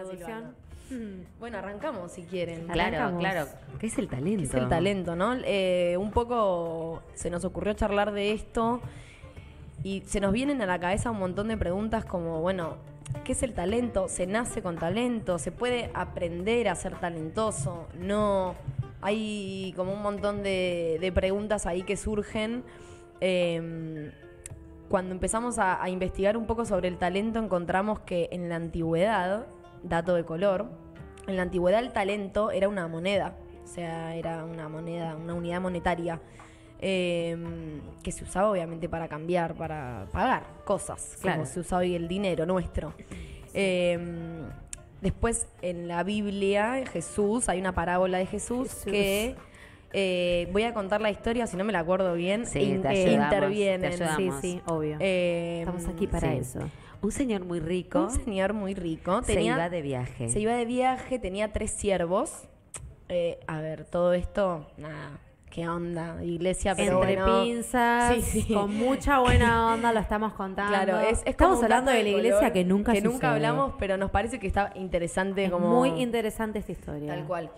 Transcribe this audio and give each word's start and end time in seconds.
Arranca 0.00 0.16
producción. 0.24 0.66
Bueno, 1.40 1.58
arrancamos 1.58 2.12
si 2.12 2.22
quieren. 2.22 2.66
Claro, 2.68 2.96
Arrancamos. 2.96 3.20
claro. 3.20 3.46
¿Qué 3.80 3.86
es 3.88 3.98
el 3.98 4.08
talento? 4.08 4.42
Es 4.44 4.54
el 4.54 4.68
talento, 4.68 5.16
¿no? 5.16 5.34
Eh, 5.44 5.96
un 5.98 6.12
poco 6.12 7.02
se 7.14 7.28
nos 7.30 7.44
ocurrió 7.44 7.72
charlar 7.74 8.12
de 8.12 8.32
esto 8.32 8.80
y 9.82 10.02
se 10.06 10.20
nos 10.20 10.32
vienen 10.32 10.62
a 10.62 10.66
la 10.66 10.78
cabeza 10.78 11.10
un 11.10 11.18
montón 11.18 11.48
de 11.48 11.56
preguntas 11.56 12.04
como, 12.04 12.40
bueno, 12.40 12.76
¿qué 13.24 13.32
es 13.32 13.42
el 13.42 13.52
talento? 13.52 14.06
¿Se 14.08 14.26
nace 14.28 14.62
con 14.62 14.76
talento? 14.76 15.38
¿Se 15.38 15.50
puede 15.50 15.90
aprender 15.92 16.68
a 16.68 16.74
ser 16.76 16.94
talentoso? 17.00 17.88
No. 17.98 18.54
Hay 19.02 19.72
como 19.76 19.92
un 19.92 20.02
montón 20.02 20.42
de, 20.42 20.98
de 21.00 21.12
preguntas 21.12 21.66
ahí 21.66 21.82
que 21.82 21.96
surgen. 21.96 22.62
Eh, 23.20 24.12
cuando 24.88 25.12
empezamos 25.12 25.58
a, 25.58 25.82
a 25.82 25.88
investigar 25.90 26.36
un 26.36 26.46
poco 26.46 26.64
sobre 26.64 26.86
el 26.86 26.96
talento, 26.96 27.40
encontramos 27.40 27.98
que 28.00 28.28
en 28.30 28.48
la 28.48 28.54
antigüedad, 28.56 29.46
dato 29.82 30.14
de 30.14 30.24
color, 30.24 30.66
en 31.26 31.36
la 31.36 31.42
antigüedad 31.42 31.80
el 31.80 31.92
talento 31.92 32.50
era 32.50 32.68
una 32.68 32.86
moneda, 32.88 33.36
o 33.64 33.66
sea, 33.66 34.14
era 34.14 34.44
una 34.44 34.68
moneda, 34.68 35.16
una 35.16 35.34
unidad 35.34 35.60
monetaria 35.60 36.20
eh, 36.80 37.36
que 38.02 38.12
se 38.12 38.24
usaba 38.24 38.50
obviamente 38.50 38.88
para 38.88 39.08
cambiar, 39.08 39.54
para 39.54 40.06
pagar 40.12 40.44
cosas, 40.64 41.16
Claro. 41.20 41.38
como 41.38 41.46
se 41.50 41.60
usa 41.60 41.78
hoy 41.78 41.94
el 41.94 42.06
dinero 42.08 42.44
nuestro. 42.46 42.92
Eh, 43.54 43.98
después 45.00 45.46
en 45.62 45.88
la 45.88 46.02
Biblia, 46.02 46.84
Jesús, 46.92 47.48
hay 47.48 47.60
una 47.60 47.72
parábola 47.74 48.18
de 48.18 48.26
Jesús, 48.26 48.68
Jesús. 48.68 48.84
que 48.92 49.34
eh, 49.92 50.48
voy 50.52 50.64
a 50.64 50.74
contar 50.74 51.00
la 51.00 51.10
historia, 51.10 51.46
si 51.46 51.56
no 51.56 51.64
me 51.64 51.72
la 51.72 51.78
acuerdo 51.78 52.12
bien, 52.14 52.44
Sí, 52.44 52.58
in- 52.60 52.82
te 52.82 52.88
eh, 52.88 53.06
ayudamos, 53.08 53.32
intervienen. 53.32 53.90
te 53.92 53.96
Sí, 53.96 54.02
ayudamos. 54.02 54.40
sí, 54.42 54.60
obvio. 54.66 54.96
Eh, 55.00 55.60
Estamos 55.60 55.86
aquí 55.88 56.06
para 56.06 56.32
sí. 56.32 56.38
eso. 56.38 56.60
Un 57.02 57.12
señor 57.12 57.44
muy 57.44 57.60
rico 57.60 58.00
Un 58.04 58.10
señor 58.10 58.52
muy 58.52 58.74
rico. 58.74 59.22
se 59.22 59.34
tenía- 59.34 59.54
iba 59.54 59.68
de 59.68 59.82
viaje. 59.82 60.28
Se 60.28 60.40
iba 60.40 60.52
de 60.54 60.64
viaje, 60.64 61.18
tenía 61.18 61.52
tres 61.52 61.70
siervos. 61.70 62.44
Eh, 63.08 63.38
a 63.46 63.60
ver, 63.60 63.84
todo 63.84 64.12
esto, 64.14 64.66
nada, 64.78 65.20
qué 65.50 65.68
onda, 65.68 66.22
iglesia, 66.24 66.74
pero 66.74 67.00
Entre 67.02 67.16
bueno. 67.22 67.42
pinzas, 67.44 68.16
Sí, 68.24 68.42
sí. 68.42 68.52
con 68.54 68.74
mucha 68.74 69.20
buena 69.20 69.72
onda 69.72 69.92
lo 69.92 70.00
estamos 70.00 70.32
contando. 70.32 70.72
Claro, 70.72 70.98
es, 71.00 71.20
es 71.20 71.26
estamos 71.26 71.62
hablando 71.62 71.92
de 71.92 72.02
la 72.02 72.08
iglesia 72.08 72.38
color 72.38 72.52
que 72.52 72.64
nunca 72.64 72.92
que 72.92 73.00
nunca 73.02 73.32
hablamos, 73.32 73.74
pero 73.78 73.96
nos 73.96 74.10
parece 74.10 74.40
que 74.40 74.48
está 74.48 74.72
interesante 74.74 75.44
Es 75.44 75.50
como 75.52 75.68
muy 75.68 75.90
interesante 76.02 76.58
esta 76.58 76.72
historia. 76.72 77.14
Tal 77.14 77.24
cual. 77.26 77.50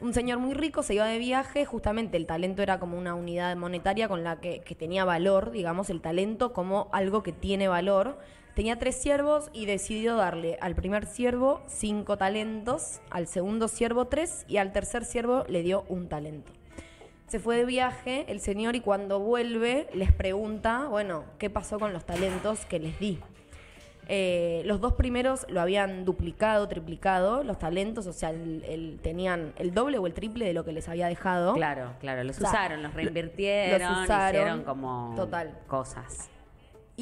Un 0.00 0.14
señor 0.14 0.38
muy 0.38 0.54
rico 0.54 0.82
se 0.82 0.94
iba 0.94 1.06
de 1.06 1.18
viaje, 1.18 1.64
justamente 1.64 2.16
el 2.16 2.26
talento 2.26 2.60
era 2.62 2.78
como 2.80 2.96
una 2.98 3.14
unidad 3.14 3.56
monetaria 3.56 4.08
con 4.08 4.22
la 4.24 4.40
que, 4.40 4.60
que 4.60 4.74
tenía 4.74 5.04
valor, 5.04 5.50
digamos, 5.52 5.90
el 5.90 6.00
talento 6.00 6.52
como 6.52 6.88
algo 6.92 7.22
que 7.22 7.32
tiene 7.32 7.66
valor. 7.68 8.18
Tenía 8.54 8.78
tres 8.78 8.96
siervos 9.00 9.48
y 9.54 9.64
decidió 9.66 10.16
darle 10.16 10.58
al 10.60 10.74
primer 10.74 11.06
siervo 11.06 11.62
cinco 11.68 12.18
talentos, 12.18 13.00
al 13.10 13.26
segundo 13.26 13.66
siervo 13.66 14.06
tres 14.08 14.44
y 14.46 14.58
al 14.58 14.72
tercer 14.72 15.04
siervo 15.06 15.44
le 15.48 15.62
dio 15.62 15.84
un 15.88 16.08
talento. 16.08 16.52
Se 17.28 17.40
fue 17.40 17.56
de 17.56 17.64
viaje 17.64 18.26
el 18.28 18.40
señor 18.40 18.76
y 18.76 18.80
cuando 18.80 19.18
vuelve 19.20 19.88
les 19.94 20.12
pregunta, 20.12 20.86
bueno, 20.90 21.24
¿qué 21.38 21.48
pasó 21.48 21.78
con 21.78 21.94
los 21.94 22.04
talentos 22.04 22.66
que 22.66 22.78
les 22.78 22.98
di? 23.00 23.18
Eh, 24.08 24.60
los 24.66 24.82
dos 24.82 24.94
primeros 24.94 25.46
lo 25.48 25.62
habían 25.62 26.04
duplicado, 26.04 26.68
triplicado, 26.68 27.44
los 27.44 27.58
talentos, 27.58 28.06
o 28.06 28.12
sea, 28.12 28.30
el- 28.30 28.62
el- 28.68 28.98
tenían 29.00 29.54
el 29.56 29.72
doble 29.72 29.96
o 29.96 30.06
el 30.06 30.12
triple 30.12 30.44
de 30.44 30.52
lo 30.52 30.64
que 30.64 30.72
les 30.72 30.88
había 30.90 31.06
dejado. 31.06 31.54
Claro, 31.54 31.92
claro, 32.00 32.22
los 32.24 32.36
O 32.36 32.40
sea, 32.40 32.50
usaron, 32.50 32.82
los 32.82 32.92
reinvirtieron, 32.92 33.80
los 33.80 34.02
usaron, 34.02 34.34
hicieron 34.40 34.64
como 34.64 35.14
total. 35.16 35.56
cosas. 35.68 36.28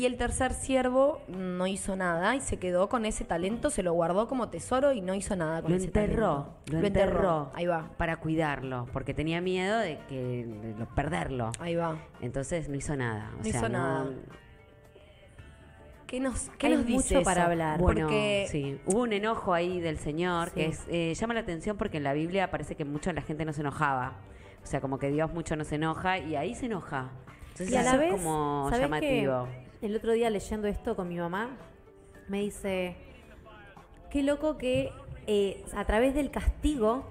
Y 0.01 0.07
el 0.07 0.17
tercer 0.17 0.55
siervo 0.55 1.21
no 1.29 1.67
hizo 1.67 1.95
nada 1.95 2.35
y 2.35 2.41
se 2.41 2.57
quedó 2.59 2.89
con 2.89 3.05
ese 3.05 3.23
talento, 3.27 3.69
se 3.69 3.83
lo 3.83 3.93
guardó 3.93 4.29
como 4.29 4.49
tesoro 4.49 4.95
y 4.95 5.03
no 5.03 5.13
hizo 5.15 5.37
nada 5.37 5.61
con 5.61 5.73
Lo 5.73 5.77
ese 5.77 5.89
enterró, 5.89 6.55
talento. 6.65 6.81
lo 6.81 6.87
enterró. 6.87 7.51
Ahí 7.53 7.67
va, 7.67 7.91
Para 7.99 8.17
cuidarlo, 8.17 8.87
porque 8.95 9.13
tenía 9.13 9.43
miedo 9.43 9.79
de 9.79 9.99
que 10.09 10.47
de 10.47 10.75
lo- 10.79 10.87
perderlo. 10.95 11.53
ahí 11.59 11.75
va. 11.75 11.99
Entonces 12.23 12.71
no 12.71 12.77
hizo 12.77 12.97
nada. 12.97 13.31
o 13.35 13.37
No 13.39 13.43
sea, 13.45 13.51
hizo 13.59 13.69
nada. 13.69 14.07
¿Qué 16.07 16.19
nos, 16.19 16.49
qué 16.57 16.69
Hay 16.69 16.77
nos 16.77 16.87
dice 16.87 17.15
mucho 17.17 17.23
para 17.25 17.43
eso? 17.43 17.51
hablar. 17.51 17.79
Bueno, 17.79 18.07
Porque 18.07 18.47
sí, 18.51 18.81
hubo 18.87 19.03
un 19.03 19.13
enojo 19.13 19.53
ahí 19.53 19.81
del 19.81 19.99
Señor 19.99 20.51
que 20.53 20.67
es, 20.67 20.83
eh, 20.89 21.13
llama 21.15 21.35
la 21.35 21.41
atención 21.41 21.77
porque 21.77 21.99
en 21.99 22.05
la 22.05 22.15
Biblia 22.15 22.51
parece 22.51 22.75
que 22.75 22.87
mucho 22.87 23.13
la 23.13 23.21
gente 23.21 23.45
no 23.45 23.53
se 23.53 23.61
enojaba. 23.61 24.15
O 24.65 24.67
sea, 24.67 24.81
como 24.81 24.99
que 24.99 25.11
Dios 25.11 25.31
mucho 25.35 25.57
no 25.57 25.65
se 25.65 25.75
enoja 25.75 26.19
y 26.19 26.37
ahí 26.37 26.55
se 26.55 26.67
enoja. 26.67 27.11
Entonces 27.51 27.71
Y 27.71 27.77
a 27.77 27.83
eso 27.83 27.93
la 27.93 27.99
vez, 27.99 28.15
es 28.15 28.17
como 28.17 28.67
¿sabés 28.71 28.81
llamativo. 28.87 29.47
El 29.83 29.97
otro 29.97 30.13
día 30.13 30.29
leyendo 30.31 30.69
esto 30.69 30.95
con 30.97 31.09
mi 31.09 31.17
mamá, 31.17 31.57
me 32.29 32.41
dice, 32.41 32.97
qué 34.11 34.23
loco 34.23 34.59
que 34.59 34.91
eh, 35.27 35.65
a 35.75 35.85
través 35.87 36.15
del 36.15 36.31
castigo 36.31 37.05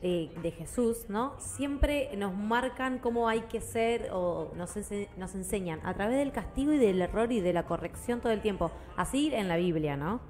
eh, 0.00 0.30
de 0.42 0.50
Jesús, 0.52 1.06
¿no? 1.08 1.34
Siempre 1.38 2.10
nos 2.16 2.34
marcan 2.34 2.98
cómo 2.98 3.28
hay 3.28 3.40
que 3.42 3.60
ser 3.60 4.08
o 4.12 4.52
nos, 4.56 4.76
ense- 4.76 5.08
nos 5.16 5.34
enseñan 5.34 5.80
a 5.84 5.94
través 5.94 6.16
del 6.18 6.32
castigo 6.32 6.72
y 6.72 6.78
del 6.78 7.02
error 7.02 7.30
y 7.32 7.40
de 7.40 7.52
la 7.52 7.64
corrección 7.64 8.20
todo 8.20 8.32
el 8.32 8.40
tiempo. 8.40 8.70
Así 8.96 9.32
en 9.34 9.48
la 9.48 9.56
Biblia, 9.56 9.96
¿no? 9.96 10.20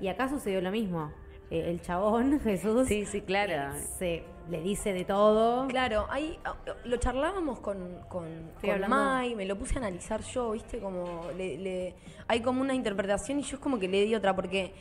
Y 0.00 0.08
acá 0.08 0.28
sucedió 0.28 0.60
lo 0.60 0.70
mismo. 0.70 1.10
Eh, 1.50 1.70
el 1.70 1.80
chabón, 1.82 2.40
Jesús, 2.44 2.86
Sí, 2.88 3.04
sí, 3.04 3.20
claro. 3.20 3.74
se 3.98 4.24
le 4.50 4.60
dice 4.60 4.92
de 4.92 5.04
todo. 5.04 5.66
Claro, 5.68 6.06
ahí 6.08 6.38
ah, 6.44 6.54
lo 6.84 6.96
charlábamos 6.98 7.58
con, 7.60 8.00
con, 8.08 8.52
con 8.60 8.88
Mai, 8.88 9.34
me 9.34 9.44
lo 9.44 9.56
puse 9.58 9.74
a 9.74 9.78
analizar 9.78 10.22
yo, 10.22 10.52
¿viste? 10.52 10.78
Como 10.78 11.22
le, 11.36 11.58
le- 11.58 11.94
hay 12.28 12.40
como 12.40 12.60
una 12.60 12.74
interpretación 12.74 13.40
y 13.40 13.42
yo 13.42 13.56
es 13.56 13.60
como 13.62 13.78
que 13.78 13.88
le 13.88 14.02
di 14.04 14.14
otra, 14.14 14.34
porque 14.36 14.72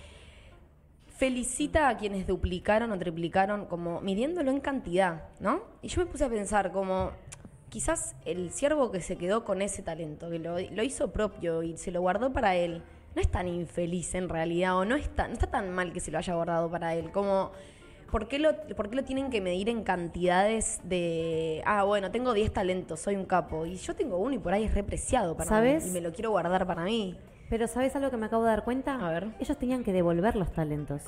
felicita 1.18 1.88
a 1.88 1.98
quienes 1.98 2.28
duplicaron 2.28 2.92
o 2.92 3.00
triplicaron, 3.00 3.66
como 3.66 4.02
midiéndolo 4.02 4.52
en 4.52 4.60
cantidad, 4.60 5.24
¿no? 5.40 5.62
Y 5.82 5.88
yo 5.88 6.02
me 6.02 6.08
puse 6.08 6.26
a 6.26 6.30
pensar 6.30 6.72
como, 6.72 7.12
quizás 7.70 8.16
el 8.26 8.52
siervo 8.52 8.92
que 8.92 9.02
se 9.02 9.18
quedó 9.18 9.46
con 9.46 9.62
ese 9.62 9.82
talento, 9.82 10.30
que 10.30 10.40
lo, 10.40 10.60
lo 10.60 10.84
hizo 10.84 11.12
propio 11.12 11.64
y 11.64 11.78
se 11.78 11.92
lo 11.92 12.02
guardó 12.02 12.34
para 12.34 12.56
él, 12.56 12.84
no 13.16 13.22
es 13.22 13.30
tan 13.32 13.48
infeliz 13.48 14.14
en 14.14 14.28
realidad, 14.28 14.78
o 14.78 14.84
no 14.84 14.96
está, 14.96 15.28
no 15.28 15.34
está 15.34 15.48
tan 15.48 15.72
mal 15.72 15.94
que 15.94 16.02
se 16.02 16.12
lo 16.12 16.18
haya 16.18 16.34
guardado 16.36 16.70
para 16.70 16.94
él, 16.96 17.12
como... 17.12 17.52
¿Por 18.12 18.28
qué, 18.28 18.40
lo, 18.40 18.56
¿Por 18.76 18.90
qué 18.90 18.96
lo 18.96 19.04
tienen 19.04 19.30
que 19.30 19.42
medir 19.42 19.68
en 19.70 19.84
cantidades 19.84 20.80
de, 20.84 21.62
ah, 21.66 21.84
bueno, 21.84 22.12
tengo 22.12 22.34
10 22.34 22.54
talentos, 22.54 23.00
soy 23.00 23.16
un 23.16 23.26
capo, 23.26 23.66
y 23.66 23.76
yo 23.76 23.96
tengo 23.96 24.18
uno 24.18 24.36
y 24.36 24.40
por 24.40 24.54
ahí 24.54 24.64
es 24.64 24.74
repreciado 24.74 25.36
para 25.36 25.50
¿Sabes? 25.50 25.84
mí, 25.86 25.90
y 25.90 25.94
me 25.94 26.02
lo 26.02 26.14
quiero 26.14 26.30
guardar 26.32 26.66
para 26.66 26.84
mí? 26.84 27.18
Pero 27.50 27.68
¿sabes 27.68 27.96
algo 27.96 28.10
que 28.12 28.18
me 28.18 28.28
acabo 28.28 28.44
de 28.44 28.50
dar 28.50 28.64
cuenta? 28.64 28.96
A 28.96 29.12
ver. 29.12 29.28
Ellos 29.40 29.58
tenían 29.58 29.84
que 29.84 29.92
devolver 29.94 30.36
los 30.36 30.52
talentos. 30.52 31.02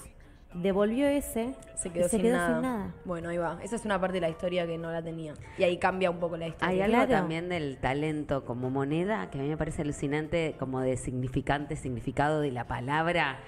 Devolvió 0.53 1.07
ese 1.07 1.53
Se 1.75 1.89
quedó, 1.91 2.05
y 2.05 2.09
se 2.09 2.17
sin, 2.17 2.21
quedó 2.21 2.37
nada. 2.37 2.53
sin 2.53 2.61
nada. 2.61 2.93
Bueno, 3.05 3.29
ahí 3.29 3.37
va. 3.37 3.59
Esa 3.63 3.75
es 3.75 3.85
una 3.85 3.99
parte 3.99 4.15
de 4.15 4.21
la 4.21 4.29
historia 4.29 4.65
que 4.65 4.77
no 4.77 4.91
la 4.91 5.01
tenía. 5.03 5.33
Y 5.57 5.63
ahí 5.63 5.77
cambia 5.77 6.09
un 6.09 6.17
poco 6.19 6.37
la 6.37 6.47
historia. 6.47 6.69
Hay 6.69 6.81
algo 6.81 6.95
Claro. 6.95 7.11
también 7.11 7.49
del 7.49 7.77
talento 7.77 8.45
como 8.45 8.69
moneda 8.69 9.29
que 9.29 9.39
a 9.39 9.41
mí 9.41 9.49
me 9.49 9.57
parece 9.57 9.81
alucinante, 9.81 10.55
como 10.57 10.79
de 10.81 10.95
significante, 10.97 11.75
significado 11.75 12.39
de 12.41 12.51
la 12.51 12.65
palabra, 12.65 13.39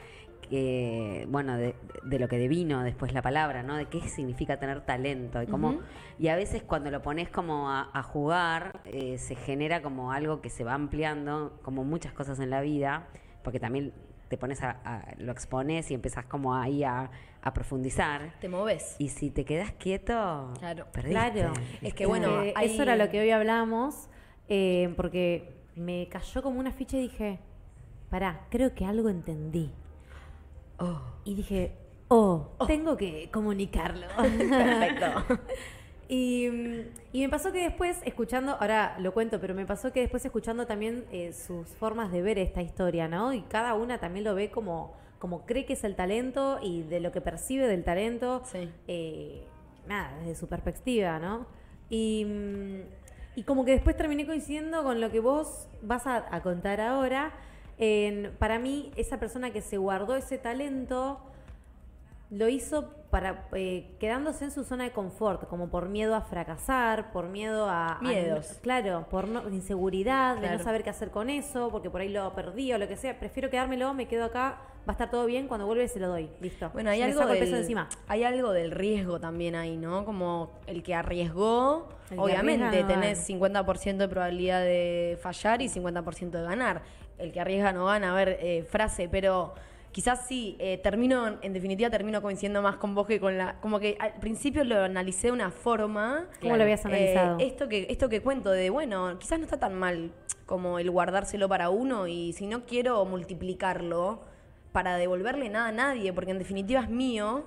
que, 0.49 1.25
bueno, 1.29 1.55
de, 1.57 1.75
de 2.03 2.19
lo 2.19 2.27
que 2.27 2.37
devino 2.37 2.83
después 2.83 3.13
la 3.13 3.21
palabra, 3.21 3.63
¿no? 3.63 3.77
De 3.77 3.85
qué 3.85 4.01
significa 4.01 4.57
tener 4.57 4.81
talento. 4.81 5.41
Y, 5.41 5.45
Ujú. 5.51 5.79
y 6.17 6.27
a 6.27 6.35
veces 6.35 6.63
cuando 6.63 6.91
lo 6.91 7.01
pones 7.01 7.29
como 7.29 7.69
a, 7.69 7.89
a 7.93 8.03
jugar, 8.03 8.81
eh, 8.85 9.17
se 9.17 9.35
genera 9.35 9.81
como 9.81 10.11
algo 10.11 10.41
que 10.41 10.49
se 10.49 10.63
va 10.63 10.73
ampliando, 10.73 11.59
como 11.61 11.83
muchas 11.83 12.11
cosas 12.13 12.39
en 12.39 12.49
la 12.49 12.61
vida, 12.61 13.07
porque 13.43 13.59
también 13.59 13.93
te 14.27 14.37
pones 14.37 14.61
a, 14.61 14.79
a- 14.83 15.05
lo 15.17 15.31
expones 15.31 15.89
y 15.89 15.93
empezás 15.93 16.25
como 16.25 16.53
ahí 16.55 16.83
a, 16.83 17.09
a 17.41 17.53
profundizar. 17.53 18.33
Te 18.41 18.49
moves. 18.49 18.95
Y 18.99 19.09
si 19.09 19.31
te 19.31 19.45
quedas 19.45 19.71
quieto, 19.73 20.53
Claro. 20.59 20.85
perdiste. 20.91 21.13
Claro. 21.13 21.53
Es 21.81 21.93
que 21.93 22.05
bueno, 22.05 22.43
Eh, 22.43 22.53
eso 22.61 22.83
era 22.83 22.95
lo 22.95 23.09
que 23.09 23.21
hoy 23.21 23.31
hablamos, 23.31 24.09
eh, 24.47 24.93
porque 24.97 25.55
me 25.75 26.07
cayó 26.09 26.41
como 26.43 26.59
una 26.59 26.71
ficha 26.71 26.97
y 26.97 27.01
dije, 27.03 27.39
pará, 28.09 28.41
creo 28.49 28.73
que 28.75 28.85
algo 28.85 29.09
entendí. 29.09 29.71
Oh. 30.79 31.01
Y 31.25 31.35
dije, 31.35 31.77
oh, 32.07 32.49
tengo 32.67 32.97
que 32.97 33.29
comunicarlo. 33.31 34.07
Perfecto. 34.17 35.39
Y, 36.11 36.49
mm, 36.49 36.79
y 37.13 37.21
me 37.21 37.29
pasó 37.29 37.51
que 37.51 37.61
después, 37.61 38.01
escuchando, 38.03 38.53
ahora 38.59 38.97
lo 38.99 39.13
cuento, 39.13 39.39
pero 39.39 39.53
me 39.53 39.67
pasó 39.67 39.93
que 39.93 39.99
después 40.01 40.25
escuchando 40.25 40.65
también 40.65 41.05
eh, 41.11 41.33
sus 41.33 41.67
formas 41.75 42.11
de 42.11 42.23
ver 42.23 42.39
esta 42.39 42.63
historia, 42.63 43.07
¿no? 43.07 43.31
Y 43.31 43.43
cada 43.43 43.75
una 43.75 43.99
también 43.99 44.25
lo 44.25 44.33
ve 44.33 44.49
como, 44.49 44.95
como 45.19 45.45
cree 45.45 45.65
que 45.67 45.73
es 45.73 45.83
el 45.83 45.95
talento 45.95 46.57
y 46.63 46.81
de 46.81 46.99
lo 46.99 47.11
que 47.11 47.21
percibe 47.21 47.67
del 47.67 47.83
talento. 47.83 48.41
Sí. 48.45 48.71
eh, 48.87 49.45
nada, 49.87 50.17
desde 50.19 50.35
su 50.35 50.47
perspectiva, 50.47 51.19
¿no? 51.19 51.45
Y, 51.89 52.25
mm, 52.25 52.81
y 53.35 53.43
como 53.43 53.63
que 53.63 53.71
después 53.71 53.95
terminé 53.95 54.25
coincidiendo 54.25 54.83
con 54.83 54.99
lo 55.01 55.11
que 55.11 55.19
vos 55.19 55.67
vas 55.83 56.07
a, 56.07 56.25
a 56.35 56.41
contar 56.41 56.81
ahora. 56.81 57.33
En- 57.79 58.31
para 58.37 58.59
mí, 58.59 58.91
esa 58.95 59.19
persona 59.19 59.51
que 59.51 59.61
se 59.61 59.77
guardó 59.77 60.15
ese 60.15 60.37
talento 60.37 61.19
lo 62.31 62.47
hizo 62.47 62.93
para 63.09 63.47
eh, 63.53 63.95
quedándose 63.99 64.45
en 64.45 64.51
su 64.51 64.63
zona 64.63 64.83
de 64.83 64.91
confort, 64.91 65.47
como 65.47 65.69
por 65.69 65.89
miedo 65.89 66.13
a 66.13 66.21
fracasar, 66.21 67.11
por 67.11 67.27
miedo 67.27 67.67
a... 67.67 67.93
a- 67.97 68.01
Miedos. 68.01 68.59
claro, 68.61 69.07
por 69.09 69.27
no- 69.27 69.49
inseguridad, 69.49 70.37
de 70.37 70.51
no 70.51 70.59
saber 70.63 70.83
qué 70.83 70.91
hacer 70.91 71.09
con 71.09 71.31
eso, 71.31 71.69
porque 71.71 71.89
por 71.89 72.01
ahí 72.01 72.09
lo 72.09 72.31
perdí 72.35 72.71
o 72.71 72.77
lo 72.77 72.87
que 72.87 72.97
sea. 72.97 73.17
Prefiero 73.17 73.49
quedármelo, 73.49 73.95
me 73.95 74.07
quedo 74.07 74.25
acá, 74.25 74.59
va 74.87 74.89
a 74.89 74.91
estar 74.91 75.09
todo 75.09 75.25
bien, 75.25 75.47
cuando 75.47 75.65
vuelve 75.65 75.87
se 75.87 75.99
lo 75.99 76.07
doy. 76.09 76.29
Listo. 76.39 76.69
Bueno, 76.71 76.91
hay 76.91 76.99
Me 76.99 77.05
algo, 77.05 77.19
saco 77.21 77.33
el 77.33 77.39
del, 77.39 77.47
peso 77.49 77.57
encima. 77.61 77.89
hay 78.07 78.23
algo 78.23 78.51
del 78.51 78.69
riesgo 78.71 79.19
también 79.19 79.55
ahí, 79.55 79.75
¿no? 79.75 80.05
Como 80.05 80.51
el 80.67 80.83
que 80.83 80.93
arriesgó, 80.93 81.89
El 82.11 82.17
que 82.17 82.21
obviamente 82.21 82.65
arriesga 82.65 82.87
tenés 82.89 83.27
50% 83.27 83.97
de 83.97 84.07
probabilidad 84.07 84.61
de 84.61 85.17
fallar 85.19 85.63
y 85.63 85.69
50% 85.69 86.29
de 86.29 86.43
ganar. 86.43 86.83
El 87.19 87.31
que 87.31 87.39
arriesga 87.39 87.73
no 87.73 87.85
gana, 87.85 88.13
a 88.13 88.15
ver, 88.15 88.39
eh, 88.41 88.63
frase, 88.63 89.07
pero 89.09 89.53
quizás 89.91 90.25
sí, 90.27 90.55
eh, 90.59 90.79
termino, 90.81 91.37
en 91.41 91.53
definitiva 91.53 91.89
termino 91.89 92.21
coincidiendo 92.21 92.61
más 92.61 92.77
con 92.77 92.95
vos 92.95 93.07
que 93.07 93.19
con 93.19 93.37
la... 93.37 93.59
Como 93.59 93.79
que 93.79 93.97
al 93.99 94.13
principio 94.13 94.63
lo 94.63 94.83
analicé 94.83 95.27
de 95.27 95.33
una 95.33 95.51
forma... 95.51 96.27
¿Cómo 96.41 96.55
lo 96.55 96.63
habías 96.63 96.85
analizado? 96.85 97.39
Eh, 97.39 97.47
esto, 97.47 97.67
que, 97.67 97.87
esto 97.89 98.09
que 98.09 98.21
cuento 98.21 98.51
de, 98.51 98.69
bueno, 98.69 99.17
quizás 99.19 99.39
no 99.39 99.45
está 99.45 99.59
tan 99.59 99.75
mal 99.75 100.11
como 100.45 100.79
el 100.79 100.89
guardárselo 100.89 101.47
para 101.47 101.69
uno 101.69 102.07
y 102.07 102.33
si 102.33 102.47
no 102.47 102.65
quiero 102.65 103.03
multiplicarlo 103.05 104.21
para 104.71 104.97
devolverle 104.97 105.49
nada 105.49 105.67
a 105.67 105.71
nadie, 105.71 106.13
porque 106.13 106.31
en 106.31 106.39
definitiva 106.39 106.81
es 106.81 106.89
mío, 106.89 107.45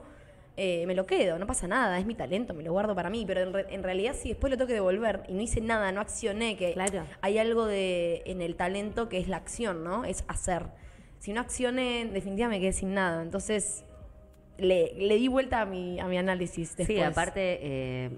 eh, 0.56 0.84
me 0.86 0.94
lo 0.94 1.06
quedo, 1.06 1.38
no 1.38 1.46
pasa 1.46 1.66
nada, 1.66 1.98
es 1.98 2.04
mi 2.06 2.14
talento, 2.14 2.52
me 2.54 2.62
lo 2.62 2.72
guardo 2.72 2.94
para 2.94 3.08
mí, 3.10 3.24
pero 3.26 3.40
en, 3.40 3.52
re- 3.52 3.66
en 3.70 3.82
realidad 3.82 4.14
si 4.14 4.28
después 4.30 4.50
lo 4.50 4.56
tengo 4.58 4.68
que 4.68 4.74
devolver 4.74 5.22
y 5.28 5.32
no 5.34 5.40
hice 5.40 5.60
nada, 5.60 5.92
no 5.92 6.00
accioné, 6.00 6.56
que 6.56 6.72
Claro. 6.74 7.04
hay 7.22 7.38
algo 7.38 7.66
de 7.66 8.22
en 8.26 8.42
el 8.42 8.54
talento 8.56 9.08
que 9.08 9.18
es 9.18 9.28
la 9.28 9.38
acción, 9.38 9.82
¿no? 9.84 10.04
Es 10.04 10.24
hacer. 10.28 10.66
Si 11.20 11.32
no 11.32 11.40
accioné, 11.40 12.00
en 12.02 12.12
definitiva 12.12 12.48
me 12.48 12.60
quedé 12.60 12.72
sin 12.72 12.92
nada. 12.94 13.22
Entonces, 13.22 13.84
le, 14.58 14.92
le 14.94 15.16
di 15.16 15.28
vuelta 15.28 15.62
a 15.62 15.64
mi, 15.66 15.98
a 16.00 16.06
mi 16.06 16.18
análisis 16.18 16.76
después. 16.76 16.98
Sí, 16.98 17.02
aparte, 17.02 17.58
eh, 17.62 18.10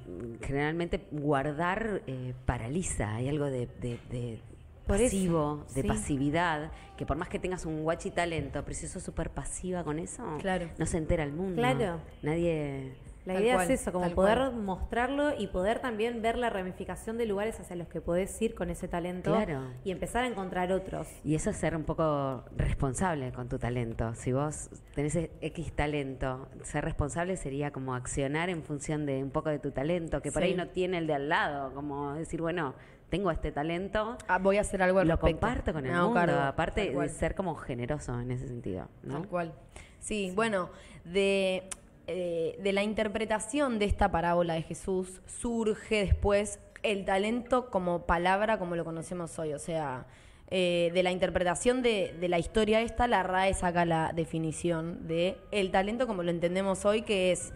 generalmente 0.42 1.00
guardar 1.12 2.02
eh, 2.06 2.34
paraliza. 2.46 3.14
Hay 3.16 3.28
algo 3.28 3.44
de, 3.46 3.66
de- 3.80 3.98
de 4.10 4.40
Por 4.86 4.96
eso, 4.96 5.04
pasivo, 5.16 5.64
de 5.74 5.82
sí. 5.82 5.88
pasividad, 5.88 6.70
que 6.96 7.06
por 7.06 7.16
más 7.16 7.28
que 7.28 7.38
tengas 7.38 7.64
un 7.66 7.82
guachi 7.82 8.10
talento, 8.10 8.62
pero 8.64 8.74
si 8.74 8.86
sos 8.86 9.02
súper 9.02 9.30
pasiva 9.30 9.82
con 9.84 9.98
eso, 9.98 10.22
Claro. 10.40 10.68
no 10.78 10.86
se 10.86 10.98
entera 10.98 11.24
el 11.24 11.32
mundo. 11.32 11.56
Claro. 11.56 12.00
Nadie... 12.22 12.92
La 13.26 13.32
Tal 13.32 13.42
idea 13.42 13.54
cual, 13.54 13.70
es 13.70 13.80
eso, 13.80 13.90
como 13.90 14.04
tal 14.04 14.14
poder 14.14 14.36
cual. 14.36 14.54
mostrarlo 14.56 15.32
y 15.38 15.46
poder 15.46 15.78
también 15.78 16.20
ver 16.20 16.36
la 16.36 16.50
ramificación 16.50 17.16
de 17.16 17.24
lugares 17.24 17.58
hacia 17.58 17.74
los 17.74 17.88
que 17.88 18.02
podés 18.02 18.42
ir 18.42 18.54
con 18.54 18.68
ese 18.68 18.86
talento 18.86 19.32
Claro. 19.32 19.62
y 19.82 19.92
empezar 19.92 20.24
a 20.24 20.26
encontrar 20.26 20.70
otros. 20.72 21.08
Y 21.24 21.34
eso 21.34 21.48
es 21.48 21.56
ser 21.56 21.74
un 21.74 21.84
poco 21.84 22.44
responsable 22.54 23.32
con 23.32 23.48
tu 23.48 23.58
talento. 23.58 24.14
Si 24.14 24.34
vos 24.34 24.68
tenés 24.94 25.16
X 25.40 25.72
talento, 25.72 26.48
ser 26.64 26.84
responsable 26.84 27.38
sería 27.38 27.70
como 27.70 27.94
accionar 27.94 28.50
en 28.50 28.62
función 28.62 29.06
de 29.06 29.22
un 29.22 29.30
poco 29.30 29.48
de 29.48 29.58
tu 29.58 29.70
talento, 29.70 30.20
que 30.20 30.30
por 30.30 30.42
Sí. 30.42 30.48
ahí 30.48 30.54
no 30.54 30.68
tiene 30.68 30.98
el 30.98 31.06
de 31.06 31.14
al 31.14 31.30
lado. 31.30 31.72
Como 31.72 32.12
decir, 32.12 32.42
bueno, 32.42 32.74
tengo 33.14 33.30
este 33.30 33.52
talento, 33.52 34.18
Ah, 34.26 34.38
voy 34.38 34.56
a 34.56 34.62
hacer 34.62 34.82
algo 34.82 34.98
al 34.98 35.06
lo 35.06 35.14
respecto. 35.14 35.40
comparto 35.40 35.72
con 35.72 35.86
el 35.86 35.92
hago 35.92 36.06
mundo. 36.08 36.20
cargo, 36.20 36.40
aparte 36.40 36.90
de 36.90 37.08
ser 37.08 37.36
como 37.36 37.54
generoso 37.54 38.20
en 38.20 38.32
ese 38.32 38.48
sentido. 38.48 38.88
¿no? 39.04 39.14
Tal 39.20 39.28
cual. 39.28 39.52
Sí, 40.00 40.32
bueno, 40.34 40.70
de, 41.04 41.68
eh, 42.08 42.58
de 42.60 42.72
la 42.72 42.82
interpretación 42.82 43.78
de 43.78 43.84
esta 43.84 44.10
parábola 44.10 44.54
de 44.54 44.62
Jesús 44.62 45.22
surge 45.26 46.06
después 46.06 46.58
el 46.82 47.04
talento 47.04 47.70
como 47.70 48.04
palabra 48.04 48.58
como 48.58 48.74
lo 48.74 48.84
conocemos 48.84 49.38
hoy. 49.38 49.54
O 49.54 49.60
sea, 49.60 50.06
eh, 50.50 50.90
de 50.92 51.02
la 51.04 51.12
interpretación 51.12 51.82
de, 51.82 52.16
de 52.18 52.28
la 52.28 52.40
historia 52.40 52.80
esta, 52.82 53.06
la 53.06 53.22
RAE 53.22 53.54
saca 53.54 53.84
la 53.84 54.12
definición 54.12 55.06
de 55.06 55.38
el 55.52 55.70
talento 55.70 56.08
como 56.08 56.24
lo 56.24 56.30
entendemos 56.32 56.84
hoy, 56.84 57.02
que 57.02 57.30
es... 57.30 57.52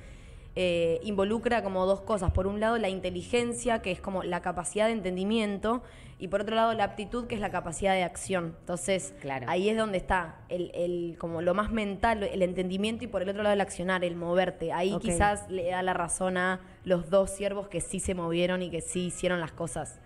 eh, 0.61 0.99
involucra 1.05 1.63
como 1.63 1.87
dos 1.87 2.01
cosas. 2.01 2.33
Por 2.33 2.49
un 2.49 2.59
lado, 2.59 2.79
la 2.79 2.89
inteligencia, 2.89 3.81
que 3.81 3.93
es 3.93 4.01
como 4.01 4.25
la 4.25 4.43
capacidad 4.43 4.87
de 4.87 4.93
entendimiento, 4.93 5.85
y 6.19 6.27
por 6.27 6.41
otro 6.41 6.57
lado, 6.57 6.75
la 6.75 6.83
aptitud, 6.83 7.29
que 7.29 7.37
es 7.37 7.41
la 7.41 7.51
capacidad 7.53 7.95
de 7.95 8.03
acción. 8.03 8.57
Entonces, 8.59 9.15
Claro. 9.21 9.47
ahí 9.49 9.69
es 9.69 9.77
donde 9.77 9.99
está 9.99 10.41
el, 10.49 10.73
el- 10.75 11.17
como 11.17 11.43
lo 11.43 11.55
más 11.55 11.71
mental, 11.71 12.25
el 12.25 12.43
entendimiento, 12.43 13.05
y 13.05 13.07
por 13.07 13.23
el 13.23 13.29
otro 13.29 13.45
lado, 13.45 13.53
el 13.55 13.61
accionar, 13.61 14.03
el 14.03 14.17
moverte. 14.17 14.73
Ahí 14.73 14.97
quizás 15.01 15.49
le 15.49 15.71
da 15.71 15.81
la 15.85 15.95
razón 15.95 16.37
a 16.37 16.61
los 16.83 17.09
dos 17.09 17.31
siervos 17.31 17.69
que 17.69 17.81
sí 17.81 18.01
se 18.01 18.15
movieron 18.15 18.61
y 18.63 18.69
que 18.71 18.81
sí 18.81 19.07
hicieron 19.07 19.39
las 19.39 19.53
cosas. 19.53 20.01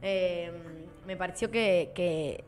Eh, 0.00 0.50
me 1.06 1.14
pareció 1.18 1.50
que, 1.50 1.92
que 1.94 2.44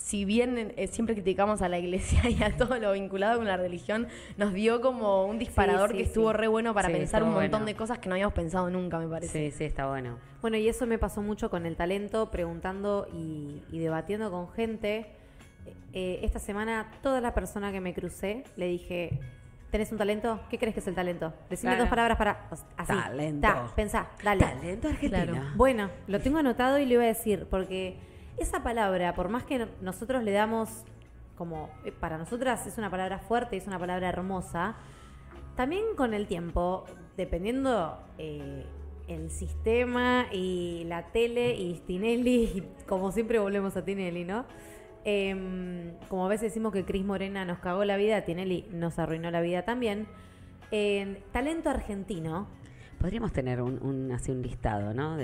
si 0.00 0.24
bien 0.24 0.72
eh, 0.76 0.86
siempre 0.86 1.14
criticamos 1.14 1.60
a 1.60 1.68
la 1.68 1.78
iglesia 1.78 2.22
y 2.30 2.42
a 2.42 2.56
todo 2.56 2.78
lo 2.78 2.92
vinculado 2.92 3.36
con 3.36 3.46
la 3.46 3.58
religión, 3.58 4.08
nos 4.38 4.54
dio 4.54 4.80
como 4.80 5.26
un 5.26 5.38
disparador 5.38 5.90
sí, 5.90 5.98
que 5.98 6.02
estuvo 6.04 6.30
sí. 6.30 6.36
re 6.38 6.48
bueno 6.48 6.72
para 6.72 6.88
Sí, 6.88 6.94
pensar 6.94 7.22
un 7.22 7.30
montón 7.32 7.50
bueno. 7.50 7.66
de 7.66 7.74
cosas 7.76 7.98
que 7.98 8.08
no 8.08 8.14
habíamos 8.14 8.32
pensado 8.34 8.70
nunca, 8.70 8.98
me 8.98 9.06
parece. 9.06 9.50
Sí, 9.50 9.56
sí, 9.58 9.64
está 9.64 9.88
bueno. 9.88 10.18
Bueno, 10.40 10.56
y 10.56 10.68
eso 10.68 10.86
me 10.86 10.98
pasó 10.98 11.20
mucho 11.22 11.50
con 11.50 11.66
el 11.66 11.76
talento, 11.76 12.30
preguntando 12.30 13.06
y, 13.12 13.62
y 13.70 13.78
debatiendo 13.78 14.30
con 14.30 14.50
gente. 14.52 15.06
Eh, 15.92 16.20
esta 16.22 16.38
semana, 16.38 16.90
toda 17.02 17.20
la 17.20 17.34
persona 17.34 17.70
que 17.70 17.80
me 17.80 17.92
crucé, 17.92 18.44
le 18.56 18.68
dije, 18.68 19.20
¿tenés 19.70 19.92
un 19.92 19.98
talento? 19.98 20.40
¿Qué 20.48 20.56
crees 20.58 20.72
que 20.72 20.80
es 20.80 20.86
el 20.86 20.94
talento? 20.94 21.34
Decime 21.50 21.72
Claro. 21.72 21.82
dos 21.82 21.90
palabras 21.90 22.16
para... 22.16 22.48
Así. 22.78 22.92
Talento. 22.92 23.40
Ta, 23.46 23.66
pensá, 23.76 24.08
dale. 24.24 24.40
Talento 24.44 24.88
argentino. 24.88 25.24
Claro. 25.32 25.46
Bueno, 25.56 25.90
lo 26.06 26.20
tengo 26.20 26.38
anotado 26.38 26.78
y 26.78 26.86
lo 26.86 26.94
iba 26.94 27.02
a 27.02 27.06
decir, 27.06 27.46
porque 27.50 27.98
esa 28.38 28.62
palabra, 28.62 29.14
por 29.14 29.28
más 29.28 29.44
que 29.44 29.58
no- 29.58 29.68
nosotros 29.80 30.22
le 30.22 30.32
damos 30.32 30.84
como, 31.36 31.70
eh, 31.84 31.92
para 31.92 32.18
nosotras 32.18 32.66
es 32.66 32.76
una 32.78 32.90
palabra 32.90 33.18
fuerte, 33.18 33.56
es 33.56 33.66
una 33.66 33.78
palabra 33.78 34.08
hermosa, 34.08 34.76
también 35.56 35.84
con 35.96 36.14
el 36.14 36.26
tiempo, 36.26 36.84
dependiendo 37.16 37.98
eh, 38.18 38.64
el 39.08 39.30
sistema 39.30 40.26
y 40.32 40.84
la 40.86 41.06
tele 41.12 41.54
y 41.54 41.74
Tinelli, 41.86 42.62
como 42.86 43.10
siempre 43.12 43.38
volvemos 43.38 43.76
a 43.76 43.84
Tinelli, 43.84 44.24
¿no? 44.24 44.44
Em, 45.04 45.94
como 46.08 46.26
a 46.26 46.28
veces 46.28 46.50
decimos 46.50 46.72
que 46.72 46.84
Cris 46.84 47.04
Morena 47.04 47.44
nos 47.46 47.58
cagó 47.58 47.84
la 47.84 47.96
vida, 47.96 48.22
Tinelli 48.22 48.66
nos 48.70 48.98
arruinó 48.98 49.30
la 49.30 49.40
vida 49.40 49.62
también. 49.64 50.06
En 50.70 51.18
talento 51.32 51.70
argentino, 51.70 52.46
Podríamos 53.00 53.32
tener 53.32 53.62
un, 53.62 54.12
así 54.12 54.30
un 54.30 54.42
listado, 54.42 54.92
¿no? 54.92 55.16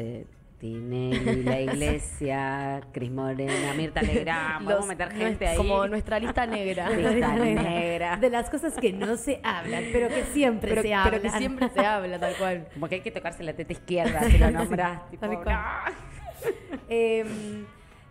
Tinelli, 0.59 1.43
La 1.43 1.61
Iglesia, 1.61 2.81
Cris 2.93 3.11
Morena, 3.11 3.75
Mirta 3.77 4.03
Legrand. 4.03 4.67
Vamos 4.67 4.85
a 4.85 4.89
meter 4.89 5.13
gente 5.13 5.47
ahí. 5.47 5.57
Como 5.57 5.87
nuestra 5.87 6.19
lista 6.19 6.47
negra. 6.47 6.89
Lista 6.97 7.35
negra. 7.37 8.17
De 8.17 8.31
las 8.31 8.49
cosas 8.51 8.75
que 8.75 8.93
no 8.93 9.17
se 9.17 9.41
hablan, 9.43 9.85
pero 9.93 10.09
que 10.09 10.25
siempre 10.33 10.71
pero, 10.71 10.83
se 10.83 10.89
pero 10.89 11.01
hablan. 11.01 11.21
que 11.23 11.31
siempre 11.31 11.69
se 11.69 11.81
habla, 11.81 12.19
tal 12.19 12.35
cual. 12.37 12.69
Como 12.75 12.89
que 12.89 12.97
hay 12.97 13.01
que 13.03 13.11
tocarse 13.11 13.43
la 13.43 13.53
teta 13.55 13.73
izquierda 13.73 14.23
si 14.31 14.39
lo 14.39 14.51
nombras. 14.51 15.11
tipo, 15.11 15.27
no. 15.27 15.43
Eh, 16.89 17.25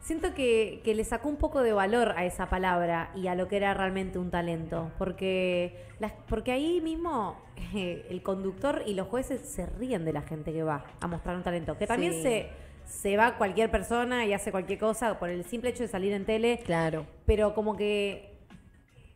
siento 0.05 0.33
que, 0.35 0.81
que 0.83 0.93
le 0.93 1.03
sacó 1.03 1.29
un 1.29 1.37
poco 1.37 1.63
de 1.63 1.73
valor 1.73 2.13
a 2.15 2.25
esa 2.25 2.47
palabra 2.47 3.09
y 3.15 3.25
a 3.27 3.33
lo 3.35 3.47
que 3.47 3.57
era 3.57 3.73
realmente 3.73 4.19
un 4.19 4.29
talento. 4.29 4.91
Porque, 4.99 5.83
las- 5.99 6.13
porque 6.29 6.51
ahí 6.51 6.79
mismo 6.79 7.41
eh, 7.75 8.05
el 8.09 8.21
conductor 8.21 8.83
y 8.85 8.93
los 8.93 9.07
jueces 9.07 9.41
se 9.41 9.65
ríen 9.65 10.05
de 10.05 10.13
la 10.13 10.21
gente 10.21 10.53
que 10.53 10.61
va 10.63 10.85
a 11.01 11.07
mostrar 11.07 11.35
un 11.35 11.43
talento. 11.43 11.75
Que 11.77 11.87
también 11.87 12.13
Sí. 12.13 12.21
se, 12.21 12.49
se 12.85 13.17
va 13.17 13.35
cualquier 13.37 13.71
persona 13.71 14.25
y 14.25 14.33
hace 14.33 14.51
cualquier 14.51 14.77
cosa 14.77 15.17
por 15.17 15.29
el 15.29 15.43
simple 15.43 15.71
hecho 15.71 15.81
de 15.83 15.89
salir 15.89 16.13
en 16.13 16.25
tele. 16.25 16.59
Claro. 16.63 17.07
Pero 17.25 17.55
como 17.55 17.75
que 17.75 18.37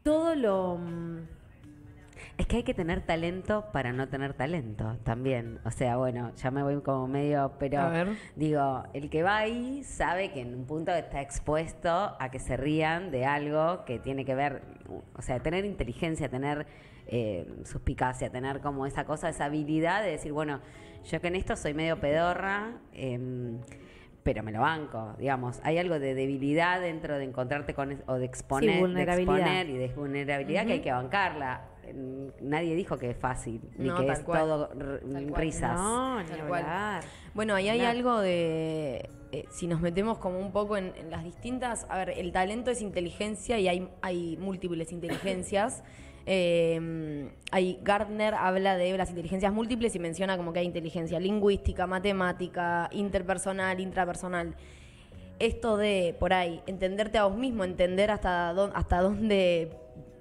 todo 0.04 0.34
lo... 0.36 0.80
Es 2.40 2.48
que 2.48 2.56
hay 2.56 2.64
que 2.64 2.74
tener 2.74 3.02
talento 3.02 3.66
para 3.74 3.92
no 3.92 4.08
tener 4.08 4.34
talento 4.34 4.98
también. 5.04 5.60
O 5.66 5.72
sea, 5.72 5.98
bueno, 5.98 6.32
ya 6.38 6.52
me 6.52 6.64
voy 6.64 6.80
como 6.82 7.06
medio, 7.06 7.52
pero 7.60 7.82
A 7.82 7.90
ver. 7.90 8.16
digo, 8.38 8.84
el 8.94 9.10
que 9.10 9.24
va 9.24 9.40
ahí 9.40 9.84
sabe 9.84 10.32
que 10.32 10.40
en 10.40 10.56
un 10.56 10.66
punto 10.66 10.94
está 10.94 11.22
expuesto 11.22 11.90
a 12.18 12.32
que 12.32 12.40
se 12.40 12.56
rían 12.56 13.12
de 13.12 13.26
algo 13.26 13.84
que 13.84 14.00
tiene 14.00 14.24
que 14.24 14.36
ver, 14.36 14.62
o 15.18 15.22
sea, 15.22 15.42
tener 15.42 15.66
inteligencia, 15.66 16.30
tener 16.30 16.66
eh, 17.08 17.46
suspicacia, 17.66 18.30
tener 18.30 18.62
como 18.62 18.86
esa 18.86 19.04
cosa, 19.04 19.28
esa 19.28 19.44
habilidad 19.44 20.02
de 20.02 20.12
decir, 20.12 20.32
bueno, 20.32 20.62
yo 21.12 21.20
que 21.20 21.28
en 21.28 21.36
esto 21.36 21.58
soy 21.58 21.74
medio 21.74 22.00
pedorra, 22.00 22.72
em, 22.94 23.60
pero 24.24 24.44
me 24.44 24.54
lo 24.54 24.62
banco, 24.62 25.14
digamos. 25.18 25.60
Hay 25.64 25.78
algo 25.78 26.00
de 26.00 26.14
debilidad 26.14 26.80
dentro 26.80 27.18
de 27.18 27.26
encontrarte 27.26 27.74
con 27.74 28.02
o 28.08 28.16
de 28.16 28.26
exponer, 28.26 28.76
de 28.76 28.80
vulnerabilidad. 28.80 29.40
exponer 29.40 29.70
y 29.70 29.78
de 29.78 29.88
vulnerabilidad 29.90 30.66
que 30.66 30.74
hay 30.74 30.82
que 30.82 30.92
bancarla. 30.94 31.66
Em, 31.90 32.32
Nadie 32.42 32.76
dijo 32.76 32.98
que 32.98 33.10
es 33.12 33.18
fácil, 33.18 33.62
ni 33.78 33.88
No, 33.88 33.98
que 33.98 34.12
es 34.12 34.20
cual. 34.20 34.40
todo 34.42 34.70
risas. 35.36 35.76
No, 35.80 36.22
ni 36.22 36.28
Tal 36.30 36.48
cual. 36.48 36.62
hablar. 36.64 37.04
Bueno, 37.34 37.56
ahí 37.56 37.70
hay 37.70 37.82
algo 37.82 38.20
de. 38.20 39.10
eh, 39.32 39.46
si 39.52 39.68
nos 39.68 39.80
metemos 39.82 40.18
como 40.18 40.40
un 40.40 40.52
poco 40.52 40.78
en, 40.78 40.94
en 40.98 41.12
las 41.12 41.24
distintas. 41.24 41.86
A 41.90 41.98
ver, 41.98 42.10
el 42.12 42.32
talento 42.32 42.72
es 42.72 42.82
inteligencia 42.82 43.60
y 43.60 43.68
hay, 43.68 43.90
hay 44.02 44.38
múltiples 44.38 44.92
inteligencias. 44.92 45.84
Eh, 46.32 47.32
hay 47.52 47.80
Gardner 47.82 48.36
habla 48.36 48.78
de 48.78 48.96
las 48.96 49.10
inteligencias 49.10 49.52
múltiples 49.52 49.96
y 49.96 50.00
menciona 50.00 50.38
como 50.38 50.54
que 50.54 50.60
hay 50.60 50.66
inteligencia 50.68 51.20
lingüística, 51.20 51.88
matemática, 51.88 52.88
interpersonal, 52.92 53.80
intrapersonal. 53.80 54.54
Esto 55.40 55.76
de, 55.78 56.16
por 56.20 56.34
ahí, 56.34 56.62
entenderte 56.68 57.18
a 57.18 57.24
vos 57.26 57.36
mismo, 57.36 57.64
entender 57.64 58.12
hasta, 58.12 58.54
dónde, 58.54 58.76
hasta 58.78 59.02
dónde 59.02 59.72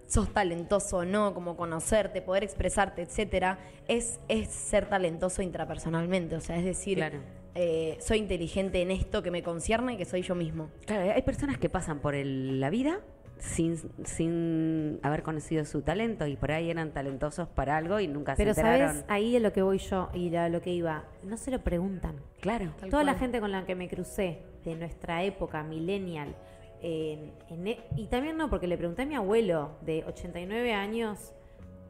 sos 0.09 0.33
talentoso 0.35 0.97
o 0.99 1.05
no, 1.05 1.33
como 1.35 1.57
conocerte, 1.57 2.21
poder 2.23 2.43
expresarte, 2.43 3.03
etcétera, 3.03 3.59
es, 3.87 4.19
es 4.29 4.49
ser 4.49 4.89
talentoso 4.89 5.41
intrapersonalmente. 5.43 6.35
O 6.35 6.41
sea, 6.41 6.57
es 6.57 6.65
decir, 6.65 6.97
Claro. 6.99 7.19
eh, 7.55 7.97
soy 8.01 8.19
inteligente 8.19 8.83
en 8.83 8.91
esto 8.91 9.23
que 9.23 9.31
me 9.31 9.43
concierne, 9.45 9.97
que 9.97 10.05
soy 10.05 10.23
yo 10.23 10.35
mismo. 10.35 10.71
Claro, 10.87 11.13
hay 11.15 11.23
personas 11.23 11.59
que 11.59 11.69
pasan 11.69 12.01
por 12.01 12.15
el- 12.17 12.59
la 12.59 12.71
vida 12.71 13.01
sin, 13.39 13.77
sin 14.05 14.99
haber 15.03 15.23
conocido 15.23 15.65
su 15.65 15.83
talento 15.83 16.27
y 16.27 16.37
por 16.37 16.51
ahí 16.51 16.71
eran 16.71 16.93
talentosos 16.93 17.47
para 17.49 17.77
algo 17.77 18.01
y 18.01 18.09
nunca 18.09 18.35
Pero 18.37 18.53
se 18.55 18.61
enteraron. 18.61 18.89
sabes, 18.97 19.05
ahí 19.09 19.37
es 19.37 19.43
lo 19.43 19.53
que 19.53 19.63
voy 19.63 19.79
yo 19.79 20.09
y 20.15 20.35
a 20.35 20.49
lo 20.49 20.61
que 20.61 20.71
iba. 20.73 21.05
No 21.23 21.37
se 21.37 21.51
lo 21.53 21.61
preguntan. 21.61 22.17
Claro. 22.41 22.73
Tal 22.81 22.91
Toda 22.91 23.05
la 23.05 23.15
gente 23.15 23.39
con 23.41 23.53
la 23.53 23.65
que 23.65 23.75
me 23.75 23.89
crucé 23.89 24.43
de 24.65 24.75
nuestra 24.75 25.23
época, 25.23 25.63
millennial, 25.63 26.35
en- 26.83 27.33
en 27.51 27.67
e- 27.69 27.81
y 27.97 28.07
también 28.07 28.37
no, 28.37 28.49
porque 28.51 28.67
le 28.67 28.77
pregunté 28.77 29.03
a 29.03 29.07
mi 29.07 29.15
abuelo 29.15 29.71
de 29.83 30.05
89 30.07 30.73
años, 30.75 31.33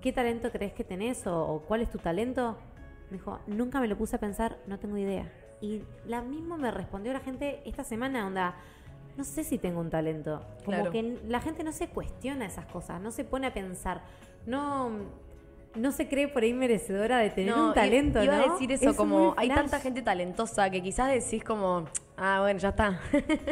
¿qué 0.00 0.12
talento 0.12 0.50
crees 0.50 0.73
que 0.73 0.85
tenés 0.85 1.26
o, 1.26 1.37
o 1.47 1.61
cuál 1.61 1.83
es 1.83 1.90
tu 1.90 1.99
talento? 1.99 2.57
Me 3.11 3.16
dijo, 3.18 3.38
nunca 3.47 3.80
me 3.80 3.88
lo 3.88 3.97
puse 3.97 4.16
a 4.16 4.18
pensar, 4.21 4.59
no 4.66 4.78
tengo 4.78 4.97
idea. 4.99 5.30
Y 5.61 5.83
la 6.07 6.23
misma 6.23 6.57
me 6.57 6.71
respondió 6.71 7.12
la 7.12 7.21
gente 7.21 7.61
esta 7.64 7.83
semana, 7.85 8.26
onda, 8.26 8.54
no 9.16 9.25
sé 9.25 9.42
si 9.45 9.59
tengo 9.59 9.80
un 9.80 9.90
talento. 9.90 10.40
Como 10.64 10.76
Claro. 10.76 10.90
que 10.92 11.18
la 11.26 11.40
gente 11.40 11.64
no 11.64 11.73
se 11.73 11.88
cuestiona 11.88 12.47
esas 12.47 12.66
cosas, 12.66 13.00
no 13.00 13.11
se 13.11 13.25
pone 13.25 13.47
a 13.49 13.54
pensar, 13.54 14.02
no, 14.47 14.90
no 15.75 15.92
se 15.92 16.09
cree 16.09 16.28
por 16.28 16.42
ahí 16.45 16.52
merecedora 16.54 17.18
de 17.18 17.30
tener 17.30 17.54
un 17.54 17.75
talento, 17.75 18.23
Iba 18.23 18.37
¿no? 18.38 18.45
a 18.45 18.52
decir 18.52 18.71
eso, 18.73 18.90
Es 18.90 18.97
como 18.97 19.35
hay 19.37 19.49
tanta 19.49 19.80
gente 19.80 20.02
talentosa 20.02 20.71
que 20.71 20.83
quizás 20.83 21.09
decís 21.11 21.42
como, 21.42 21.87
ah, 22.18 22.38
bueno, 22.40 22.58
ya 22.60 22.68
está. 22.70 22.98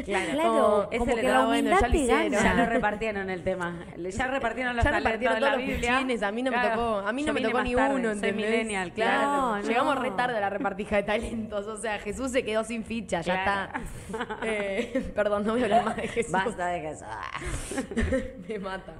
Claro, 0.04 0.88
Ese 0.90 0.98
como 0.98 1.14
que 1.16 1.22
la 1.22 1.46
bueno, 1.46 1.70
ya 1.80 1.88
lo 1.88 1.94
hicieron. 1.96 2.30
Ya 2.32 2.54
lo 2.54 2.66
repartieron 2.66 3.30
el 3.30 3.42
tema. 3.42 3.84
Ya 3.96 4.26
repartieron 4.26 4.76
los 4.76 4.84
Ya 4.84 4.92
de 4.92 5.00
la 5.40 5.50
los 5.50 5.58
Biblia. 5.58 5.98
a 5.98 6.32
mí 6.32 6.42
no 6.42 6.50
me 6.50 6.56
Claro, 6.56 6.70
tocó, 6.80 6.98
a 7.08 7.12
mí 7.12 7.22
yo 7.22 7.28
no 7.28 7.32
me 7.34 7.40
tocó 7.42 7.62
ni 7.62 7.74
tarde, 7.74 7.94
uno, 7.94 8.08
soy 8.08 8.12
¿entendés? 8.14 8.34
millennial, 8.50 8.92
claro. 8.92 9.18
claro. 9.20 9.56
No, 9.56 9.62
Llegamos 9.62 9.94
no. 9.94 10.02
re 10.02 10.10
tarde 10.12 10.36
a 10.36 10.40
la 10.40 10.50
repartija 10.50 10.96
de 10.96 11.02
talentos, 11.02 11.66
o 11.66 11.76
sea, 11.76 11.98
Jesús 11.98 12.30
se 12.30 12.44
quedó 12.44 12.64
sin 12.64 12.84
ficha, 12.84 13.20
ya 13.20 13.42
Claro. 13.42 13.72
está. 14.10 14.36
Eh, 14.44 15.10
perdón, 15.14 15.44
no 15.46 15.52
voy 15.52 15.62
a 15.62 15.64
hablar 15.64 15.84
más 15.84 15.96
de 15.96 16.08
Jesús. 16.08 16.32
Basta 16.32 16.66
de 16.68 16.80
Jesús. 16.80 17.06
me 18.48 18.58
mata. 18.58 18.94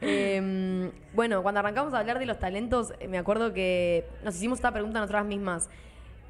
Eh, 0.00 0.90
bueno, 1.14 1.42
cuando 1.42 1.60
arrancamos 1.60 1.94
a 1.94 1.98
hablar 1.98 2.18
de 2.18 2.26
los 2.26 2.38
talentos, 2.38 2.92
me 3.08 3.18
acuerdo 3.18 3.52
que 3.52 4.04
nos 4.22 4.36
hicimos 4.36 4.58
esta 4.58 4.72
pregunta 4.72 4.98
a 4.98 5.02
nosotras 5.02 5.24
mismas. 5.24 5.68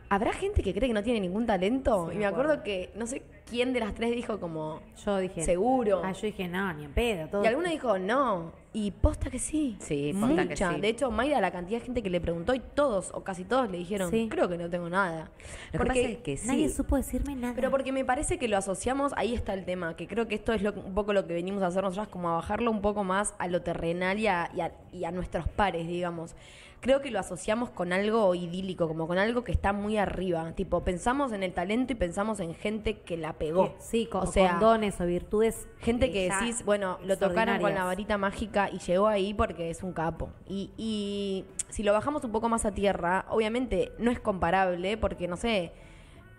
¿Habrá 0.09 0.33
gente 0.33 0.63
que 0.63 0.73
cree 0.73 0.89
que 0.89 0.95
no 0.95 1.03
tiene 1.03 1.21
ningún 1.21 1.47
talento? 1.47 2.09
Sí, 2.11 2.17
y 2.17 2.19
me 2.19 2.27
acuerdo. 2.27 2.63
que 2.63 2.91
no 2.95 3.07
sé 3.07 3.23
quién 3.49 3.73
de 3.73 3.81
las 3.81 3.95
tres 3.95 4.13
dijo 4.15 4.39
como 4.39 4.81
Yo 5.05 5.19
dije. 5.19 5.43
seguro. 5.43 6.01
Ah, 6.05 6.13
yo 6.13 6.23
dije, 6.23 6.47
no, 6.49 6.73
ni 6.75 6.85
en 6.85 6.93
pedo. 6.93 7.29
Todo. 7.29 7.45
Y 7.45 7.47
alguna 7.47 7.71
dijo 7.71 7.99
no. 7.99 8.53
Y 8.79 8.91
posta 8.91 9.31
que 9.31 9.39
sí. 9.39 9.75
Sí, 9.81 10.13
posta 10.21 10.43
que 10.43 10.49
Mucha. 10.51 10.75
sí. 10.75 10.81
De 10.83 10.89
hecho, 10.89 11.11
Mayra, 11.11 11.41
la 11.41 11.51
cantidad 11.51 11.79
de 11.81 11.87
gente 11.87 12.03
que 12.03 12.11
le 12.11 12.21
preguntó 12.21 12.53
y 12.55 12.61
todos, 12.61 13.11
o 13.15 13.25
casi 13.25 13.45
todos, 13.45 13.71
le 13.71 13.79
dijeron, 13.79 14.11
Sí. 14.11 14.29
creo 14.31 14.51
que 14.51 14.59
no 14.59 14.69
tengo 14.69 14.91
nada. 14.91 15.31
Lo 15.73 15.73
que 15.73 15.79
Porque- 15.79 16.01
pasa 16.03 16.13
es 16.13 16.19
que 16.19 16.37
sí. 16.37 16.47
Nadie 16.47 16.69
supo 16.69 16.97
decirme 16.97 17.35
nada. 17.37 17.55
pero 17.57 17.71
porque 17.71 17.91
me 17.91 18.05
parece 18.05 18.39
que 18.39 18.49
lo 18.49 18.59
asociamos, 18.59 19.13
ahí 19.17 19.33
está 19.35 19.55
el 19.55 19.65
tema, 19.65 19.97
que 19.97 20.07
creo 20.07 20.29
que 20.29 20.35
esto 20.35 20.53
es 20.53 20.61
lo- 20.61 20.75
un 20.75 20.93
poco 20.93 21.15
lo 21.15 21.27
que 21.27 21.33
venimos 21.33 21.63
a 21.63 21.69
hacer 21.69 21.83
nosotras, 21.85 22.09
como 22.09 22.29
a 22.29 22.35
bajarlo 22.35 22.71
un 22.71 22.83
poco 22.83 23.03
más 23.03 23.33
a 23.39 23.49
lo 23.49 23.63
terrenal 23.63 24.19
y 24.19 24.27
a, 24.27 24.51
y 24.55 24.61
a- 24.61 24.73
y 24.93 25.05
a 25.05 25.11
nuestros 25.11 25.49
pares, 25.49 25.87
digamos. 25.89 26.35
Creo 26.83 27.01
que 27.01 27.11
lo 27.11 27.19
asociamos 27.19 27.71
con 27.71 27.93
algo 27.95 28.33
idílico, 28.35 28.87
como 28.87 29.09
con 29.09 29.17
algo 29.19 29.43
que 29.43 29.51
está 29.51 29.73
muy 29.73 29.97
arriba. 29.97 30.53
Tipo, 30.53 30.85
pensamos 30.85 31.33
en 31.33 31.43
el 31.43 31.53
talento 31.55 31.95
y 31.95 31.97
pensamos 31.97 32.39
en 32.39 32.55
gente 32.55 32.99
que 33.01 33.17
la 33.17 33.33
pegó. 33.33 33.75
Sí, 33.79 34.07
con, 34.07 34.23
o 34.23 34.27
sea, 34.27 34.51
con 34.53 34.61
dones 34.61 35.01
o 35.01 35.07
virtudes. 35.07 35.67
Gente 35.81 36.07
eh, 36.07 36.13
que 36.13 36.29
ya 36.29 36.39
decís, 36.39 36.65
bueno, 36.67 36.99
lo 37.03 37.17
tocaron 37.17 37.33
con 37.61 37.73
la 37.73 37.81
extraordinarias. 37.81 37.87
varita 37.87 38.19
mágica 38.19 38.66
y 38.71 38.79
llegó 38.79 39.07
ahí 39.07 39.35
porque 39.35 39.71
es 39.71 39.83
un 39.83 39.93
capo. 39.93 40.31
Y, 40.49 40.71
y 40.77 41.45
si 41.69 41.83
lo 41.83 41.93
bajamos 41.93 42.25
un 42.25 42.33
poco 42.33 42.49
más 42.49 42.65
a 42.65 42.73
tierra, 42.73 43.27
obviamente 43.31 43.93
no 43.99 44.11
es 44.11 44.21
comparable 44.21 44.97
porque, 44.97 45.29
no 45.29 45.37
sé, 45.37 45.73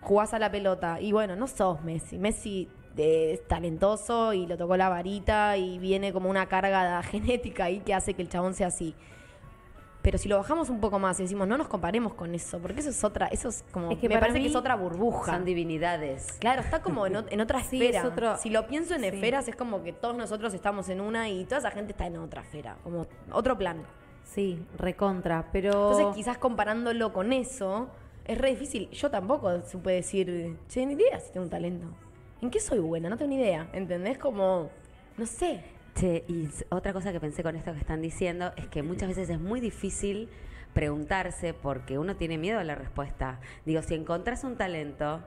jugás 0.00 0.34
a 0.34 0.38
la 0.38 0.50
pelota 0.50 1.00
y 1.00 1.12
bueno, 1.12 1.36
no 1.36 1.46
sos 1.46 1.82
Messi. 1.82 2.18
Messi 2.18 2.68
es 2.96 3.46
talentoso 3.46 4.32
y 4.32 4.46
lo 4.46 4.56
tocó 4.56 4.76
la 4.76 4.88
varita 4.88 5.56
y 5.56 5.78
viene 5.78 6.12
como 6.12 6.28
una 6.28 6.46
carga 6.46 7.02
genética 7.04 7.64
ahí 7.64 7.80
que 7.80 7.94
hace 7.94 8.14
que 8.14 8.22
el 8.22 8.28
chabón 8.28 8.54
sea 8.54 8.68
así. 8.68 8.94
Pero 10.02 10.16
si 10.16 10.28
lo 10.28 10.36
bajamos 10.38 10.70
un 10.70 10.80
poco 10.80 10.98
más 10.98 11.18
y 11.18 11.24
decimos, 11.24 11.48
no 11.48 11.58
nos 11.58 11.66
comparemos 11.68 12.14
con 12.14 12.34
eso, 12.34 12.60
porque 12.60 12.80
eso 12.80 12.90
es 12.90 13.02
otra, 13.04 13.26
eso 13.26 13.48
es 13.48 13.64
como, 13.72 13.90
Es 13.90 13.98
que 13.98 14.08
me 14.08 14.16
parece 14.18 14.40
que 14.40 14.46
es 14.46 14.54
otra 14.54 14.76
burbuja. 14.76 15.32
Son 15.32 15.44
divinidades. 15.44 16.36
Claro, 16.38 16.62
está 16.62 16.80
como 16.82 17.04
en, 17.06 17.16
en 17.28 17.40
otra 17.40 17.60
Sí, 17.64 17.82
esfera. 17.82 18.00
es 18.00 18.04
otro- 18.06 18.36
Si 18.38 18.48
lo 18.48 18.66
pienso 18.68 18.94
en 18.94 19.00
sí. 19.00 19.06
esferas, 19.08 19.48
es 19.48 19.56
como 19.56 19.82
que 19.82 19.92
todos 19.92 20.16
nosotros 20.16 20.54
estamos 20.54 20.88
en 20.88 21.00
una 21.00 21.28
y 21.28 21.44
toda 21.44 21.58
esa 21.58 21.70
gente 21.72 21.92
está 21.92 22.06
en 22.06 22.16
otra 22.18 22.42
esfera, 22.42 22.76
como 22.84 23.06
otro 23.32 23.58
plan. 23.58 23.82
Sí, 24.24 24.62
recontra. 24.78 25.46
Pero. 25.52 25.70
Entonces, 25.90 26.06
quizás 26.14 26.38
comparándolo 26.38 27.12
con 27.12 27.32
eso, 27.32 27.88
es 28.24 28.38
re 28.38 28.50
difícil. 28.50 28.88
Yo 28.90 29.10
tampoco 29.10 29.62
supe 29.62 29.90
decir, 29.90 30.56
che, 30.68 30.86
ni 30.86 30.94
idea 30.94 31.18
si 31.18 31.32
tengo 31.32 31.44
un 31.44 31.50
talento. 31.50 31.86
¿En 32.40 32.50
qué 32.50 32.60
soy 32.60 32.78
buena? 32.78 33.08
No 33.08 33.16
tengo 33.16 33.30
ni 33.30 33.36
idea. 33.40 33.68
¿Entendés? 33.72 34.16
Como, 34.18 34.70
no 35.16 35.26
sé. 35.26 35.64
Che, 35.98 36.24
y 36.28 36.48
otra 36.68 36.92
cosa 36.92 37.10
que 37.10 37.18
pensé 37.18 37.42
con 37.42 37.56
esto 37.56 37.72
que 37.72 37.78
están 37.80 38.00
diciendo 38.00 38.52
es 38.56 38.68
que 38.68 38.84
muchas 38.84 39.08
veces 39.08 39.28
es 39.30 39.40
muy 39.40 39.58
difícil 39.58 40.28
preguntarse 40.72 41.54
porque 41.54 41.98
uno 41.98 42.14
tiene 42.14 42.38
miedo 42.38 42.60
a 42.60 42.64
la 42.64 42.76
respuesta. 42.76 43.40
Digo, 43.66 43.82
si 43.82 43.94
encontrás 43.94 44.44
un 44.44 44.56
talento, 44.56 45.20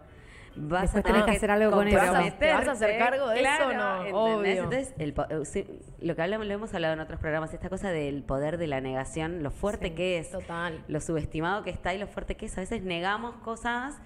vas 0.56 0.94
Después 0.94 1.04
a 1.04 1.08
tener 1.08 1.26
que 1.26 1.32
hacer 1.32 1.52
algo 1.52 1.72
con 1.72 1.90
eso. 1.90 2.00
¿Te 2.40 2.54
vas 2.54 2.68
a 2.70 2.72
hacer 2.72 2.98
cargo 2.98 3.28
de 3.28 3.42
eso 3.42 3.68
o 3.68 3.74
no? 3.74 4.46
Entonces, 4.46 4.94
el 4.98 5.14
eh, 5.30 5.82
lo 6.00 6.16
que 6.16 6.22
hablamos, 6.22 6.48
lo 6.48 6.54
hemos 6.54 6.74
hablado 6.74 6.94
en 6.94 7.02
otros 7.02 7.20
programas, 7.20 7.54
esta 7.54 7.68
cosa 7.68 7.90
del 7.92 8.24
poder 8.24 8.58
de 8.58 8.68
la 8.68 8.80
negación, 8.80 9.44
lo 9.44 9.52
fuerte 9.52 9.90
Sí, 9.90 9.96
que 9.96 10.20
es, 10.20 10.32
total. 10.32 10.86
lo 10.88 11.02
subestimado 11.02 11.64
que 11.64 11.70
está 11.72 11.94
y 11.94 11.98
lo 11.98 12.08
fuerte 12.08 12.36
que 12.36 12.46
es. 12.46 12.58
A 12.58 12.62
veces 12.62 12.82
negamos 12.82 13.36
cosas 13.38 14.00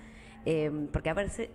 eh, 0.45 0.71
porque 0.91 1.11
aparece, 1.11 1.51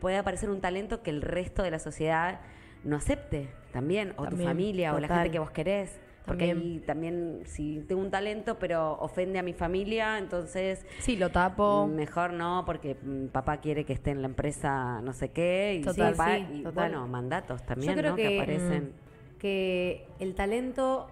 puede 0.00 0.18
aparecer 0.18 0.50
un 0.50 0.60
talento 0.60 1.02
que 1.02 1.08
el 1.08 1.22
resto 1.22 1.62
de 1.62 1.70
la 1.70 1.78
sociedad 1.78 2.40
no 2.84 2.96
acepte 2.96 3.48
también, 3.72 4.12
o 4.16 4.26
tu 4.26 4.36
familia, 4.36 4.94
o 4.94 5.00
la 5.00 5.08
gente 5.08 5.30
que 5.30 5.38
vos 5.38 5.50
querés. 5.50 5.98
Porque 6.26 6.48
También. 6.48 6.72
ahí 6.74 6.80
también, 6.86 7.42
si 7.46 7.80
tengo 7.88 8.02
un 8.02 8.10
talento, 8.10 8.58
pero 8.58 8.92
ofende 9.00 9.38
a 9.38 9.42
mi 9.42 9.52
familia, 9.54 10.18
entonces 10.18 10.84
Sí, 10.98 11.16
lo 11.16 11.30
tapo. 11.30 11.86
mejor 11.88 12.34
no, 12.34 12.62
porque 12.66 12.94
mm, 13.02 13.28
papá 13.28 13.56
quiere 13.56 13.84
que 13.84 13.94
esté 13.94 14.10
en 14.10 14.20
la 14.20 14.28
empresa 14.28 15.00
no 15.02 15.12
sé 15.12 15.30
qué, 15.30 15.78
y 15.80 15.82
Total. 15.82 16.12
papá- 16.12 16.36
Sí, 16.36 16.46
y 16.52 16.62
total. 16.62 16.72
bueno, 16.90 17.08
mandatos 17.08 17.64
también, 17.64 17.94
Yo 17.94 17.98
creo 17.98 18.10
¿no? 18.10 18.16
que, 18.16 18.30
mm, 18.30 18.40
aparecen. 18.42 18.92
que 19.38 20.06
el 20.20 20.34
talento 20.34 21.08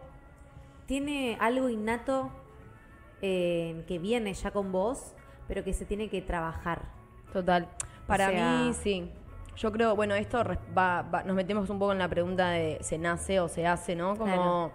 tiene 0.87 1.37
algo 1.41 1.69
innato 1.69 2.31
eh, 3.23 3.83
que 3.89 3.99
viene 3.99 4.33
ya 4.35 4.51
con 4.53 4.71
vos, 4.71 5.15
pero 5.49 5.65
que 5.65 5.73
se 5.73 5.85
tiene 5.85 6.09
que 6.09 6.23
trabajar. 6.23 6.83
Total. 7.33 7.69
Para 8.07 8.29
O 8.29 8.31
sea- 8.31 8.59
mí, 8.63 8.73
sí. 8.75 9.11
Yo 9.59 9.73
creo, 9.73 9.97
bueno, 9.97 10.15
esto 10.15 10.43
va, 10.77 11.03
va- 11.03 11.23
nos 11.25 11.35
metemos 11.35 11.69
un 11.71 11.79
poco 11.79 11.93
en 11.93 11.99
la 11.99 12.09
pregunta 12.09 12.51
de 12.51 12.79
se 12.81 12.97
nace 12.99 13.41
o 13.41 13.49
se 13.49 13.67
hace, 13.67 13.97
¿no? 13.97 14.17
Como 14.17 14.33
Claro. 14.33 14.73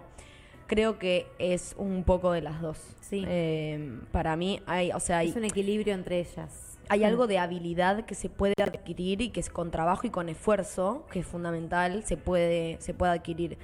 creo 0.66 0.98
que 0.98 1.26
es 1.38 1.74
un 1.78 2.04
poco 2.04 2.32
de 2.32 2.42
las 2.42 2.60
dos. 2.60 2.78
Sí. 3.00 3.24
Eh, 3.26 3.98
para 4.12 4.36
mí 4.36 4.60
hay, 4.66 4.92
o 4.92 5.00
sea, 5.00 5.18
hay, 5.18 5.30
Es 5.30 5.36
un 5.36 5.44
equilibrio 5.44 5.94
entre 5.94 6.20
ellas. 6.20 6.78
hay 6.90 7.02
algo 7.04 7.26
de 7.26 7.38
habilidad 7.38 8.04
que 8.04 8.14
se 8.14 8.28
puede 8.28 8.52
adquirir 8.62 9.22
y 9.22 9.30
que 9.30 9.40
es 9.40 9.48
con 9.48 9.70
trabajo 9.70 10.06
y 10.06 10.10
con 10.10 10.28
esfuerzo, 10.28 11.06
que 11.10 11.20
es 11.20 11.26
fundamental, 11.26 12.04
se 12.04 12.18
puede, 12.18 12.76
se 12.80 12.92
puede 12.92 13.12
adquirir. 13.12 13.56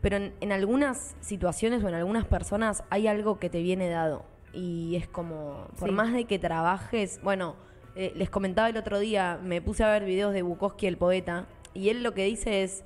Pero 0.00 0.16
en, 0.16 0.34
en 0.40 0.50
algunas 0.52 1.14
situaciones 1.20 1.84
o 1.84 1.88
en 1.88 1.94
algunas 1.94 2.24
personas 2.26 2.82
hay 2.90 3.06
algo 3.06 3.38
que 3.38 3.48
te 3.48 3.62
viene 3.62 3.88
dado. 3.88 4.24
Y 4.52 4.96
es 4.96 5.06
como, 5.08 5.68
por 5.78 5.88
Sí. 5.90 5.94
más 5.94 6.12
de 6.12 6.24
que 6.24 6.38
trabajes, 6.40 7.20
bueno, 7.22 7.54
eh, 7.96 8.12
les 8.16 8.30
comentaba 8.30 8.68
el 8.68 8.76
otro 8.76 8.98
día, 8.98 9.38
me 9.42 9.60
puse 9.62 9.84
a 9.84 9.88
ver 9.92 10.04
videos 10.04 10.32
de 10.32 10.42
Bukowski, 10.42 10.86
el 10.86 10.96
poeta, 10.96 11.46
y 11.74 11.88
él 11.90 12.02
lo 12.02 12.14
que 12.14 12.24
dice 12.24 12.62
es, 12.62 12.84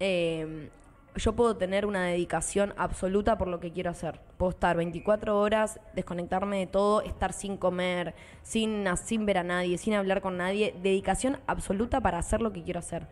eh, 0.00 0.70
yo 1.16 1.34
puedo 1.34 1.56
tener 1.56 1.86
una 1.86 2.04
dedicación 2.06 2.72
absoluta 2.76 3.36
por 3.36 3.48
lo 3.48 3.58
que 3.60 3.72
quiero 3.72 3.90
hacer. 3.90 4.20
Puedo 4.38 4.50
estar 4.50 4.76
24 4.76 5.38
horas, 5.40 5.80
desconectarme 5.94 6.58
de 6.60 6.66
todo, 6.68 7.02
estar 7.02 7.32
sin 7.32 7.56
comer, 7.56 8.14
sin, 8.42 8.84
sin 8.96 9.26
ver 9.26 9.38
a 9.38 9.42
nadie, 9.42 9.76
sin 9.76 9.94
hablar 9.94 10.20
con 10.20 10.36
nadie. 10.36 10.74
Dedicación 10.82 11.38
absoluta 11.48 12.00
para 12.00 12.18
hacer 12.18 12.40
lo 12.40 12.52
que 12.52 12.62
quiero 12.62 12.78
hacer. 12.78 13.08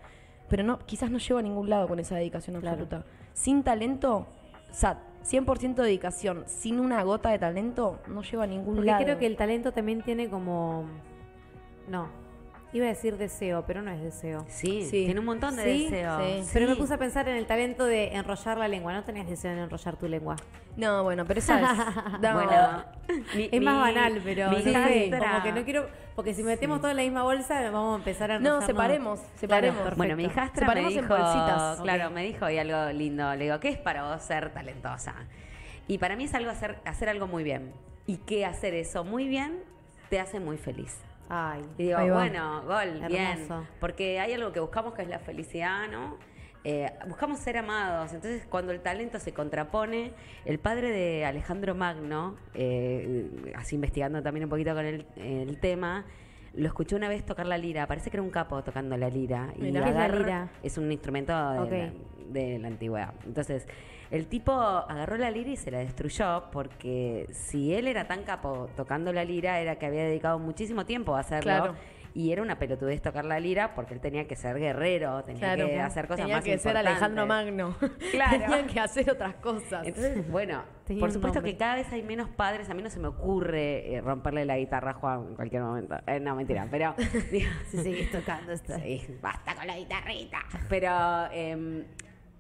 Pero 0.49 0.63
no, 0.63 0.79
quizás 0.87 1.11
no 1.11 1.19
llego 1.19 1.39
a 1.39 1.43
ningún 1.43 1.69
lado 1.69 1.89
con 1.89 1.99
esa 1.99 2.15
dedicación 2.15 2.61
Claro. 2.61 2.83
absoluta. 2.83 3.05
Sin 3.35 3.63
talento, 3.65 4.27
o 4.71 4.75
sea, 4.75 5.03
100% 5.25 5.75
dedicación, 5.83 6.45
sin 6.47 6.79
una 6.81 7.03
gota 7.03 7.31
de 7.31 7.39
talento, 7.41 7.99
no 8.07 8.23
llego 8.23 8.43
a 8.43 8.47
ningún 8.47 8.77
Porque 8.77 8.91
lado. 8.93 9.05
creo 9.05 9.19
que 9.19 9.27
el 9.27 9.37
talento 9.37 9.73
también 9.73 10.03
tiene 10.03 10.31
como... 10.31 10.87
No. 11.89 12.09
Iba 12.71 12.85
a 12.85 12.89
decir 12.91 13.17
deseo, 13.17 13.65
pero 13.67 13.81
no 13.81 13.91
es 13.91 14.03
deseo. 14.03 14.45
Sí, 14.47 14.83
Sí. 14.83 15.07
tiene 15.07 15.21
un 15.21 15.25
montón 15.25 15.57
de 15.57 15.65
¿Sí? 15.65 15.85
deseos. 15.85 16.23
Sí. 16.45 16.51
Pero 16.53 16.69
me 16.69 16.77
puse 16.77 16.93
a 16.93 16.99
pensar 16.99 17.27
en 17.27 17.37
el 17.37 17.47
talento 17.47 17.87
de 17.87 18.13
enrollar 18.15 18.59
la 18.59 18.69
lengua. 18.69 18.93
¿No 18.93 19.05
tenés 19.05 19.27
deseo 19.27 19.55
de 19.55 19.63
enrollar 19.63 19.97
tu 19.97 20.07
lengua? 20.07 20.37
No, 20.77 21.03
bueno, 21.03 21.25
pero 21.25 21.41
esa 21.41 21.59
es. 21.63 21.79
no. 22.21 22.35
Bueno, 22.35 22.85
mi- 23.35 23.49
Es 23.51 23.63
más 23.63 23.75
mi- 23.75 23.81
banal, 23.95 24.21
pero 24.23 24.51
mi 24.51 24.57
no 24.57 24.63
sé, 24.63 24.71
hijastra- 24.71 25.31
como 25.31 25.43
que 25.45 25.53
no 25.53 25.65
quiero... 25.65 25.89
Porque 26.15 26.35
si 26.35 26.43
metemos 26.43 26.81
todo 26.81 26.91
en 26.91 26.99
la 26.99 27.05
misma 27.05 27.23
bolsa, 27.23 27.71
vamos 27.71 27.95
a 27.95 27.99
empezar 28.01 28.33
a. 28.33 28.39
No, 28.39 28.61
separemos, 28.61 29.21
separemos. 29.37 29.81
Claro, 29.81 29.97
Bueno, 29.97 30.17
mi 30.17 30.25
hijastra 30.25 30.67
me 30.67 30.73
Separemos 30.75 30.93
en 30.93 31.01
dijo, 31.03 31.09
bolsitas. 31.17 31.81
claro, 31.81 32.11
me 32.11 32.25
dijo 32.25 32.45
hoy 32.45 32.59
algo 32.59 32.93
lindo. 32.93 33.35
Le 33.37 33.45
digo, 33.45 33.61
¿qué 33.61 33.69
es 33.71 33.79
para 33.79 34.13
vos 34.13 34.21
ser 34.23 34.53
talentosa? 34.53 35.15
Y 35.87 35.97
para 35.99 36.17
mí 36.17 36.25
es 36.25 36.35
algo 36.35 36.51
hacer, 36.51 36.81
hacer 36.85 37.09
algo 37.09 37.29
muy 37.29 37.45
bien. 37.45 37.73
Y 38.07 38.17
que 38.19 38.45
hacer 38.45 38.75
eso 38.75 39.05
muy 39.05 39.27
bien 39.29 39.61
te 40.11 40.19
hace 40.21 40.39
muy 40.41 40.59
feliz. 40.59 40.99
Ay, 41.29 41.63
Y 41.77 41.85
digo, 41.85 41.99
bueno, 42.15 42.63
gol, 42.67 43.01
bien. 43.09 43.49
Porque 43.81 44.19
hay 44.21 44.33
algo 44.33 44.53
que 44.53 44.61
buscamos 44.61 44.95
que 44.95 45.03
es 45.03 45.09
la 45.09 45.19
felicidad, 45.19 45.89
¿no? 45.91 46.17
Eh, 46.65 46.91
buscamos 47.07 47.39
ser 47.39 47.57
amados. 47.59 48.13
Entonces, 48.13 48.47
cuando 48.49 48.73
el 48.73 48.81
talento 48.81 49.19
se 49.19 49.33
contrapone, 49.33 50.13
el 50.45 50.59
padre 50.59 50.91
de 50.91 51.25
Alejandro 51.25 51.75
Magno, 51.75 52.37
eh, 52.55 53.53
así 53.57 53.75
investigando 53.77 54.23
también 54.23 54.45
un 54.45 54.51
poquito 54.51 54.75
con 54.75 54.85
el, 54.85 55.07
el 55.17 55.59
tema, 55.61 56.05
lo 56.55 56.67
escuché 56.67 56.97
una 56.97 57.09
vez 57.09 57.25
tocar 57.25 57.47
la 57.47 57.59
lira. 57.59 57.87
Parece 57.87 58.11
que 58.11 58.17
era 58.17 58.23
un 58.23 58.31
capo 58.31 58.63
tocando 58.65 58.97
la 58.97 59.09
lira. 59.09 59.53
Y 59.57 59.63
Mirá. 59.63 59.83
¿Qué 59.85 59.91
es 59.91 59.95
la 59.97 60.09
lira? 60.09 60.49
Es 60.63 60.79
un 60.79 60.91
instrumento 60.91 61.33
de, 61.33 61.59
Ok. 61.61 61.71
la, 61.71 62.41
de 62.41 62.59
la 62.59 62.69
antigüedad. 62.69 63.15
Entonces, 63.25 63.67
el 64.11 64.27
tipo 64.27 64.53
agarró 64.53 65.17
la 65.17 65.31
lira 65.31 65.51
y 65.51 65.57
se 65.57 65.71
la 65.71 65.79
destruyó 65.79 66.45
porque 66.51 67.27
si 67.31 67.75
él 67.75 67.89
era 67.89 68.07
tan 68.07 68.23
capo 68.23 68.69
tocando 68.77 69.13
la 69.13 69.25
lira, 69.25 69.61
era 69.61 69.77
que 69.77 69.87
había 69.87 70.05
dedicado 70.05 70.39
muchísimo 70.39 70.87
tiempo 70.87 71.15
a 71.15 71.21
hacerlo. 71.21 71.43
Claro. 71.43 71.75
Y 72.15 72.33
era 72.33 72.43
una 72.43 72.59
pelotudez 72.59 73.03
tocar 73.03 73.25
la 73.27 73.39
lira 73.39 73.75
porque 73.75 73.95
él 73.95 74.01
tenía 74.01 74.27
que 74.27 74.35
ser 74.35 74.59
guerrero, 74.59 75.23
tenía 75.25 75.55
Claro, 75.55 75.67
que 75.69 75.79
hacer 75.81 76.07
cosas 76.09 76.23
tenía 76.23 76.37
más 76.37 76.45
que 76.45 76.59
ser 76.59 76.71
importantes. 76.71 76.91
Alejandro 76.91 77.27
Magno. 77.27 77.77
Claro. 78.11 78.39
Tenía 78.39 78.67
que 78.67 78.81
hacer 78.81 79.11
otras 79.11 79.35
cosas. 79.37 79.87
Entonces, 79.87 80.29
bueno, 80.29 80.65
Tenía 80.85 81.01
por 81.01 81.13
supuesto 81.13 81.43
que 81.43 81.57
cada 81.57 81.77
vez 81.77 81.93
hay 81.93 82.03
menos 82.03 82.29
padres. 82.31 82.69
A 82.71 82.75
mí 82.75 82.83
no 82.83 82.91
se 82.91 82.99
me 82.99 83.09
ocurre 83.09 83.95
eh, 83.95 84.01
romperle 84.01 84.47
la 84.47 84.57
guitarra 84.59 84.93
a 84.93 84.95
Juan 84.95 85.27
en 85.29 85.35
cualquier 85.37 85.63
momento. 85.63 85.97
Eh, 86.07 86.19
no, 86.19 86.35
mentira, 86.35 86.67
pero... 86.71 86.95
digo, 87.31 87.51
si 87.71 87.83
seguís 87.83 88.11
tocando 88.11 88.53
esto. 88.53 88.75
Sí, 88.79 89.07
basta 89.23 89.55
con 89.55 89.67
la 89.67 89.77
guitarrita. 89.77 90.39
Pero 90.69 91.29
em, 91.31 91.85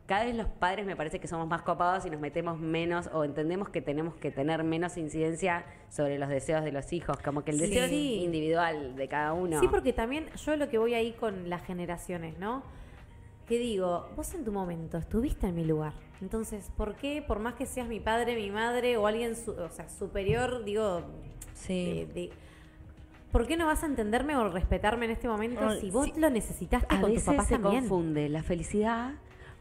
cada 0.09 0.25
vez 0.25 0.35
los 0.35 0.49
padres 0.49 0.87
me 0.87 0.97
parece 0.97 1.21
que 1.21 1.29
somos 1.29 1.47
más 1.47 1.61
copados 1.63 2.07
y 2.07 2.11
nos 2.11 2.19
metemos 2.19 2.59
menos 2.59 3.11
o 3.13 3.25
entendemos 3.25 3.69
que 3.69 3.83
tenemos 3.83 4.15
que 4.15 4.31
tener 4.31 4.65
menos 4.65 4.97
incidencia 4.97 5.67
sobre 5.91 6.19
los 6.19 6.31
deseos 6.31 6.65
de 6.65 6.73
los 6.73 6.93
hijos. 6.95 7.19
Como 7.19 7.45
que 7.45 7.51
el 7.51 7.59
deseo 7.59 7.85
es 7.85 7.93
individual 7.93 8.97
de 8.97 9.07
cada 9.07 9.35
uno. 9.35 9.61
Sí, 9.61 9.69
porque 9.69 9.93
también 9.93 10.27
yo 10.45 10.57
lo 10.57 10.69
que 10.71 10.79
voy 10.79 10.95
ahí 10.95 11.13
con 11.13 11.51
las 11.51 11.63
generaciones, 11.63 12.39
¿no? 12.39 12.63
Que 13.47 13.59
digo, 13.59 14.09
vos 14.17 14.33
en 14.33 14.45
tu 14.47 14.51
momento 14.53 14.97
estuviste 14.97 15.47
en 15.47 15.55
mi 15.55 15.65
lugar. 15.67 15.93
Entonces, 16.23 16.71
¿por 16.77 16.97
qué, 16.97 17.23
por 17.23 17.39
más 17.39 17.55
que 17.55 17.67
seas 17.67 17.87
mi 17.87 18.01
padre, 18.01 18.35
mi 18.35 18.51
madre 18.51 18.97
o 18.97 19.07
alguien 19.07 19.37
su- 19.37 19.53
o 19.53 19.69
sea, 19.69 19.91
superior, 19.91 20.65
digo, 20.65 21.03
Sí. 21.53 22.07
de- 22.07 22.07
de- 22.15 22.31
¿por 23.31 23.47
qué 23.47 23.59
no 23.59 23.67
vas 23.67 23.83
a 23.83 23.87
entenderme 23.87 24.37
o 24.37 24.49
respetarme 24.49 25.05
en 25.05 25.11
este 25.13 25.29
momento 25.29 25.71
si 25.81 25.91
vos 25.91 26.07
sí. 26.07 26.15
lo 26.17 26.31
necesitaste 26.31 26.95
a 26.95 27.01
con 27.03 27.11
veces 27.11 27.25
papás 27.27 27.47
se 27.49 27.59
también? 27.59 27.81
confunde 27.81 28.29
la 28.31 28.43
felicidad 28.43 29.13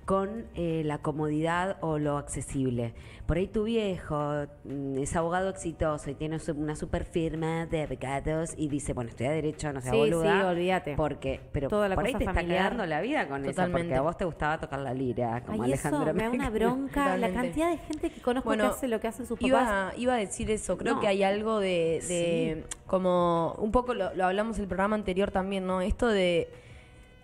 con 0.08 0.46
eh, 0.56 0.84
la 0.86 1.00
comodidad 1.00 1.76
o 1.82 2.00
lo 2.00 2.16
accesible. 2.18 2.94
Por 3.26 3.36
ahí 3.36 3.48
tu 3.48 3.66
viejo 3.66 4.46
mm, 4.64 5.00
es 5.00 5.14
abogado 5.18 5.50
exitoso 5.50 6.10
y 6.10 6.16
tiene 6.16 6.38
una 6.56 6.78
super 6.78 7.04
firma 7.04 7.66
de 7.66 7.84
abogados 7.84 8.54
y 8.56 8.70
dice, 8.70 8.94
bueno, 8.94 9.10
estudia 9.10 9.32
derecho, 9.32 9.74
no 9.74 9.82
sea 9.82 9.92
Sí, 9.92 9.98
boluda. 9.98 10.40
sí, 10.40 10.46
olvídate. 10.48 10.96
Porque, 10.96 11.42
pero 11.52 11.68
Toda 11.68 11.90
la 11.90 11.96
por 11.96 12.06
ahí 12.06 12.14
te 12.16 12.24
está 12.24 12.42
quedando 12.42 12.86
la 12.86 13.02
vida 13.02 13.28
con 13.28 13.42
eso, 13.44 13.52
Totalmente. 13.52 13.84
porque 13.90 13.96
a 13.98 14.02
vos 14.02 14.16
te 14.18 14.24
gustaba 14.24 14.58
tocar 14.62 14.80
la 14.80 14.94
lira, 14.94 15.44
como 15.44 15.64
Ay, 15.64 15.74
Alejandro 15.74 16.04
eso 16.06 16.14
me 16.14 16.24
da 16.24 16.30
una 16.32 16.50
bronca. 16.52 17.18
La 17.18 17.34
cantidad 17.34 17.70
de 17.70 17.78
gente 17.78 18.10
que 18.10 18.22
conozco 18.22 18.48
Bueno, 18.48 18.64
que 18.64 18.70
hace 18.70 18.88
lo 18.88 19.02
que 19.02 19.10
hacen 19.10 19.26
sus 19.26 19.38
papás. 19.38 19.50
Iba, 19.50 19.92
iba 19.98 20.14
a 20.14 20.18
decir 20.18 20.50
eso, 20.50 20.78
creo 20.78 20.96
No. 20.96 21.02
que 21.02 21.08
hay 21.08 21.22
algo 21.24 21.60
de, 21.60 22.02
de 22.08 22.64
como 22.86 23.56
un 23.60 23.74
poco 23.74 23.94
lo, 23.94 24.14
lo 24.16 24.24
hablamos 24.26 24.56
en 24.56 24.62
el 24.64 24.68
programa 24.70 24.96
anterior 24.96 25.32
también, 25.32 25.68
¿no? 25.68 25.82
Esto 25.82 26.08
de 26.08 26.48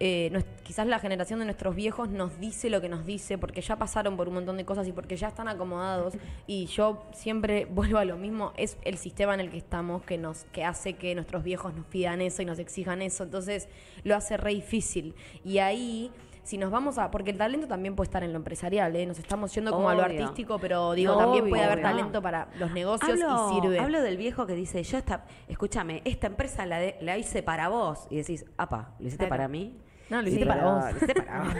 eh, 0.05 0.43
quizás 0.63 0.85
la 0.85 0.99
generación 0.99 1.39
de 1.39 1.45
nuestros 1.45 1.75
viejos 1.75 2.09
nos 2.09 2.37
dice 2.39 2.69
lo 2.69 2.81
que 2.81 2.89
nos 2.89 3.05
dice 3.05 3.37
porque 3.37 3.61
ya 3.61 3.77
pasaron 3.77 4.17
por 4.17 4.27
un 4.27 4.33
montón 4.33 4.57
de 4.57 4.65
cosas 4.65 4.85
y 4.87 4.91
porque 4.91 5.15
ya 5.15 5.29
están 5.29 5.47
acomodados 5.47 6.15
y 6.45 6.65
yo 6.65 7.05
siempre 7.13 7.65
vuelvo 7.71 7.99
a 7.99 8.05
lo 8.05 8.17
mismo, 8.17 8.51
es 8.57 8.77
el 8.83 8.97
sistema 8.97 9.33
en 9.33 9.39
el 9.39 9.49
que 9.49 9.57
estamos 9.57 10.03
que 10.03 10.17
nos 10.17 10.43
que 10.51 10.65
hace 10.65 10.93
que 10.95 11.15
nuestros 11.15 11.43
viejos 11.43 11.73
nos 11.73 11.85
pidan 11.85 12.19
eso 12.21 12.41
y 12.41 12.45
nos 12.45 12.59
exijan 12.59 13.01
eso, 13.01 13.23
entonces 13.23 13.69
lo 14.03 14.15
hace 14.15 14.35
re 14.35 14.51
difícil 14.53 15.15
y 15.45 15.59
ahí 15.59 16.11
si 16.43 16.57
nos 16.57 16.71
vamos 16.71 16.97
a 16.97 17.09
porque 17.09 17.31
el 17.31 17.37
talento 17.37 17.67
también 17.69 17.95
puede 17.95 18.07
estar 18.07 18.21
en 18.21 18.33
lo 18.33 18.37
empresarial, 18.37 18.93
¿eh? 18.97 19.05
nos 19.05 19.17
estamos 19.19 19.55
yendo 19.55 19.71
como 19.71 19.87
a 19.87 19.95
lo 19.95 20.03
Obvio. 20.03 20.19
artístico, 20.23 20.59
pero 20.59 20.91
digo, 20.91 21.13
No, 21.13 21.19
también 21.19 21.43
obvio, 21.45 21.51
puede 21.51 21.63
haber 21.63 21.77
obvio. 21.77 21.89
talento 21.89 22.21
para 22.21 22.49
los 22.59 22.69
negocios 22.73 23.11
Hablo, 23.11 23.49
y 23.49 23.61
sirve. 23.61 23.79
hablo 23.79 24.01
del 24.01 24.17
viejo 24.17 24.45
que 24.45 24.53
dice, 24.53 24.83
yo 24.83 24.97
esta, 24.97 25.23
escúchame, 25.47 26.01
esta 26.03 26.27
empresa 26.27 26.65
la, 26.65 26.79
de- 26.79 26.97
la 26.99 27.17
hice 27.17 27.43
para 27.43 27.69
vos. 27.69 28.07
Y 28.09 28.17
decís, 28.17 28.43
apa, 28.57 28.93
¿lo 28.99 29.07
hiciste 29.07 29.25
Claro. 29.27 29.29
para 29.29 29.47
mí? 29.47 29.77
No, 30.09 30.21
lo 30.21 30.27
hiciste 30.27 30.45
para 30.45 30.63
vos. 30.65 30.83
Lo 30.83 30.97
hiciste 30.97 31.21
para 31.21 31.39
vos. 31.43 31.53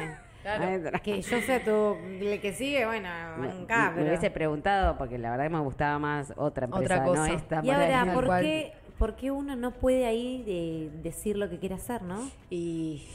Claro. 0.44 0.92
Que 1.02 1.22
yo 1.22 1.40
sea 1.42 1.64
tu. 1.64 1.96
El 2.20 2.42
que 2.42 2.52
sigue, 2.54 2.86
bueno, 2.86 3.08
acá, 3.08 3.92
me 3.92 3.96
pero- 3.96 4.08
hubiese 4.08 4.30
preguntado 4.30 4.98
porque 4.98 5.18
la 5.18 5.32
verdad 5.32 5.46
que 5.46 5.50
me 5.52 5.60
gustaba 5.62 5.98
más 6.00 6.34
otra 6.36 6.66
empresa, 6.66 6.96
Otra 6.96 7.04
cosa. 7.06 7.28
no 7.28 7.34
esta. 7.34 7.62
Y 7.64 7.70
ahora, 7.70 8.14
¿por 8.14 8.26
cual. 8.26 8.42
qué, 8.44 8.74
¿por 9.00 9.16
qué 9.16 9.32
uno 9.32 9.56
no 9.56 9.72
puede 9.72 10.06
ahí 10.06 10.44
eh, 10.46 10.90
decir 11.02 11.38
lo 11.38 11.50
que 11.50 11.60
quiere 11.60 11.76
hacer, 11.76 12.02
no? 12.02 12.30
Y 12.50 13.08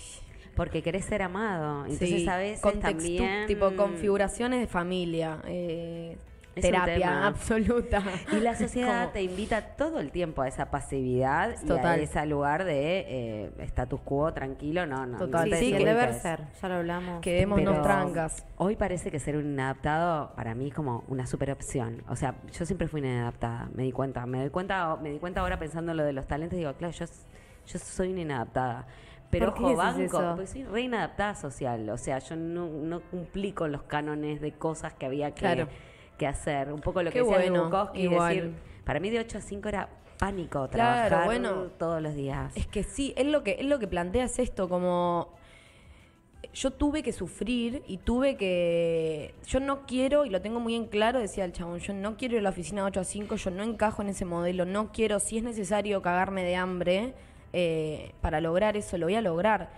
Porque 0.57 0.83
querés 0.83 1.05
ser 1.05 1.21
amado. 1.23 1.83
Entonces 1.85 2.09
sí, 2.09 2.29
a 2.29 2.37
veces 2.39 2.63
contextu- 2.65 2.81
también... 2.81 3.47
tipo 3.47 3.77
configuraciones 3.77 4.61
de 4.61 4.67
familia, 4.67 5.39
eh, 5.47 6.17
Es 6.59 6.63
terapia 6.63 7.27
absoluta. 7.27 8.03
Y 8.33 8.41
la 8.41 8.57
sociedad 8.57 9.11
te 9.13 9.23
invita 9.23 9.61
todo 9.77 10.01
el 10.01 10.11
tiempo 10.11 10.43
a 10.43 10.49
esa 10.49 10.71
pasividad 10.71 11.55
y 11.63 11.71
a 11.71 11.97
ese 11.97 12.27
lugar 12.27 12.65
de 12.65 13.05
eh, 13.09 13.51
status 13.61 14.01
quo, 14.01 14.33
tranquilo, 14.33 14.87
no, 14.87 15.07
no. 15.07 15.19
Total, 15.19 15.49
no 15.49 15.57
te 15.57 15.61
sí, 15.61 15.73
que 15.73 15.85
debe 15.85 16.13
ser, 16.15 16.43
ya 16.61 16.69
lo 16.69 16.75
hablamos. 16.75 17.21
Quedémonos 17.21 17.83
trancas. 17.83 18.45
Hoy 18.57 18.77
parece 18.77 19.11
que 19.11 19.19
ser 19.19 19.37
un 19.37 19.47
inadaptado 19.47 20.35
para 20.35 20.55
mí 20.55 20.69
es 20.69 20.75
como 20.75 21.05
una 21.09 21.27
super 21.27 21.51
opción. 21.51 22.03
O 22.09 22.17
sea, 22.17 22.35
yo 22.53 22.67
siempre 22.67 22.89
fui 22.89 23.01
una 23.01 23.11
inadaptada, 23.11 23.69
me 23.75 23.83
di 23.85 23.93
cuenta. 23.93 24.27
Me 24.27 24.39
doy 24.39 24.51
cuenta, 24.51 24.97
me 24.97 25.11
di 25.11 25.19
cuenta 25.19 25.41
ahora 25.41 25.59
pensando 25.59 25.93
en 25.93 25.99
lo 25.99 26.05
de 26.05 26.13
los 26.13 26.27
talentos, 26.27 26.59
digo, 26.59 26.73
claro, 26.75 26.93
yo, 26.93 27.07
yo 27.67 27.79
soy 27.79 28.13
una 28.13 28.21
inadaptada. 28.21 28.87
Pero 29.31 29.47
¿Por 29.47 29.55
qué 29.55 29.65
ojo, 29.65 29.77
banco, 29.77 30.01
eso? 30.03 30.35
porque 30.37 30.47
soy 30.47 30.65
re 30.65 30.83
inadaptada 30.83 31.35
social. 31.35 31.89
O 31.91 31.99
sea, 31.99 32.19
yo 32.19 32.35
no, 32.37 32.67
no 32.69 33.01
cumplí 33.01 33.53
con 33.53 33.73
los 33.73 33.83
cánones 33.83 34.41
de 34.41 34.53
cosas 34.53 34.95
que 34.95 35.07
había 35.07 35.33
que, 35.35 35.41
Claro. 35.41 35.69
Que 36.19 36.27
hacer. 36.27 36.73
Un 36.73 36.81
poco 36.81 37.03
lo 37.03 37.11
Qué 37.11 37.21
que 37.21 37.25
decía 37.25 37.37
bueno, 37.39 37.65
Bukowski, 37.65 38.01
igual. 38.03 38.35
decir, 38.37 38.55
para 38.85 39.01
mí 39.01 39.09
de 39.11 39.21
8 39.21 39.39
a 39.39 39.41
5 39.41 39.69
era 39.69 39.89
pánico 40.19 40.69
Claro, 40.71 41.09
trabajar 41.09 41.25
bueno. 41.27 41.55
todos 41.79 42.03
los 42.03 42.15
días. 42.15 42.55
Es 42.57 42.67
que 42.67 42.83
sí, 42.83 43.15
él 43.17 43.33
lo 43.33 43.43
que, 43.45 43.53
él 43.53 43.69
lo 43.69 43.79
que 43.79 43.87
plantea 43.87 44.25
es 44.25 44.39
esto, 44.39 44.69
como 44.69 45.33
yo 46.53 46.71
tuve 46.73 47.03
que 47.03 47.13
sufrir 47.13 47.83
y 47.87 47.99
tuve 47.99 48.37
que. 48.37 49.35
Yo 49.47 49.61
no 49.61 49.87
quiero, 49.87 50.25
y 50.25 50.31
lo 50.31 50.41
tengo 50.41 50.61
muy 50.61 50.75
en 50.75 50.87
claro, 50.87 51.21
decía 51.21 51.45
el 51.45 51.53
chabón, 51.53 51.79
yo 51.79 51.93
no 51.93 52.17
quiero 52.17 52.35
ir 52.35 52.41
a 52.41 52.43
la 52.43 52.51
oficina 52.51 52.85
8 52.85 53.01
a 53.01 53.05
5, 53.05 53.37
yo 53.37 53.51
no 53.51 53.63
encajo 53.63 54.03
en 54.03 54.09
ese 54.09 54.25
modelo, 54.25 54.65
no 54.65 54.91
quiero, 54.93 55.21
si 55.21 55.39
es 55.39 55.45
necesario 55.45 56.03
cagarme 56.03 56.43
de 56.43 56.57
hambre 56.57 57.15
eh, 57.53 58.13
para 58.21 58.41
lograr 58.41 58.77
eso, 58.77 58.99
lo 58.99 59.07
voy 59.07 59.15
a 59.15 59.21
lograr. 59.23 59.71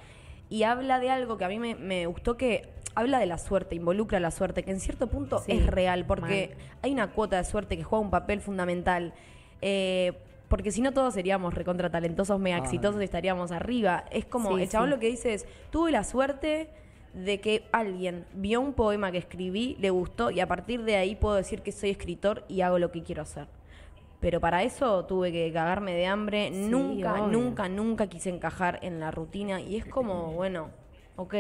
Y 0.48 0.64
habla 0.64 0.98
de 1.00 1.11
algo 1.11 1.37
que 1.38 1.44
a 1.44 1.48
mí 1.48 1.59
me, 1.59 1.74
me 1.74 2.07
gustó 2.07 2.37
que. 2.37 2.68
Habla 2.94 3.18
de 3.18 3.26
la 3.26 3.38
suerte, 3.38 3.74
involucra 3.74 4.18
la 4.20 4.31
suerte, 4.31 4.62
que 4.62 4.70
en 4.70 4.81
cierto 4.81 5.07
punto 5.07 5.38
Sí, 5.38 5.53
es 5.53 5.66
real, 5.66 6.07
porque 6.07 6.57
hay 6.83 6.92
una 6.92 7.12
cuota 7.12 7.37
de 7.37 7.44
suerte 7.44 7.76
que 7.76 7.85
juega 7.85 8.05
un 8.05 8.11
papel 8.11 8.40
fundamental. 8.40 9.14
Eh, 9.62 10.12
porque 10.48 10.72
si 10.72 10.81
no 10.81 10.92
todos 10.92 11.14
seríamos 11.14 11.55
recontra 11.55 11.90
talentosos, 11.90 12.40
mega 12.40 12.59
exitosos 12.59 13.00
y 13.00 13.05
estaríamos 13.05 13.53
arriba. 13.53 14.05
Es 14.11 14.24
como, 14.24 14.57
Sí, 14.57 14.64
el 14.64 14.68
chabón 14.68 14.88
sí. 14.88 14.94
lo 14.94 14.98
que 15.00 15.07
dice 15.07 15.35
es, 15.35 15.46
tuve 15.70 15.92
la 15.92 16.03
suerte 16.03 16.68
de 17.14 17.40
que 17.40 17.64
alguien 17.72 18.24
vio 18.35 18.61
un 18.61 18.72
poema 18.72 19.12
que 19.12 19.18
escribí, 19.18 19.76
le 19.81 19.90
gustó 19.90 20.31
y 20.31 20.40
a 20.40 20.46
partir 20.48 20.83
de 20.83 20.96
ahí 20.96 21.14
puedo 21.14 21.37
decir 21.37 21.62
que 21.62 21.70
soy 21.72 21.90
escritor 21.90 22.44
y 22.48 22.62
hago 22.62 22.79
lo 22.81 22.90
que 22.90 23.03
quiero 23.03 23.22
hacer. 23.22 23.46
Pero 24.20 24.40
para 24.40 24.64
eso 24.64 25.05
tuve 25.07 25.33
que 25.33 25.53
cagarme 25.53 25.94
de 25.94 26.07
hambre, 26.07 26.50
nunca, 26.50 27.14
obvio. 27.14 27.26
nunca, 27.29 27.68
nunca 27.68 28.07
quise 28.09 28.31
encajar 28.31 28.79
en 28.83 29.00
la 29.00 29.11
rutina 29.11 29.61
y 29.61 29.76
es 29.76 29.87
como, 29.87 30.33
bueno, 30.33 30.68
ok, 31.16 31.35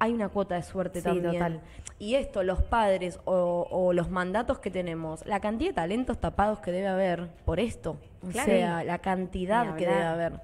hay 0.00 0.12
una 0.12 0.28
cuota 0.28 0.56
de 0.56 0.62
suerte 0.64 0.98
Sí, 1.00 1.04
también. 1.04 1.32
total. 1.34 1.60
Y 2.00 2.14
esto, 2.16 2.42
los 2.42 2.60
padres 2.62 3.20
o, 3.26 3.68
o 3.70 3.92
los 3.92 4.10
mandatos 4.10 4.58
que 4.58 4.70
tenemos, 4.70 5.24
la 5.26 5.38
cantidad 5.40 5.70
de 5.70 5.74
talentos 5.74 6.18
tapados 6.18 6.58
que 6.58 6.72
debe 6.72 6.88
haber 6.88 7.28
por 7.44 7.60
esto. 7.60 7.96
O 8.26 8.32
sea, 8.32 8.82
la 8.82 8.98
cantidad 8.98 9.76
que 9.76 9.86
debe 9.86 10.02
haber. 10.02 10.40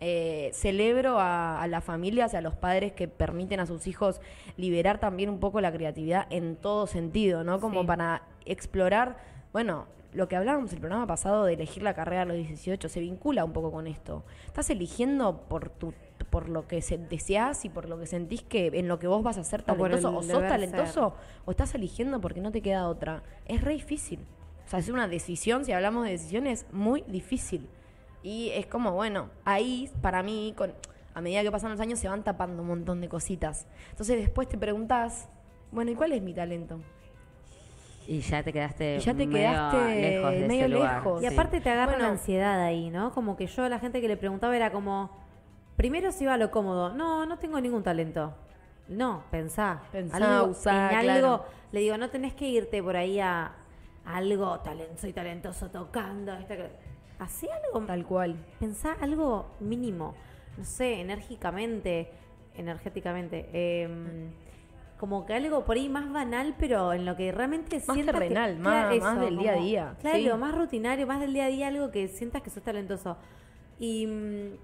Eh, 0.00 0.50
celebro 0.52 1.18
a, 1.18 1.62
a 1.62 1.66
las 1.68 1.82
familias 1.84 2.34
y 2.34 2.36
a 2.36 2.40
los 2.42 2.54
padres 2.54 2.92
que 2.92 3.08
permiten 3.08 3.60
a 3.60 3.66
sus 3.66 3.86
hijos 3.86 4.20
liberar 4.58 4.98
también 4.98 5.30
un 5.30 5.38
poco 5.40 5.60
la 5.62 5.72
creatividad 5.72 6.26
en 6.30 6.56
todo 6.56 6.86
sentido, 6.86 7.42
¿no? 7.44 7.58
Como 7.60 7.82
Sí. 7.82 7.86
para 7.86 8.22
explorar, 8.44 9.16
bueno, 9.52 9.86
lo 10.12 10.28
que 10.28 10.36
hablábamos 10.36 10.72
el 10.72 10.80
programa 10.80 11.06
pasado 11.06 11.44
de 11.44 11.54
elegir 11.54 11.82
la 11.82 11.94
carrera 11.94 12.22
a 12.22 12.24
los 12.26 12.36
18 12.36 12.88
se 12.88 13.00
vincula 13.00 13.44
un 13.44 13.52
poco 13.52 13.72
con 13.72 13.86
esto. 13.86 14.24
Estás 14.46 14.68
eligiendo 14.68 15.38
por 15.48 15.70
tu 15.70 15.94
por 16.34 16.48
lo 16.48 16.66
que 16.66 16.82
se, 16.82 16.98
deseas 16.98 17.64
y 17.64 17.68
por 17.68 17.88
lo 17.88 17.96
que 17.96 18.06
sentís 18.06 18.42
que 18.42 18.66
en 18.74 18.88
lo 18.88 18.98
que 18.98 19.06
vos 19.06 19.22
vas 19.22 19.38
a 19.38 19.44
ser 19.44 19.62
talentoso 19.62 20.16
o, 20.16 20.20
sos 20.20 20.42
talentoso 20.42 21.14
o 21.44 21.50
estás 21.52 21.72
eligiendo 21.76 22.20
porque 22.20 22.40
no 22.40 22.50
te 22.50 22.60
queda 22.60 22.88
otra. 22.88 23.22
Es 23.46 23.60
re 23.60 23.74
difícil. 23.74 24.18
O 24.66 24.68
sea, 24.68 24.80
es 24.80 24.88
una 24.88 25.06
decisión, 25.06 25.64
si 25.64 25.70
hablamos 25.70 26.06
de 26.06 26.10
decisiones, 26.10 26.66
muy 26.72 27.04
difícil. 27.06 27.68
Y 28.24 28.50
es 28.50 28.66
como, 28.66 28.90
bueno, 28.90 29.30
ahí 29.44 29.88
para 30.02 30.24
mí, 30.24 30.54
con, 30.56 30.72
a 31.14 31.20
medida 31.20 31.44
que 31.44 31.52
pasan 31.52 31.70
los 31.70 31.78
años, 31.78 32.00
se 32.00 32.08
van 32.08 32.24
tapando 32.24 32.62
un 32.62 32.66
montón 32.66 33.00
de 33.00 33.08
cositas. 33.08 33.68
Entonces 33.90 34.18
después 34.18 34.48
te 34.48 34.58
preguntás, 34.58 35.28
bueno, 35.70 35.92
¿y 35.92 35.94
cuál 35.94 36.10
es 36.14 36.20
mi 36.20 36.34
talento? 36.34 36.80
Y 38.08 38.18
ya 38.22 38.42
te 38.42 38.52
quedaste 38.52 38.96
Y 38.96 38.98
ya 38.98 39.14
te 39.14 39.24
medio 39.24 39.38
quedaste 39.38 40.00
lejos 40.00 40.32
de 40.32 40.48
medio 40.48 40.64
ese 40.64 40.68
lugar. 40.68 40.96
lejos. 40.96 41.22
Y 41.22 41.26
aparte 41.26 41.60
te 41.60 41.70
agarra 41.70 41.92
Bueno. 41.92 42.06
la 42.06 42.10
ansiedad 42.10 42.60
ahí, 42.60 42.90
¿no? 42.90 43.12
Como 43.12 43.36
que 43.36 43.46
yo 43.46 43.62
a 43.62 43.68
la 43.68 43.78
gente 43.78 44.00
que 44.00 44.08
le 44.08 44.16
preguntaba 44.16 44.56
era 44.56 44.72
como, 44.72 45.10
primero 45.76 46.12
se 46.12 46.24
iba 46.24 46.34
a 46.34 46.36
lo 46.38 46.50
cómodo, 46.50 46.92
no, 46.94 47.26
no 47.26 47.38
tengo 47.38 47.60
ningún 47.60 47.82
talento. 47.82 48.34
No, 48.88 49.24
pensá. 49.30 49.82
Pensá, 49.92 50.16
algo, 50.18 50.50
usá, 50.52 50.90
en 50.92 51.10
algo, 51.10 51.38
claro. 51.38 51.44
le 51.72 51.80
digo, 51.80 51.96
no 51.96 52.10
tenés 52.10 52.34
que 52.34 52.46
irte 52.48 52.82
por 52.82 52.96
ahí 52.96 53.18
a, 53.18 53.52
a 54.04 54.16
algo, 54.16 54.60
talento, 54.60 54.96
soy 55.00 55.12
talentoso 55.12 55.70
tocando. 55.70 56.34
esta 56.34 56.54
Hacé 57.18 57.48
algo, 57.50 57.86
Tal 57.86 58.04
cual. 58.04 58.36
pensá 58.60 58.92
algo 59.00 59.46
mínimo, 59.60 60.14
no 60.58 60.64
sé, 60.64 61.00
enérgicamente, 61.00 62.10
energéticamente. 62.56 63.48
em, 63.82 64.30
como 64.98 65.26
que 65.26 65.34
algo 65.34 65.64
por 65.64 65.76
ahí 65.76 65.88
más 65.88 66.10
banal, 66.12 66.54
pero 66.58 66.92
en 66.92 67.04
lo 67.04 67.16
que 67.16 67.30
realmente 67.32 67.76
Más 67.76 67.84
sientas 67.94 68.14
que- 68.14 68.20
terrenal, 68.20 68.56
claro, 68.58 68.88
más- 68.96 69.00
más 69.02 69.20
del 69.20 69.38
día 69.38 69.52
a 69.52 69.56
día, 69.56 69.94
Claro, 70.00 70.18
sí. 70.18 70.30
más 70.38 70.54
rutinario, 70.54 71.06
más 71.06 71.20
del 71.20 71.32
día 71.34 71.44
a 71.44 71.48
día, 71.48 71.68
algo 71.68 71.90
que 71.90 72.08
sientas 72.08 72.42
que 72.42 72.50
sos 72.50 72.62
talentoso. 72.62 73.16
Y, 73.78 74.06
mm, 74.06 74.56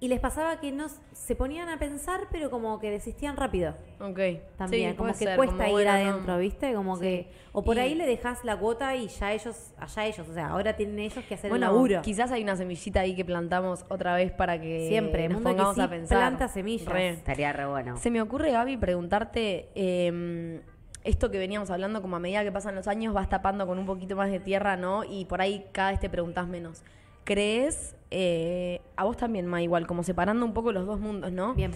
y 0.00 0.08
les 0.08 0.18
pasaba 0.18 0.58
que 0.60 0.72
no 0.72 0.86
se 1.12 1.36
ponían 1.36 1.68
a 1.68 1.78
pensar, 1.78 2.28
pero 2.32 2.50
como 2.50 2.78
que 2.80 2.90
desistían 2.90 3.36
rápido. 3.36 3.74
Ok. 4.00 4.18
También, 4.56 4.92
Sí, 4.92 4.96
como 4.96 5.08
puede 5.08 5.12
que 5.12 5.24
ser, 5.26 5.36
cuesta 5.36 5.54
como, 5.56 5.66
ir 5.66 5.72
bueno, 5.72 5.92
no. 5.92 5.98
adentro, 6.10 6.38
¿viste? 6.38 6.72
Como 6.74 6.96
Sí. 6.96 7.02
que. 7.02 7.30
O 7.52 7.62
por 7.62 7.76
Y- 7.76 7.80
ahí 7.80 7.94
le 7.94 8.06
dejas 8.06 8.42
la 8.44 8.56
cuota 8.58 8.96
y 8.96 9.08
ya 9.08 9.32
ellos, 9.32 9.74
allá 9.78 10.06
ellos. 10.06 10.26
O 10.28 10.32
sea, 10.32 10.48
ahora 10.48 10.74
tienen 10.74 10.98
ellos 11.00 11.22
que 11.26 11.34
hacer 11.34 11.50
Bueno, 11.50 11.66
el 11.66 11.72
laburo. 11.74 12.00
quizás 12.02 12.32
hay 12.32 12.42
una 12.42 12.56
semillita 12.56 13.00
ahí 13.00 13.14
que 13.14 13.24
plantamos 13.26 13.84
otra 13.90 14.14
vez 14.16 14.32
para 14.32 14.58
que 14.60 14.88
Siempre, 14.88 15.28
nos 15.28 15.34
mundo 15.34 15.50
que 15.50 15.54
pongamos 15.56 15.74
sí 15.76 15.80
a 15.82 15.90
pensar. 15.90 16.18
planta 16.18 16.48
semillas. 16.48 16.88
Re. 16.88 17.08
Estaría 17.10 17.52
re 17.52 17.66
bueno. 17.66 17.96
Se 17.98 18.10
me 18.10 18.22
ocurre, 18.22 18.52
Gaby, 18.52 18.78
preguntarte, 18.78 19.68
eh, 19.74 20.62
esto 21.04 21.30
que 21.30 21.38
veníamos 21.38 21.70
hablando, 21.70 22.00
como 22.02 22.16
a 22.16 22.20
medida 22.20 22.42
que 22.44 22.52
pasan 22.52 22.74
los 22.74 22.86
años 22.86 23.12
vas 23.14 23.28
tapando 23.28 23.66
con 23.66 23.78
un 23.78 23.86
poquito 23.86 24.16
más 24.16 24.30
de 24.30 24.40
tierra, 24.40 24.76
¿no? 24.76 25.02
Y 25.04 25.24
por 25.26 25.40
ahí 25.40 25.66
cada 25.72 25.90
vez 25.92 26.00
te 26.00 26.08
preguntás 26.10 26.46
menos. 26.46 26.82
¿Crees, 27.30 27.94
eh, 28.10 28.80
a 28.96 29.04
vos 29.04 29.16
también, 29.16 29.46
Ma, 29.46 29.62
igual, 29.62 29.86
como 29.86 30.02
separando 30.02 30.44
un 30.44 30.52
poco 30.52 30.72
los 30.72 30.84
dos 30.84 30.98
mundos, 30.98 31.30
¿no? 31.30 31.54
Bien. 31.54 31.70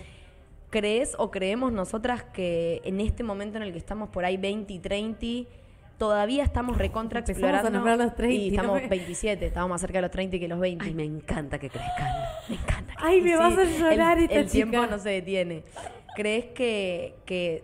¿Crees 0.71 1.14
o 1.17 1.31
creemos 1.31 1.73
nosotras 1.73 2.25
que 2.25 2.81
en 2.85 3.01
este 3.01 3.23
momento 3.23 3.59
en 3.59 3.62
el 3.62 3.71
que 3.71 3.79
estamos 3.79 4.09
por 4.09 4.25
ahí 4.25 4.37
20 4.37 4.73
y 4.73 4.81
30, 4.81 5.49
todavía 5.97 6.43
estamos 6.43 6.77
recontra 6.77 7.21
Empezamos 7.21 7.45
a 7.45 7.47
explorando? 7.51 7.79
nombrar 7.79 7.99
los 7.99 8.17
30, 8.17 8.35
y 8.35 8.49
estamos 8.49 8.75
¿no 8.75 8.83
me- 8.83 8.88
27, 8.88 9.47
estamos 9.47 9.71
más 9.71 9.81
cerca 9.81 9.99
de 9.99 10.03
los 10.03 10.11
30 10.11 10.40
que 10.40 10.49
los 10.49 10.59
20. 10.59 10.85
Ay, 10.87 10.95
me 10.95 11.05
encanta 11.05 11.57
que 11.61 11.71
crezcan. 11.71 12.12
Me 12.49 12.57
encanta. 12.57 12.95
Ay, 12.97 13.21
me 13.21 13.37
vas 13.37 13.57
a 13.57 13.62
llorar 13.64 14.19
el, 14.19 14.25
esta 14.25 14.40
el 14.40 14.51
tiempo 14.51 14.77
chica. 14.79 14.90
no 14.90 14.99
se 14.99 15.11
detiene. 15.11 15.62
¿Crees 16.17 16.47
que, 16.47 17.14
que 17.27 17.62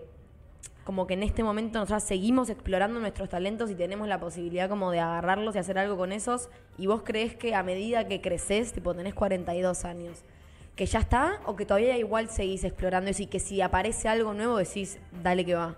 como 0.90 1.06
que 1.06 1.14
en 1.14 1.22
este 1.22 1.44
momento 1.44 1.78
nosotros 1.78 2.02
seguimos 2.02 2.50
explorando 2.50 2.98
nuestros 2.98 3.28
talentos 3.28 3.70
y 3.70 3.76
tenemos 3.76 4.08
la 4.08 4.18
posibilidad 4.18 4.68
como 4.68 4.90
de 4.90 4.98
agarrarlos 4.98 5.54
y 5.54 5.60
hacer 5.60 5.78
algo 5.78 5.96
con 5.96 6.10
esos? 6.10 6.48
¿Y 6.78 6.88
vos 6.88 7.02
crees 7.04 7.36
que 7.36 7.54
a 7.54 7.62
medida 7.62 8.08
que 8.08 8.20
creces, 8.20 8.72
tipo 8.72 8.92
tenés 8.92 9.14
42 9.14 9.84
años, 9.84 10.24
que 10.74 10.86
ya 10.86 10.98
está 10.98 11.42
o 11.46 11.54
que 11.54 11.64
todavía 11.64 11.96
igual 11.96 12.28
seguís 12.28 12.64
explorando 12.64 13.08
eso 13.08 13.22
y 13.22 13.26
que 13.26 13.38
si 13.38 13.60
aparece 13.60 14.08
algo 14.08 14.34
nuevo 14.34 14.56
decís, 14.56 14.98
dale 15.22 15.44
que 15.44 15.54
va? 15.54 15.76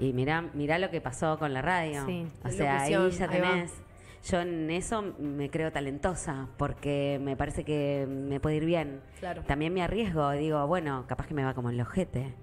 Y 0.00 0.12
mirá, 0.12 0.42
mirá 0.54 0.80
lo 0.80 0.90
que 0.90 1.00
pasó 1.00 1.38
con 1.38 1.54
la 1.54 1.62
radio. 1.62 2.04
Sí. 2.04 2.26
O 2.44 2.50
sea, 2.50 2.82
ahí 2.82 2.94
Locución, 2.94 3.28
ya 3.28 3.32
ahí 3.32 3.40
tenés. 3.40 3.72
Yo 4.28 4.40
en 4.40 4.70
eso 4.72 5.02
me 5.20 5.50
creo 5.50 5.70
talentosa 5.70 6.48
porque 6.56 7.20
me 7.22 7.36
parece 7.36 7.62
que 7.62 8.08
me 8.08 8.40
puede 8.40 8.56
ir 8.56 8.64
bien. 8.64 9.02
Claro. 9.20 9.44
También 9.44 9.72
me 9.72 9.84
arriesgo, 9.84 10.32
digo, 10.32 10.66
bueno, 10.66 11.04
capaz 11.06 11.28
que 11.28 11.34
me 11.34 11.44
va 11.44 11.54
como 11.54 11.70
el 11.70 11.80
ojete. 11.80 12.34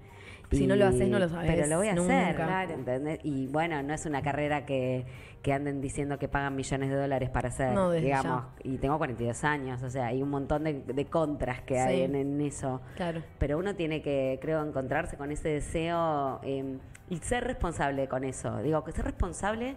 Si 0.50 0.66
no 0.66 0.74
lo 0.76 0.86
haces, 0.86 1.08
no 1.08 1.18
lo 1.18 1.28
sabés, 1.28 1.50
Pero 1.52 1.66
lo 1.68 1.76
voy 1.78 1.88
a 1.88 1.94
nunca. 1.94 2.20
hacer. 2.22 2.36
Claro. 2.36 2.74
¿entendés? 2.74 3.20
Y 3.22 3.46
bueno, 3.46 3.82
no 3.82 3.94
es 3.94 4.04
una 4.06 4.20
carrera 4.22 4.66
que, 4.66 5.06
que 5.42 5.52
anden 5.52 5.80
diciendo 5.80 6.18
que 6.18 6.26
pagan 6.28 6.56
millones 6.56 6.90
de 6.90 6.96
dólares 6.96 7.30
para 7.30 7.48
hacer, 7.48 7.72
No, 7.72 7.92
digamos. 7.92 8.44
Y 8.64 8.78
tengo 8.78 8.98
42 8.98 9.44
años, 9.44 9.82
o 9.82 9.90
sea, 9.90 10.06
hay 10.06 10.22
un 10.22 10.30
montón 10.30 10.64
de, 10.64 10.74
de 10.82 11.04
contras 11.06 11.60
que 11.62 11.78
hay 11.78 12.02
en, 12.02 12.14
en 12.16 12.40
eso. 12.40 12.80
Claro. 12.96 13.22
Pero 13.38 13.58
uno 13.58 13.76
tiene 13.76 14.02
que, 14.02 14.38
creo, 14.42 14.64
encontrarse 14.66 15.16
con 15.16 15.30
ese 15.30 15.48
deseo 15.50 16.40
eh, 16.42 16.78
y 17.08 17.16
ser 17.18 17.44
responsable 17.44 18.08
con 18.08 18.24
eso. 18.24 18.58
Digo, 18.62 18.82
que 18.84 18.92
ser 18.92 19.04
responsable 19.04 19.76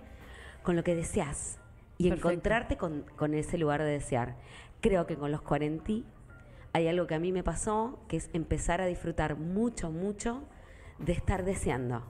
con 0.63 0.75
lo 0.75 0.83
que 0.83 0.95
deseas 0.95 1.59
y 1.99 2.09
Perfecto. 2.09 2.29
encontrarte 2.31 2.77
con, 2.77 3.03
con 3.15 3.33
ese 3.35 3.57
lugar 3.59 3.81
de 3.83 3.91
desear. 3.91 4.35
Creo 4.81 5.05
que 5.05 5.17
con 5.17 5.31
los 5.31 5.41
40 5.41 5.91
hay 6.73 6.87
algo 6.87 7.05
que 7.05 7.13
a 7.15 7.19
mí 7.19 7.31
me 7.31 7.43
pasó, 7.43 7.99
que 8.07 8.17
es 8.17 8.29
empezar 8.33 8.81
a 8.81 8.87
disfrutar 8.87 9.35
mucho, 9.37 9.91
mucho 9.91 10.43
de 11.05 11.13
estar 11.13 11.43
deseando. 11.43 12.03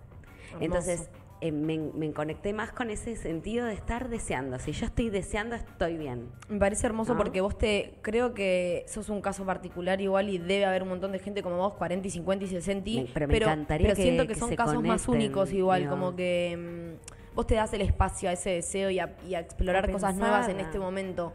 Hermoso. 0.52 0.64
Entonces, 0.66 1.10
eh, 1.42 1.52
me, 1.52 1.78
me 1.78 2.12
conecté 2.14 2.54
más 2.54 2.72
con 2.72 2.90
ese 2.90 3.16
sentido 3.18 3.66
de 3.66 3.74
estar 3.74 4.08
deseando. 4.08 4.58
Si 4.60 4.72
yo 4.72 4.86
estoy 4.86 5.10
deseando, 5.10 5.56
estoy 5.56 5.98
bien. 5.98 6.30
Me 6.48 6.58
parece 6.58 6.86
hermoso 6.88 7.14
¿No? 7.14 7.18
porque 7.18 7.42
vos 7.42 7.58
te. 7.58 7.96
Creo 8.02 8.34
que 8.34 8.86
sos 8.88 9.10
un 9.10 9.20
caso 9.22 9.46
particular 9.46 10.00
igual 10.00 10.30
y 10.30 10.38
debe 10.38 10.66
haber 10.66 10.84
un 10.84 10.90
montón 10.90 11.12
de 11.12 11.20
gente 11.20 11.44
como 11.44 11.58
vos, 11.58 11.74
40 11.74 12.08
y 12.08 12.12
50 12.12 12.46
y 12.46 12.48
60. 12.48 12.90
Me- 12.92 13.08
pero 13.14 13.28
me 13.28 13.38
encantaría 13.38 13.88
pero 13.88 13.96
que- 13.98 14.02
siento 14.04 14.24
que, 14.24 14.34
que 14.36 14.40
son 14.40 14.50
se 14.50 14.56
casos 14.56 14.82
más 14.84 15.08
únicos 15.10 15.52
igual, 15.52 15.90
como 15.90 16.16
que 16.16 16.96
mm, 17.02 17.36
vos 17.36 17.46
te 17.48 17.56
das 17.56 17.74
el 17.74 17.82
espacio 17.82 18.30
a 18.30 18.32
ese 18.34 18.52
deseo 18.52 18.90
y 18.90 19.00
a, 19.00 19.14
y 19.28 19.36
a 19.36 19.40
explorar 19.42 19.90
A 19.90 19.92
cosas 19.92 20.16
nuevas 20.16 20.48
en 20.48 20.60
este 20.62 20.80
momento. 20.80 21.34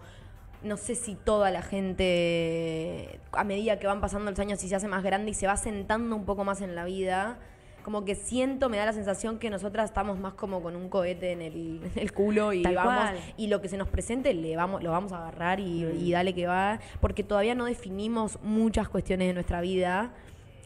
No 0.62 0.76
sé 0.76 0.94
si 0.96 1.14
toda 1.14 1.50
la 1.50 1.62
gente, 1.62 3.20
a 3.32 3.44
medida 3.44 3.78
que 3.78 3.86
van 3.86 4.00
pasando 4.00 4.30
los 4.30 4.38
años 4.40 4.62
y 4.64 4.68
se 4.68 4.74
hace 4.76 4.88
más 4.88 5.02
grande 5.02 5.30
y 5.30 5.34
se 5.34 5.46
va 5.46 5.56
sentando 5.56 6.16
un 6.16 6.24
poco 6.24 6.44
más 6.44 6.60
en 6.62 6.74
la 6.74 6.84
vida, 6.84 7.38
como 7.84 8.04
que 8.04 8.14
siento, 8.16 8.68
me 8.68 8.76
da 8.76 8.84
la 8.86 8.92
sensación 8.92 9.38
que 9.38 9.50
nosotras 9.50 9.88
estamos 9.88 10.18
más 10.18 10.34
como 10.34 10.60
con 10.60 10.74
un 10.76 10.88
cohete 10.88 11.32
en 11.32 11.42
el, 11.42 11.80
en 11.94 12.02
el 12.02 12.12
culo 12.12 12.52
y 12.52 12.62
Tal 12.62 12.74
vamos 12.74 12.94
cual. 13.10 13.18
y 13.36 13.46
lo 13.46 13.60
que 13.62 13.68
se 13.68 13.76
nos 13.76 13.88
presente 13.88 14.34
le 14.34 14.56
vamos, 14.56 14.82
lo 14.82 14.90
vamos 14.90 15.12
a 15.12 15.18
agarrar 15.18 15.60
y, 15.60 15.84
y 15.84 16.10
dale 16.12 16.34
que 16.34 16.46
va, 16.46 16.80
porque 17.00 17.22
todavía 17.22 17.54
no 17.54 17.64
definimos 17.64 18.38
muchas 18.42 18.88
cuestiones 18.88 19.28
de 19.28 19.34
nuestra 19.34 19.60
vida. 19.60 20.10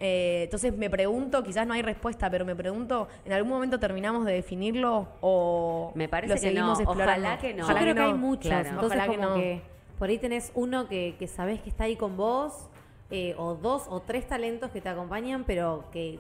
Eh, 0.00 0.44
entonces 0.44 0.76
me 0.76 0.90
pregunto, 0.90 1.44
quizás 1.44 1.64
no 1.64 1.74
hay 1.74 1.82
respuesta, 1.82 2.28
pero 2.28 2.44
me 2.44 2.56
pregunto, 2.56 3.06
¿en 3.24 3.32
algún 3.34 3.52
momento 3.52 3.78
terminamos 3.78 4.24
de 4.24 4.32
definirlo 4.32 5.06
o 5.20 5.92
Me 5.94 6.08
parece 6.08 6.30
lo 6.34 6.40
que 6.40 6.40
seguimos 6.40 6.78
no, 6.78 6.84
explorando? 6.84 7.24
ojalá 7.28 7.38
que 7.40 7.52
no. 7.54 7.58
Yo 7.58 7.64
Ojalá 7.66 7.80
creo 7.82 7.94
que, 7.94 8.00
hay 8.00 8.38
Claro. 8.38 8.68
entonces 8.70 8.98
Ojalá 8.98 9.12
que 9.12 9.18
no. 9.18 9.34
que 9.34 9.71
por 10.02 10.10
ahí 10.10 10.18
tenés 10.18 10.50
uno 10.56 10.88
que, 10.88 11.14
que 11.16 11.28
sabés 11.28 11.60
que 11.62 11.70
está 11.70 11.84
ahí 11.84 11.94
con 11.94 12.16
vos, 12.16 12.66
eh, 13.12 13.36
o 13.38 13.54
dos 13.54 13.84
o 13.88 14.00
tres 14.00 14.26
talentos 14.26 14.72
que 14.72 14.80
te 14.80 14.88
acompañan, 14.88 15.44
pero 15.44 15.84
que 15.92 16.18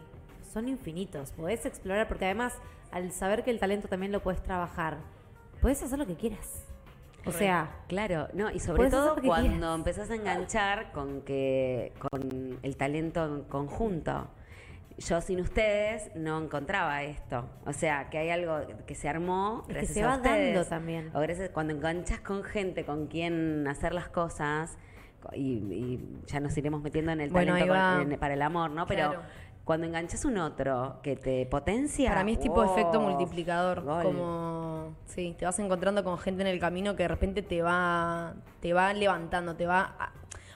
son 0.52 0.68
infinitos. 0.68 1.32
Podés 1.32 1.66
explorar, 1.66 2.06
porque 2.06 2.26
además, 2.26 2.54
al 2.92 3.10
saber 3.10 3.42
que 3.42 3.50
el 3.50 3.58
talento 3.58 3.88
también 3.88 4.12
lo 4.12 4.22
puedes 4.22 4.40
trabajar, 4.40 4.98
podés 5.60 5.82
hacer 5.82 5.98
lo 5.98 6.06
que 6.06 6.14
quieras. 6.14 6.64
O 7.26 7.32
sea, 7.32 7.74
Claro, 7.88 8.28
no, 8.34 8.52
y 8.52 8.60
sobre 8.60 8.76
Puedes 8.76 8.92
todo 8.92 9.16
cuando 9.20 9.50
quieras. 9.50 9.74
empezás 9.74 10.10
a 10.10 10.14
enganchar 10.14 10.92
con 10.92 11.22
que 11.22 11.92
con 11.98 12.60
el 12.62 12.76
talento 12.76 13.24
en 13.24 13.42
conjunto. 13.42 14.28
Yo 15.08 15.20
sin 15.20 15.40
ustedes 15.40 16.10
no 16.14 16.42
encontraba 16.42 17.02
esto. 17.02 17.48
O 17.66 17.72
sea, 17.72 18.08
que 18.10 18.18
hay 18.18 18.30
algo 18.30 18.58
que 18.86 18.94
se 18.94 19.08
armó 19.08 19.64
Es 19.68 19.76
que 19.78 19.86
se 19.86 20.04
va 20.04 20.16
ustedes. 20.16 20.54
dando 20.54 20.68
también. 20.68 21.10
O 21.14 21.20
gracias 21.20 21.50
cuando 21.50 21.72
enganchas 21.72 22.20
con 22.20 22.42
gente 22.44 22.84
con 22.84 23.06
quien 23.06 23.66
hacer 23.66 23.94
las 23.94 24.08
cosas 24.08 24.76
co- 25.20 25.30
y, 25.34 25.40
y 25.72 26.20
ya 26.26 26.40
nos 26.40 26.56
iremos 26.56 26.82
metiendo 26.82 27.10
en 27.12 27.20
el 27.20 27.30
Bueno, 27.30 27.54
talento 27.54 27.72
ahí 27.74 27.78
va. 27.80 27.98
con- 28.02 28.12
en- 28.12 28.18
para 28.18 28.34
el 28.34 28.42
amor, 28.42 28.70
¿no? 28.70 28.86
Pero 28.86 29.08
Claro. 29.10 29.22
cuando 29.64 29.86
enganchas 29.86 30.24
un 30.24 30.38
otro 30.38 31.00
que 31.02 31.16
te 31.16 31.46
potencia, 31.46 32.10
Para 32.10 32.24
mí 32.24 32.32
es 32.32 32.40
tipo 32.40 32.62
efecto 32.62 33.00
¡wow! 33.00 33.08
multiplicador, 33.10 33.82
Gol. 33.82 34.02
como 34.04 34.96
sí, 35.06 35.34
te 35.38 35.44
vas 35.44 35.58
encontrando 35.58 36.04
con 36.04 36.18
gente 36.18 36.42
en 36.42 36.48
el 36.48 36.60
camino 36.60 36.94
que 36.96 37.04
de 37.04 37.08
repente 37.08 37.42
te 37.42 37.62
va 37.62 38.34
te 38.60 38.72
va 38.72 38.92
levantando, 38.92 39.56
te 39.56 39.66
va 39.66 39.94
a- 39.98 40.12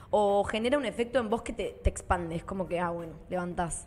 o 0.09 0.43
genera 0.45 0.77
un 0.77 0.85
efecto 0.85 1.19
en 1.19 1.29
vos 1.29 1.41
que 1.41 1.51
te, 1.51 1.77
te 1.83 1.89
expande, 1.89 2.35
es 2.35 2.43
como 2.45 2.65
que 2.67 2.79
ah, 2.79 2.91
bueno, 2.91 3.13
levantás. 3.29 3.85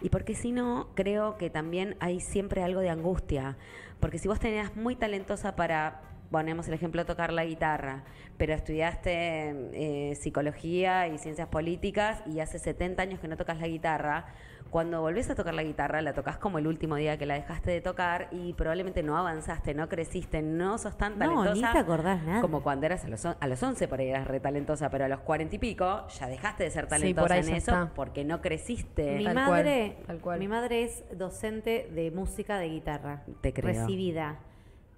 Y 0.00 0.08
porque 0.08 0.34
si 0.34 0.52
no, 0.52 0.88
creo 0.94 1.36
que 1.36 1.50
también 1.50 1.96
hay 2.00 2.20
siempre 2.20 2.62
algo 2.62 2.80
de 2.80 2.90
angustia. 2.90 3.56
Porque 4.00 4.18
si 4.18 4.28
vos 4.28 4.40
tenías 4.40 4.76
muy 4.76 4.96
talentosa 4.96 5.56
para, 5.56 6.02
ponemos 6.30 6.68
el 6.68 6.74
ejemplo, 6.74 7.04
tocar 7.04 7.32
la 7.32 7.44
guitarra, 7.44 8.04
pero 8.38 8.54
estudiaste 8.54 9.10
eh, 9.72 10.14
psicología 10.14 11.08
y 11.08 11.18
ciencias 11.18 11.48
políticas 11.48 12.22
y 12.26 12.40
hace 12.40 12.58
70 12.58 13.02
años 13.02 13.20
que 13.20 13.28
no 13.28 13.36
tocas 13.36 13.60
la 13.60 13.68
guitarra, 13.68 14.26
cuando 14.70 15.00
volvés 15.00 15.28
a 15.28 15.34
tocar 15.34 15.52
la 15.54 15.64
guitarra, 15.64 16.00
la 16.00 16.12
tocas 16.12 16.38
como 16.38 16.58
el 16.58 16.66
último 16.68 16.94
día 16.96 17.18
que 17.18 17.26
la 17.26 17.34
dejaste 17.34 17.70
de 17.72 17.80
tocar 17.80 18.28
y 18.30 18.52
probablemente 18.52 19.02
no 19.02 19.16
avanzaste, 19.16 19.74
no 19.74 19.88
creciste, 19.88 20.42
no 20.42 20.78
sos 20.78 20.96
tan 20.96 21.18
No, 21.18 21.26
ni 21.28 21.34
talentosa. 21.48 21.72
te 21.72 21.78
acordás 21.78 22.22
nada. 22.22 22.40
Como 22.40 22.62
cuando 22.62 22.86
eras 22.86 23.04
a 23.04 23.08
los, 23.08 23.24
on- 23.24 23.36
a 23.40 23.46
los 23.48 23.60
11 23.62 23.88
por 23.88 23.98
ahí 23.98 24.08
eras 24.10 24.28
re 24.28 24.38
talentosa, 24.38 24.88
pero 24.88 25.04
a 25.04 25.08
los 25.08 25.20
40 25.20 25.56
y 25.56 25.58
pico 25.58 26.06
ya 26.08 26.26
dejaste 26.28 26.64
de 26.64 26.70
ser 26.70 26.84
Sí, 26.84 26.90
talentosa 26.90 27.22
por 27.22 27.32
ahí 27.32 27.40
en 27.40 27.48
eso 27.56 27.56
está. 27.72 27.92
porque 27.94 28.24
no 28.24 28.40
creciste. 28.40 29.16
Mi 29.18 29.24
Tal 29.24 29.34
madre, 29.34 29.92
cual, 29.96 30.06
tal 30.06 30.18
cual. 30.20 30.38
mi 30.38 30.46
madre 30.48 30.84
es 30.84 31.04
docente 31.18 31.90
de 31.92 32.10
música 32.12 32.58
de 32.58 32.68
guitarra. 32.68 33.22
Te 33.40 33.52
creo. 33.52 33.66
Recibida. 33.74 34.38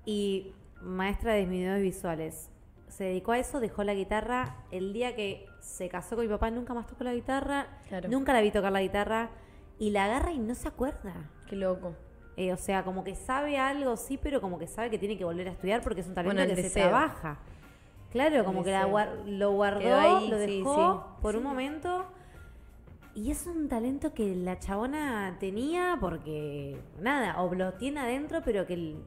Y 0.05 0.53
maestra 0.81 1.33
de 1.35 1.41
disminuidores 1.41 1.83
visuales. 1.83 2.51
Se 2.89 3.05
dedicó 3.05 3.33
a 3.33 3.39
eso, 3.39 3.59
dejó 3.61 3.85
la 3.85 3.95
guitarra. 3.95 4.57
El 4.71 4.93
día 4.93 5.17
que 5.17 5.47
se 5.61 5.89
casó 5.89 6.17
con 6.17 6.27
mi 6.27 6.31
papá, 6.31 6.51
nunca 6.51 6.75
más 6.75 6.87
tocó 6.87 7.05
la 7.05 7.15
guitarra. 7.15 7.67
Claro. 7.89 8.09
Nunca 8.11 8.33
la 8.35 8.43
vi 8.43 8.51
tocar 8.51 8.71
la 8.73 8.83
guitarra. 8.83 9.31
Y 9.79 9.91
la 9.91 10.05
agarra 10.05 10.33
y 10.33 10.39
no 10.39 10.55
se 10.55 10.69
acuerda. 10.69 11.15
Qué 11.49 11.57
loco. 11.57 11.95
Eh, 12.37 12.53
o 12.53 12.57
sea, 12.57 12.83
como 12.85 13.05
que 13.05 13.15
sabe 13.15 13.59
algo, 13.59 13.97
sí, 13.97 14.19
pero 14.21 14.41
como 14.41 14.59
que 14.59 14.67
sabe 14.67 14.91
que 14.91 14.99
tiene 14.99 15.19
que 15.19 15.25
volver 15.25 15.49
a 15.49 15.53
estudiar 15.53 15.83
porque 15.83 16.01
es 16.01 16.07
un 16.07 16.15
talento 16.15 16.37
Bueno, 16.41 16.55
que 16.55 16.63
se 16.63 16.71
trabaja. 16.81 17.39
Claro, 18.11 18.45
como 18.45 18.63
que 18.63 18.71
la 18.71 18.87
lo 19.27 19.53
guardó, 19.53 19.95
ahí, 19.99 20.29
lo 20.29 20.37
dejó 20.39 21.05
sí. 21.17 21.23
por 21.23 21.37
un 21.37 21.43
momento. 21.43 22.07
Y 23.15 23.31
es 23.31 23.47
un 23.47 23.69
talento 23.69 24.15
que 24.15 24.35
la 24.35 24.59
chabona 24.59 25.37
tenía 25.39 25.99
porque, 26.01 26.79
nada, 27.01 27.43
o 27.43 27.55
lo 27.55 27.75
tiene 27.75 28.01
adentro, 28.01 28.41
pero 28.45 28.67
que 28.67 28.75
el- 28.75 29.05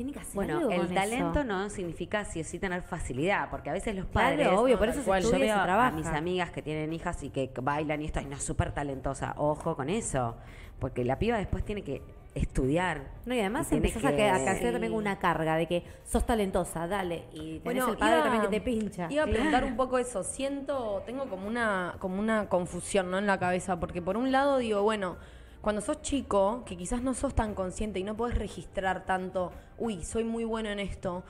tiene 0.00 0.12
que 0.14 0.20
hacer 0.20 0.34
Bueno, 0.34 0.56
algo 0.60 0.70
el 0.70 0.78
con 0.86 0.94
talento 0.94 1.40
eso. 1.40 1.44
no 1.44 1.68
significa 1.68 2.24
sí 2.24 2.40
o 2.40 2.44
sí 2.44 2.58
tener 2.58 2.80
facilidad, 2.80 3.50
porque 3.50 3.68
a 3.68 3.74
veces 3.74 3.94
los 3.94 4.06
Claro, 4.06 4.30
padres. 4.30 4.48
obvio, 4.58 4.78
por 4.78 4.88
eso 4.88 5.02
se 5.02 5.20
Yo 5.20 5.30
veo 5.38 5.54
a 5.54 5.90
mis 5.90 6.06
amigas 6.06 6.50
que 6.50 6.62
tienen 6.62 6.90
hijas 6.94 7.22
y 7.22 7.28
que 7.28 7.50
bailan 7.60 8.00
y 8.00 8.06
esto, 8.06 8.18
y 8.20 8.24
no, 8.24 8.38
súper 8.40 8.72
talentosa. 8.72 9.34
Ojo 9.36 9.76
con 9.76 9.90
eso, 9.90 10.36
porque 10.78 11.04
la 11.04 11.18
piba 11.18 11.36
después 11.36 11.66
tiene 11.66 11.82
que 11.82 12.00
estudiar. 12.34 13.10
No, 13.26 13.34
y 13.34 13.40
además 13.40 13.70
y 13.72 13.76
empezás 13.76 14.02
a, 14.06 14.10
que- 14.12 14.16
que, 14.16 14.30
a 14.30 14.36
crecer 14.36 14.72
también 14.72 14.84
Sí. 14.90 14.94
con 14.94 15.02
una 15.02 15.18
carga 15.18 15.56
de 15.56 15.66
que 15.66 15.84
sos 16.04 16.24
talentosa, 16.24 16.86
dale. 16.86 17.24
Y 17.34 17.58
tenés 17.58 17.64
Bueno, 17.64 17.88
el 17.90 17.98
padre 17.98 18.14
iba- 18.14 18.22
también 18.22 18.42
que 18.44 18.48
te 18.48 18.60
pincha. 18.62 19.06
Iba 19.10 19.24
a 19.24 19.26
preguntar 19.26 19.64
un 19.64 19.76
poco 19.76 19.98
eso. 19.98 20.24
Siento, 20.24 21.02
tengo 21.04 21.26
como 21.28 21.46
una, 21.46 21.96
como 21.98 22.18
una 22.18 22.48
confusión 22.48 23.10
¿no? 23.10 23.18
en 23.18 23.26
la 23.26 23.38
cabeza, 23.38 23.78
porque 23.78 24.00
por 24.00 24.16
un 24.16 24.32
lado 24.32 24.56
digo, 24.56 24.82
bueno, 24.82 25.16
cuando 25.60 25.82
sos 25.82 26.00
chico, 26.00 26.62
que 26.64 26.74
quizás 26.78 27.02
no 27.02 27.12
sos 27.12 27.34
tan 27.34 27.54
consciente 27.54 27.98
y 27.98 28.02
no 28.04 28.16
podés 28.16 28.38
registrar 28.38 29.04
tanto, 29.04 29.52
uy, 29.80 30.04
soy 30.04 30.24
muy 30.24 30.44
bueno 30.44 30.68
en 30.68 30.78
esto, 30.78 31.24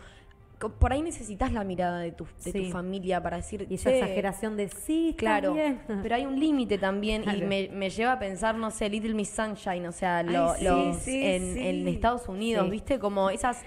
por 0.69 0.93
ahí 0.93 1.01
necesitas 1.01 1.53
la 1.53 1.65
mirada 1.65 2.01
de 2.01 2.13
tu, 2.13 2.25
de 2.45 2.53
Sí. 2.53 2.65
tu 2.67 2.71
familia 2.71 3.23
para 3.23 3.39
decir, 3.39 3.67
Y 3.71 3.75
esa 3.77 3.89
"Che, 3.91 3.99
exageración 4.01 4.57
de 4.57 4.69
sí, 4.69 5.15
Claro, 5.17 5.55
bien". 5.55 5.81
pero 6.03 6.15
hay 6.17 6.27
un 6.27 6.39
límite 6.39 6.77
también 6.77 7.25
y 7.35 7.43
me, 7.43 7.69
me 7.73 7.89
lleva 7.89 8.13
a 8.13 8.19
pensar, 8.19 8.55
no 8.57 8.71
sé, 8.71 8.89
Little 8.91 9.15
Miss 9.15 9.31
Sunshine, 9.31 9.87
o 9.87 9.93
sea, 9.93 10.23
lo- 10.23 10.55
sí, 10.55 10.65
los 10.65 10.97
sí, 10.99 11.23
en, 11.25 11.89
Estados 11.89 12.29
Unidos. 12.29 12.69
¿viste? 12.69 12.99
Como 12.99 13.31
esas... 13.31 13.63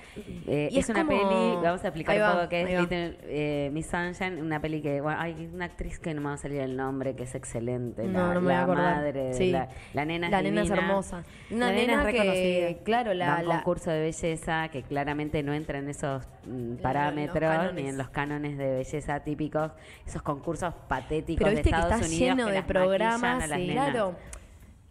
Eh, 0.48 0.70
y 0.72 0.78
es, 0.80 0.90
una 0.90 1.06
como- 1.06 1.10
peli, 1.30 1.56
vamos 1.64 1.84
a 1.84 1.88
explicar 1.88 2.16
Ahí 2.16 2.22
un 2.22 2.28
va, 2.28 2.34
poco 2.36 2.50
qué 2.50 2.62
es 2.62 2.76
va. 2.78 2.82
Little 2.82 3.18
eh, 3.24 3.70
Miss 3.74 3.88
Sunshine, 3.88 4.42
una 4.42 4.60
peli 4.62 4.82
que, 4.82 5.02
bueno, 5.02 5.20
hay 5.20 5.50
una 5.54 5.66
actriz 5.66 5.98
que 6.00 6.14
no 6.14 6.22
me 6.22 6.28
va 6.28 6.34
a 6.34 6.38
salir 6.38 6.60
el 6.62 6.76
nombre, 6.78 7.16
que 7.16 7.24
es 7.24 7.34
excelente, 7.36 8.04
No, 8.04 8.28
la, 8.28 8.34
no 8.36 8.42
me 8.42 8.46
voy 8.48 8.54
a 8.54 8.58
la 8.58 8.64
acordar. 8.64 8.96
madre, 8.98 9.52
la, 9.52 9.70
la 9.94 10.06
nena 10.06 10.28
es 10.28 10.32
La 10.32 10.42
nena 10.42 10.62
es 10.64 10.70
hermosa. 10.70 11.24
Una 11.52 11.68
La 11.68 11.72
nena 11.74 11.88
nena, 11.98 12.00
es 12.02 12.06
reconocida. 12.06 12.68
que, 12.68 12.78
claro, 12.84 13.10
Va 13.10 13.16
la, 13.16 13.38
un 13.42 13.48
la- 13.48 13.56
concurso 13.58 13.90
de 13.92 14.02
belleza 14.02 14.70
que 14.70 14.84
claramente 14.84 15.42
no 15.44 15.54
entra 15.54 15.80
en 15.80 15.90
esos 15.90 16.28
mm, 16.48 16.76
parámetros 16.84 17.52
cánones. 17.52 17.84
ni 17.84 17.90
en 17.90 17.98
los 17.98 18.10
cánones 18.10 18.58
de 18.58 18.76
belleza 18.76 19.20
típicos, 19.22 19.72
esos 20.06 20.22
concursos 20.22 20.74
patéticos 20.88 21.40
pero 21.40 21.50
de 21.50 21.56
viste 21.56 21.70
que 21.70 21.76
Estados 21.76 22.02
está 22.02 22.08
Unidos 22.08 22.38
lleno 22.38 22.46
que 22.46 22.52
de 22.52 22.58
las 22.60 22.68
programas, 22.68 23.44
a 23.44 23.48
las 23.48 23.60
y 23.60 23.68
nenas. 23.68 23.90
claro. 23.90 24.16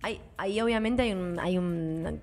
Hay, 0.03 0.21
ahí 0.37 0.61
obviamente 0.61 1.03
hay 1.03 1.13
un, 1.13 1.39
hay 1.39 1.59
un 1.59 2.21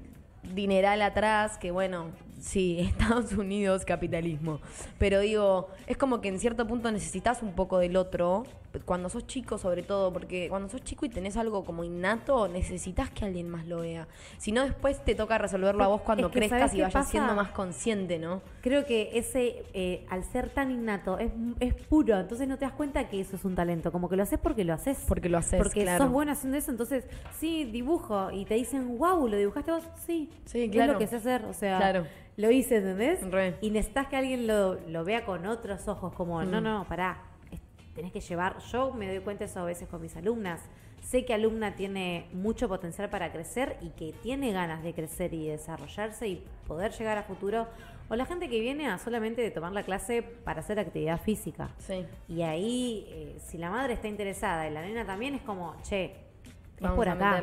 dineral 0.54 1.02
atrás 1.02 1.58
que 1.58 1.72
bueno, 1.72 2.08
sí, 2.40 2.80
Estados 2.98 3.32
Unidos, 3.34 3.86
capitalismo. 3.86 4.60
Pero 4.98 5.20
digo, 5.20 5.70
es 5.88 5.98
como 5.98 6.22
que 6.22 6.30
en 6.30 6.40
cierto 6.40 6.68
punto 6.68 6.92
necesitas 6.92 7.42
un 7.44 7.54
poco 7.54 7.80
del 7.80 7.96
otro, 7.98 8.44
cuando 8.86 9.10
sos 9.10 9.26
chico 9.26 9.58
sobre 9.58 9.82
todo, 9.82 10.14
porque 10.14 10.48
cuando 10.48 10.70
sos 10.70 10.84
chico 10.84 11.04
y 11.06 11.10
tenés 11.10 11.38
algo 11.38 11.66
como 11.66 11.84
innato, 11.84 12.48
necesitas 12.48 13.10
que 13.10 13.26
alguien 13.26 13.50
más 13.50 13.66
lo 13.66 13.80
vea. 13.80 14.08
Si 14.38 14.52
no, 14.52 14.64
después 14.64 15.04
te 15.04 15.16
toca 15.16 15.40
resolverlo 15.40 15.84
a 15.84 15.88
vos 15.88 16.02
cuando 16.02 16.28
Es 16.28 16.34
que, 16.34 16.40
¿sabes 16.48 16.50
crezcas 16.52 16.74
y 16.76 16.82
vayas 16.82 16.94
pasa? 16.94 17.10
siendo 17.12 17.34
más 17.34 17.50
consciente, 17.50 18.20
¿no? 18.20 18.42
Creo 18.62 18.86
que 18.86 19.10
ese, 19.16 19.64
eh, 19.74 20.06
al 20.10 20.24
ser 20.24 20.50
tan 20.52 20.70
innato, 20.70 21.18
es, 21.18 21.32
es 21.60 21.74
puro, 21.74 22.20
entonces 22.20 22.48
no 22.48 22.58
te 22.60 22.66
das 22.66 22.74
cuenta 22.76 23.10
que 23.10 23.20
eso 23.22 23.36
es 23.38 23.44
un 23.44 23.56
talento, 23.56 23.92
como 23.92 24.08
que 24.08 24.16
lo 24.16 24.22
haces 24.24 24.38
porque 24.38 24.64
lo 24.64 24.74
haces. 24.76 25.00
Porque 25.08 25.30
lo 25.30 25.40
haces, 25.40 25.58
Porque 25.60 25.82
claro. 25.82 26.04
sos 26.04 26.14
bueno 26.14 26.32
haciendo 26.34 26.58
eso, 26.58 26.70
entonces, 26.70 27.06
sí, 27.40 27.66
dibujo, 27.66 28.30
y 28.32 28.46
te 28.46 28.54
dicen, 28.54 29.00
wow, 29.00 29.28
¿lo 29.28 29.36
dibujaste 29.36 29.72
vos? 29.72 29.84
Sí, 30.06 30.30
Sí, 30.46 30.64
Es 30.66 30.72
claro. 30.72 30.94
lo 30.94 31.00
que 31.00 31.08
sé 31.08 31.16
hacer, 31.16 31.44
o 31.46 31.54
sea, 31.54 31.78
Claro. 31.78 32.06
Lo 32.40 32.52
hice, 32.52 32.78
¿entendés? 32.78 33.20
Re. 33.32 33.56
Y 33.62 33.70
necesitas 33.70 34.08
que 34.08 34.16
alguien 34.16 34.48
lo, 34.48 34.76
lo 34.88 35.04
vea 35.04 35.26
con 35.26 35.46
otros 35.46 35.88
ojos, 35.88 36.14
como, 36.14 36.40
Mm. 36.42 36.52
no, 36.52 36.62
no, 36.62 36.86
pará, 36.88 37.22
es- 37.52 37.60
tenés 37.94 38.12
que 38.12 38.22
llevar, 38.22 38.58
yo 38.72 38.94
me 38.94 39.08
doy 39.08 39.20
cuenta 39.20 39.44
eso 39.46 39.60
a 39.60 39.66
veces 39.66 39.88
con 39.90 40.02
mis 40.02 40.16
alumnas, 40.16 40.62
sé 41.02 41.26
que 41.26 41.34
alumna 41.34 41.76
tiene 41.76 42.28
mucho 42.34 42.68
potencial 42.70 43.10
para 43.10 43.32
crecer 43.32 43.78
y 43.82 43.90
que 43.90 44.14
tiene 44.24 44.52
ganas 44.54 44.84
de 44.84 44.94
crecer 44.94 45.34
y 45.34 45.48
desarrollarse 45.48 46.28
y 46.28 46.44
poder 46.68 46.92
llegar 46.94 47.18
a 47.18 47.24
futuro, 47.24 47.68
o 48.10 48.16
la 48.16 48.26
gente 48.26 48.50
que 48.50 48.60
viene 48.60 48.88
a 48.88 48.98
solamente 48.98 49.42
de 49.42 49.52
tomar 49.52 49.72
la 49.72 49.84
clase 49.84 50.22
para 50.24 50.62
hacer 50.62 50.80
actividad 50.80 51.20
física. 51.22 51.70
Sí. 51.78 52.06
Y 52.28 52.42
ahí, 52.42 53.06
eh, 53.10 53.38
si 53.40 53.58
la 53.58 53.70
madre 53.70 53.94
está 53.94 54.08
interesada 54.08 54.68
y 54.68 54.72
la 54.74 54.82
nena 54.82 55.06
también, 55.06 55.36
es 55.36 55.42
como, 55.42 55.76
che, 55.84 56.06
es 56.06 56.82
Vamos 56.82 56.96
por 56.96 57.10
acá. 57.10 57.42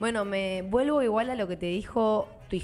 Bueno, 0.00 0.24
me 0.24 0.62
vuelvo 0.62 1.02
igual 1.02 1.28
a 1.30 1.34
lo 1.34 1.46
que 1.46 1.56
te 1.56 1.66
dijo 1.66 2.28
tu, 2.48 2.56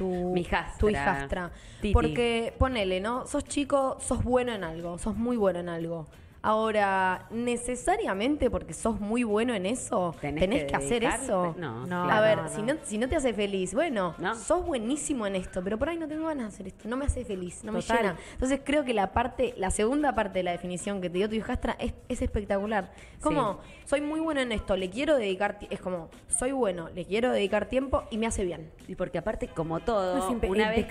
tu, 0.00 0.32
Mi 0.32 0.40
hijastra. 0.40 0.78
tu 0.78 0.88
hijastra. 0.88 1.50
Titi. 1.82 1.92
Porque 1.92 2.54
ponele, 2.58 3.00
¿no? 3.00 3.26
Sos 3.26 3.44
chico, 3.44 3.98
sos 4.00 4.24
bueno 4.24 4.54
en 4.54 4.64
algo, 4.64 4.96
sos 4.96 5.14
muy 5.14 5.36
bueno 5.36 5.58
en 5.60 5.68
algo. 5.68 6.06
Ahora, 6.42 7.26
necesariamente 7.30 8.50
porque 8.50 8.72
sos 8.72 8.98
muy 8.98 9.24
bueno 9.24 9.54
en 9.54 9.66
eso, 9.66 10.14
tenés, 10.20 10.40
Tenés 10.40 10.60
que, 10.62 10.66
que 10.68 10.76
hacer 10.76 11.04
eso. 11.04 11.54
No, 11.58 11.86
No, 11.86 12.10
a 12.10 12.20
ver, 12.22 12.38
no, 12.38 12.48
Si, 12.48 12.62
no. 12.62 12.74
si 12.82 12.98
no 12.98 13.08
te 13.08 13.16
hace 13.16 13.34
feliz, 13.34 13.74
bueno, 13.74 14.14
No. 14.18 14.34
sos 14.34 14.64
buenísimo 14.64 15.26
en 15.26 15.36
esto, 15.36 15.62
pero 15.62 15.78
por 15.78 15.90
ahí 15.90 15.98
no 15.98 16.08
tengo 16.08 16.26
ganas 16.28 16.44
de 16.48 16.54
hacer 16.54 16.66
esto, 16.68 16.88
no 16.88 16.96
me 16.96 17.04
hace 17.04 17.24
feliz, 17.26 17.62
no 17.62 17.72
me 17.72 17.82
llena. 17.82 18.16
Entonces 18.32 18.60
creo 18.64 18.84
que 18.84 18.94
la 18.94 19.12
parte, 19.12 19.52
la 19.58 19.70
segunda 19.70 20.14
parte 20.14 20.38
de 20.38 20.42
la 20.44 20.52
definición 20.52 21.00
que 21.02 21.10
te 21.10 21.18
dio 21.18 21.28
tu 21.28 21.34
hijastra 21.34 21.76
es, 21.78 21.92
es 22.08 22.22
espectacular. 22.22 22.90
Como, 23.20 23.60
soy 23.84 24.00
muy 24.00 24.20
bueno 24.20 24.40
en 24.40 24.52
esto, 24.52 24.76
le 24.76 24.88
quiero 24.88 25.16
dedicar, 25.16 25.58
es 25.68 25.80
como, 25.80 26.08
soy 26.28 26.52
bueno, 26.52 26.88
le 26.94 27.04
quiero 27.04 27.32
dedicar 27.32 27.66
tiempo 27.66 28.04
y 28.10 28.16
me 28.16 28.26
hace 28.26 28.44
bien. 28.44 28.70
Y 28.88 28.94
porque 28.94 29.18
aparte, 29.18 29.48
como 29.48 29.80
todo, 29.80 30.16
No, 30.16 30.24
es 30.24 30.34
impe- 30.34 30.48
una 30.48 30.70
vez 30.70 30.78
que... 30.80 30.86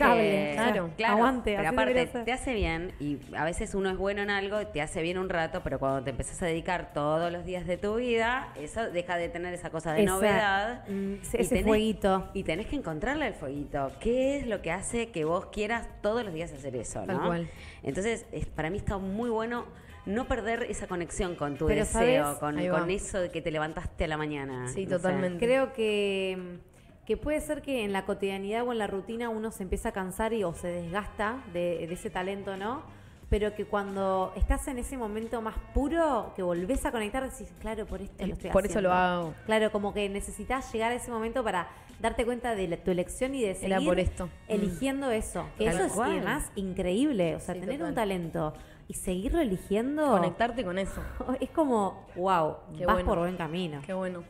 claro. 0.56 0.90
claro, 0.96 1.14
Aguante, 1.16 1.56
pero 1.58 1.70
aparte 1.70 2.06
te 2.24 2.32
hace 2.32 2.54
bien 2.54 2.94
y 3.00 3.18
a 3.36 3.44
veces 3.46 3.74
uno 3.74 3.90
es 3.90 3.98
bueno 3.98 4.22
en 4.22 4.30
algo, 4.30 4.66
te 4.68 4.82
hace 4.82 5.02
bien 5.02 5.18
un 5.18 5.28
rato, 5.28 5.39
pero 5.64 5.80
cuando 5.80 6.04
te 6.04 6.10
empezás 6.12 6.42
a 6.44 6.46
dedicar 6.48 6.92
todos 6.94 7.32
los 7.32 7.46
días 7.46 7.66
de 7.66 7.78
tu 7.78 7.96
vida, 7.96 8.52
eso 8.60 8.90
deja 8.92 9.16
de 9.18 9.30
tener 9.30 9.54
esa 9.54 9.70
cosa 9.70 9.94
de 9.94 10.04
Esa- 10.04 10.12
novedad. 10.14 10.88
mm, 10.88 11.14
y 11.14 11.20
ese 11.34 11.64
fueguito. 11.64 12.30
Y 12.34 12.44
tenés 12.44 12.68
que 12.68 12.76
encontrarle 12.76 13.28
el 13.28 13.34
fueguito. 13.34 13.92
¿Qué 14.00 14.38
es 14.38 14.48
lo 14.48 14.62
que 14.62 14.72
hace 14.72 15.10
que 15.10 15.24
vos 15.26 15.46
quieras 15.48 15.88
todos 16.02 16.24
los 16.26 16.34
días 16.34 16.52
hacer 16.52 16.76
eso? 16.76 17.04
Tal 17.06 17.18
¿no? 17.18 17.26
cual. 17.28 17.50
Entonces, 17.84 18.26
es- 18.32 18.46
para 18.48 18.70
mí 18.70 18.78
está 18.78 18.98
muy 18.98 19.30
bueno 19.30 19.66
no 20.06 20.26
perder 20.26 20.64
esa 20.64 20.88
conexión 20.88 21.36
con 21.36 21.58
tu 21.58 21.68
Pero, 21.68 21.82
deseo, 21.82 22.24
¿sabes? 22.40 22.40
con, 22.72 22.90
eso 22.90 23.20
de 23.22 23.30
que 23.30 23.42
te 23.42 23.52
levantaste 23.52 24.06
a 24.06 24.08
la 24.08 24.18
mañana. 24.18 24.68
Sí, 24.68 24.86
no 24.86 24.90
sé. 24.92 24.96
totalmente. 24.96 25.46
Creo 25.46 25.72
que, 25.74 26.58
que 27.06 27.18
puede 27.18 27.42
ser 27.42 27.62
que 27.62 27.84
en 27.84 27.94
la 27.94 28.06
cotidianidad 28.06 28.64
o 28.68 28.72
en 28.72 28.78
la 28.80 28.88
rutina 28.88 29.30
uno 29.30 29.52
se 29.52 29.64
empieza 29.64 29.90
a 29.90 29.92
cansar 29.92 30.34
y 30.34 30.44
o 30.44 30.54
se 30.54 30.68
desgasta 30.68 31.44
de, 31.54 31.86
de 31.88 31.94
ese 31.94 32.10
talento, 32.10 32.56
¿no? 32.58 32.84
Pero 33.30 33.54
que 33.54 33.66
cuando 33.66 34.34
estás 34.36 34.68
en 34.68 34.80
ese 34.80 34.98
momento 34.98 35.40
más 35.42 35.56
puro, 35.74 36.34
que 36.36 36.42
volvés 36.42 36.84
a 36.86 36.92
conectar, 36.92 37.24
decís, 37.30 37.54
claro, 37.60 37.86
por 37.86 38.02
esto 38.02 38.26
lo 38.26 38.34
estoy 38.34 38.50
Por 38.50 38.66
eso 38.66 38.82
lo 38.82 38.92
haciendo". 38.92 39.22
hago. 39.28 39.34
Claro, 39.46 39.72
como 39.72 39.94
que 39.94 40.10
necesitas 40.10 40.72
llegar 40.74 40.92
a 40.92 40.96
ese 40.96 41.12
momento 41.12 41.44
para 41.44 41.68
darte 42.00 42.26
cuenta 42.26 42.56
de 42.56 42.68
la- 42.68 42.78
tu 42.78 42.90
elección 42.90 43.36
y 43.36 43.44
de 43.44 43.54
seguir 43.54 43.74
Era 43.74 43.82
por 43.86 44.00
esto. 44.00 44.30
eligiendo 44.48 45.12
eso. 45.12 45.46
Que 45.60 45.66
Tal 45.66 45.76
eso 45.76 45.86
es 45.86 46.00
además 46.00 46.52
increíble. 46.56 47.36
O 47.36 47.40
sea, 47.40 47.54
Sí, 47.54 47.60
tener 47.60 47.76
total. 47.76 47.90
un 47.90 47.96
talento 47.96 48.54
y 48.88 48.94
seguirlo 48.96 49.40
eligiendo 49.42 50.08
Conectarte 50.10 50.64
con 50.64 50.80
eso. 50.80 51.00
es 51.40 51.50
como, 51.52 52.08
wow, 52.16 52.56
Qué 52.76 52.86
vas 52.88 52.96
bueno. 52.96 53.10
por 53.10 53.20
buen 53.20 53.38
camino. 53.38 53.82
Qué 53.86 53.94
bueno. 53.94 54.24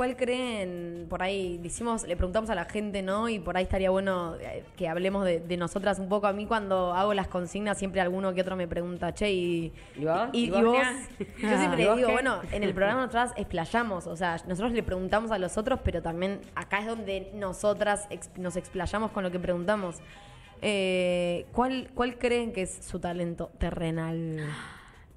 ¿Cuál 0.00 0.16
creen, 0.16 1.04
por 1.10 1.22
ahí, 1.22 1.60
hicimos, 1.62 2.06
le 2.08 2.16
preguntamos 2.16 2.48
a 2.48 2.54
la 2.54 2.64
gente, 2.64 3.02
¿no? 3.02 3.28
Y 3.28 3.38
por 3.38 3.58
ahí 3.58 3.64
estaría 3.64 3.90
bueno 3.90 4.34
eh, 4.40 4.64
que 4.74 4.88
hablemos 4.88 5.26
de, 5.26 5.40
de 5.40 5.56
nosotras 5.58 5.98
un 5.98 6.08
poco. 6.08 6.26
A 6.26 6.32
mí 6.32 6.46
cuando 6.46 6.94
hago 6.94 7.12
las 7.12 7.28
consignas 7.28 7.76
siempre 7.76 8.00
alguno 8.00 8.32
que 8.32 8.40
otro 8.40 8.56
me 8.56 8.66
pregunta, 8.66 9.12
che, 9.12 9.30
¿y, 9.30 9.72
¿Y 9.96 10.04
vos? 10.06 10.28
y- 10.32 10.38
¿Y 10.44 10.46
y 10.46 10.62
vos? 10.62 10.74
Yo 11.42 11.58
siempre 11.58 11.82
¿Y 11.82 11.86
vos 11.86 11.96
digo, 11.98 12.06
qué? 12.08 12.12
bueno, 12.14 12.40
en 12.50 12.64
el 12.64 12.72
programa 12.72 13.02
nosotras 13.02 13.34
explayamos, 13.36 14.06
o 14.06 14.16
sea, 14.16 14.38
nosotros 14.48 14.72
le 14.72 14.82
preguntamos 14.82 15.32
a 15.32 15.38
los 15.38 15.58
otros, 15.58 15.80
pero 15.84 16.00
también 16.00 16.40
acá 16.54 16.78
es 16.78 16.86
donde 16.86 17.30
nosotras 17.34 18.06
ex- 18.08 18.30
nos 18.38 18.56
explayamos 18.56 19.10
con 19.10 19.22
lo 19.22 19.30
que 19.30 19.38
preguntamos. 19.38 19.96
Eh, 20.62 21.44
¿cuál, 21.52 21.90
¿Cuál 21.92 22.16
creen 22.16 22.54
que 22.54 22.62
es 22.62 22.74
su 22.86 23.00
talento 23.00 23.50
terrenal? 23.58 24.46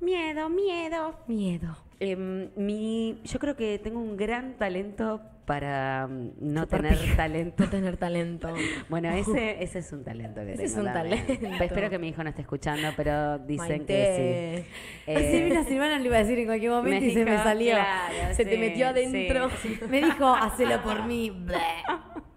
Miedo, 0.03 0.49
miedo. 0.49 1.15
Miedo. 1.27 1.77
Em, 1.99 2.49
mi, 2.55 3.21
yo 3.23 3.39
creo 3.39 3.55
que 3.55 3.79
tengo 3.79 3.99
un 3.99 4.17
gran 4.17 4.55
talento 4.57 5.21
para 5.45 6.07
mm, 6.07 6.31
no 6.41 6.67
tener 6.67 6.97
pija. 6.97 7.15
talento. 7.15 7.63
No 7.63 7.69
tener 7.69 7.97
talento. 7.97 8.53
Bueno, 8.89 9.09
ese, 9.11 9.63
ese 9.63 9.79
es 9.79 9.91
un 9.93 10.03
talento 10.03 10.41
que 10.41 10.53
Ese 10.53 10.63
tengo 10.63 10.67
es 10.67 10.77
un 10.87 10.93
también. 10.93 11.25
talento. 11.25 11.63
Espero 11.63 11.89
que 11.89 11.99
mi 11.99 12.09
hijo 12.09 12.23
no 12.23 12.29
esté 12.29 12.41
escuchando, 12.41 12.89
pero 12.97 13.39
dicen 13.39 13.85
que 13.85 14.65
sí. 14.67 15.11
Eh, 15.11 15.45
mira, 15.49 15.63
Silvana 15.63 15.99
lo 15.99 16.05
iba 16.05 16.17
a 16.17 16.19
decir 16.19 16.39
en 16.39 16.45
cualquier 16.47 16.71
momento 16.71 16.99
me 17.01 17.07
y 17.11 17.13
se 17.13 17.25
me 17.25 17.37
salió. 17.37 17.75
claro, 17.75 18.33
Se 18.35 18.43
te 18.45 18.51
sí, 18.53 18.57
metió 18.57 18.87
adentro. 18.87 19.49
sí. 19.61 19.79
Me 19.89 20.01
dijo, 20.01 20.27
hacelo 20.33 20.81
por 20.83 21.05
mí. 21.05 21.31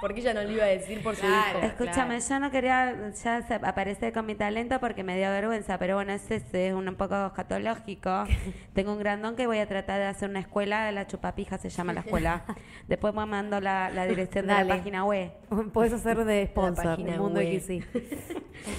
Porque 0.00 0.20
ella 0.20 0.32
no 0.34 0.42
lo 0.42 0.50
iba 0.50 0.64
a 0.64 0.68
decir 0.68 1.02
por 1.02 1.16
su 1.16 1.22
Claro. 1.22 1.58
hijo. 1.58 1.66
Escúchame, 1.66 2.20
yo 2.20 2.38
no 2.40 2.50
quería 2.50 3.10
ya 3.10 3.46
aparecer 3.62 4.12
con 4.12 4.26
mi 4.26 4.34
talento 4.34 4.78
porque 4.80 5.02
me 5.02 5.16
dio 5.16 5.28
vergüenza, 5.30 5.78
pero 5.78 5.96
bueno, 5.96 6.12
ese 6.12 6.36
es 6.52 6.72
un, 6.72 6.88
un 6.88 6.94
poco 6.94 7.26
escatológico. 7.26 8.24
Tengo 8.74 8.92
un 8.92 8.98
grandón 9.00 9.34
que 9.34 9.46
voy 9.46 9.58
a 9.58 9.66
tratar 9.66 9.98
de 9.98 10.06
hacer 10.06 10.30
una 10.30 10.40
escuela, 10.40 10.90
la 10.92 11.06
chupapija 11.06 11.58
se 11.58 11.68
llama 11.68 11.92
la 11.92 12.00
escuela. 12.00 12.44
Después 12.88 13.12
me 13.14 13.26
mando 13.26 13.60
la, 13.60 13.90
la 13.90 14.06
dirección 14.06 14.46
de 14.46 14.52
Dale. 14.54 14.68
la 14.68 14.76
página 14.76 15.04
web. 15.04 15.32
Puedes 15.72 15.92
hacer 15.92 16.24
de 16.24 16.46
sponsor, 16.46 16.84
página 16.84 17.14
el 17.14 17.20
mundo 17.20 17.40
web. 17.40 17.60
XY. 17.60 17.84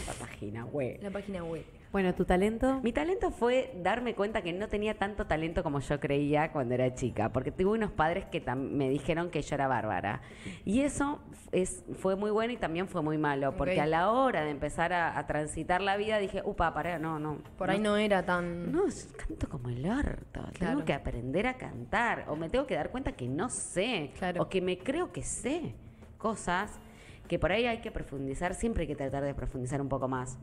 La 0.07 0.13
página 0.25 0.65
web. 0.65 0.99
La 1.01 1.09
página 1.11 1.43
web. 1.43 1.65
Bueno, 1.91 2.13
tu 2.13 2.23
talento. 2.23 2.79
Mi 2.83 2.93
talento 2.93 3.31
fue 3.31 3.73
darme 3.81 4.13
cuenta 4.13 4.43
que 4.43 4.53
no 4.53 4.67
tenía 4.67 4.93
tanto 4.99 5.25
talento 5.25 5.63
como 5.63 5.79
yo 5.79 5.99
creía 5.99 6.51
cuando 6.51 6.75
era 6.75 6.93
chica, 6.93 7.29
porque 7.29 7.51
tuve 7.51 7.71
unos 7.71 7.91
padres 7.91 8.25
que 8.25 8.41
me 8.55 8.89
dijeron 8.89 9.31
que 9.31 9.41
yo 9.41 9.55
era 9.55 9.67
bárbara. 9.67 10.21
Y 10.65 10.81
eso 10.81 11.19
es, 11.51 11.83
fue 11.97 12.15
muy 12.15 12.29
bueno 12.29 12.53
y 12.53 12.57
también 12.57 12.87
fue 12.87 13.01
muy 13.01 13.17
malo, 13.17 13.55
porque 13.57 13.81
a 13.81 13.87
la 13.87 14.11
hora 14.11 14.43
de 14.43 14.51
empezar 14.51 14.93
a, 14.93 15.17
a 15.17 15.25
transitar 15.25 15.81
la 15.81 15.97
vida 15.97 16.19
dije, 16.19 16.43
upa, 16.45 16.71
pará, 16.75 16.99
no, 16.99 17.17
no. 17.17 17.39
Por 17.57 17.71
ahí 17.71 17.79
no 17.79 17.97
era 17.97 18.23
tan. 18.23 18.71
No, 18.71 18.83
canto 19.17 19.49
como 19.49 19.69
el 19.69 19.89
orto. 19.89 20.41
Tengo 20.59 20.85
que 20.85 20.93
aprender 20.93 21.47
a 21.47 21.55
cantar. 21.55 22.25
O 22.27 22.35
me 22.35 22.49
tengo 22.49 22.67
que 22.67 22.75
dar 22.75 22.91
cuenta 22.91 23.13
que 23.13 23.27
no 23.27 23.49
sé. 23.49 24.11
Claro. 24.19 24.43
O 24.43 24.49
que 24.49 24.61
me 24.61 24.77
creo 24.77 25.11
que 25.11 25.23
sé 25.23 25.73
cosas 26.19 26.79
que 27.27 27.39
por 27.39 27.51
ahí 27.51 27.65
hay 27.65 27.81
que 27.81 27.89
profundizar. 27.89 28.53
Siempre 28.53 28.81
hay 28.81 28.87
que 28.87 28.95
tratar 28.95 29.23
de 29.23 29.33
profundizar 29.33 29.81
un 29.81 29.89
poco 29.89 30.07
más. 30.07 30.37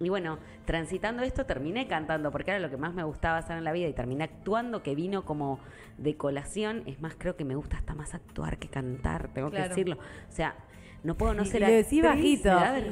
Y 0.00 0.08
bueno, 0.10 0.38
transitando 0.64 1.22
esto 1.22 1.44
terminé 1.44 1.88
cantando, 1.88 2.30
porque 2.30 2.52
era 2.52 2.60
lo 2.60 2.70
que 2.70 2.76
más 2.76 2.94
me 2.94 3.02
gustaba 3.02 3.38
hacer 3.38 3.58
en 3.58 3.64
la 3.64 3.72
vida 3.72 3.88
y 3.88 3.92
terminé 3.92 4.24
actuando, 4.24 4.82
que 4.82 4.94
vino 4.94 5.24
como 5.24 5.58
de 5.96 6.16
colación. 6.16 6.84
Es 6.86 7.00
más, 7.00 7.14
creo 7.18 7.36
que 7.36 7.44
me 7.44 7.56
gusta 7.56 7.76
hasta 7.78 7.94
más 7.94 8.14
actuar 8.14 8.58
que 8.58 8.68
cantar, 8.68 9.28
tengo 9.34 9.50
que 9.50 9.60
decirlo. 9.60 9.96
O 9.96 10.32
sea, 10.32 10.54
no 11.02 11.16
puedo 11.16 11.34
no 11.34 11.42
Y 11.42 11.46
ser 11.46 11.62
lo 11.62 11.66
decís 11.68 12.04
actriz, 12.04 12.42
bajito. 12.44 12.48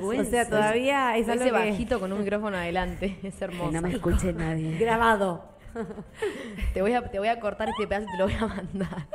me 0.08 0.16
da 0.16 0.20
O 0.22 0.24
sea, 0.24 0.48
todavía 0.48 1.16
es 1.16 1.26
Lo 1.26 1.32
algo 1.34 1.44
que... 1.44 1.50
bajito 1.52 2.00
con 2.00 2.12
un 2.12 2.20
micrófono 2.20 2.56
adelante. 2.56 3.18
Es 3.22 3.36
Que 3.36 3.44
hermoso. 3.44 3.72
no 3.72 3.82
me 3.82 3.92
escuche 3.92 4.32
nadie. 4.32 4.76
Grabado. 4.78 5.44
Te 6.72 6.80
voy, 6.82 6.94
a, 6.94 7.02
te 7.10 7.18
voy 7.18 7.28
a 7.28 7.38
cortar 7.38 7.68
este 7.68 7.86
pedazo 7.86 8.06
y 8.08 8.12
te 8.12 8.18
lo 8.18 8.24
voy 8.24 8.34
a 8.34 8.46
mandar. 8.46 9.06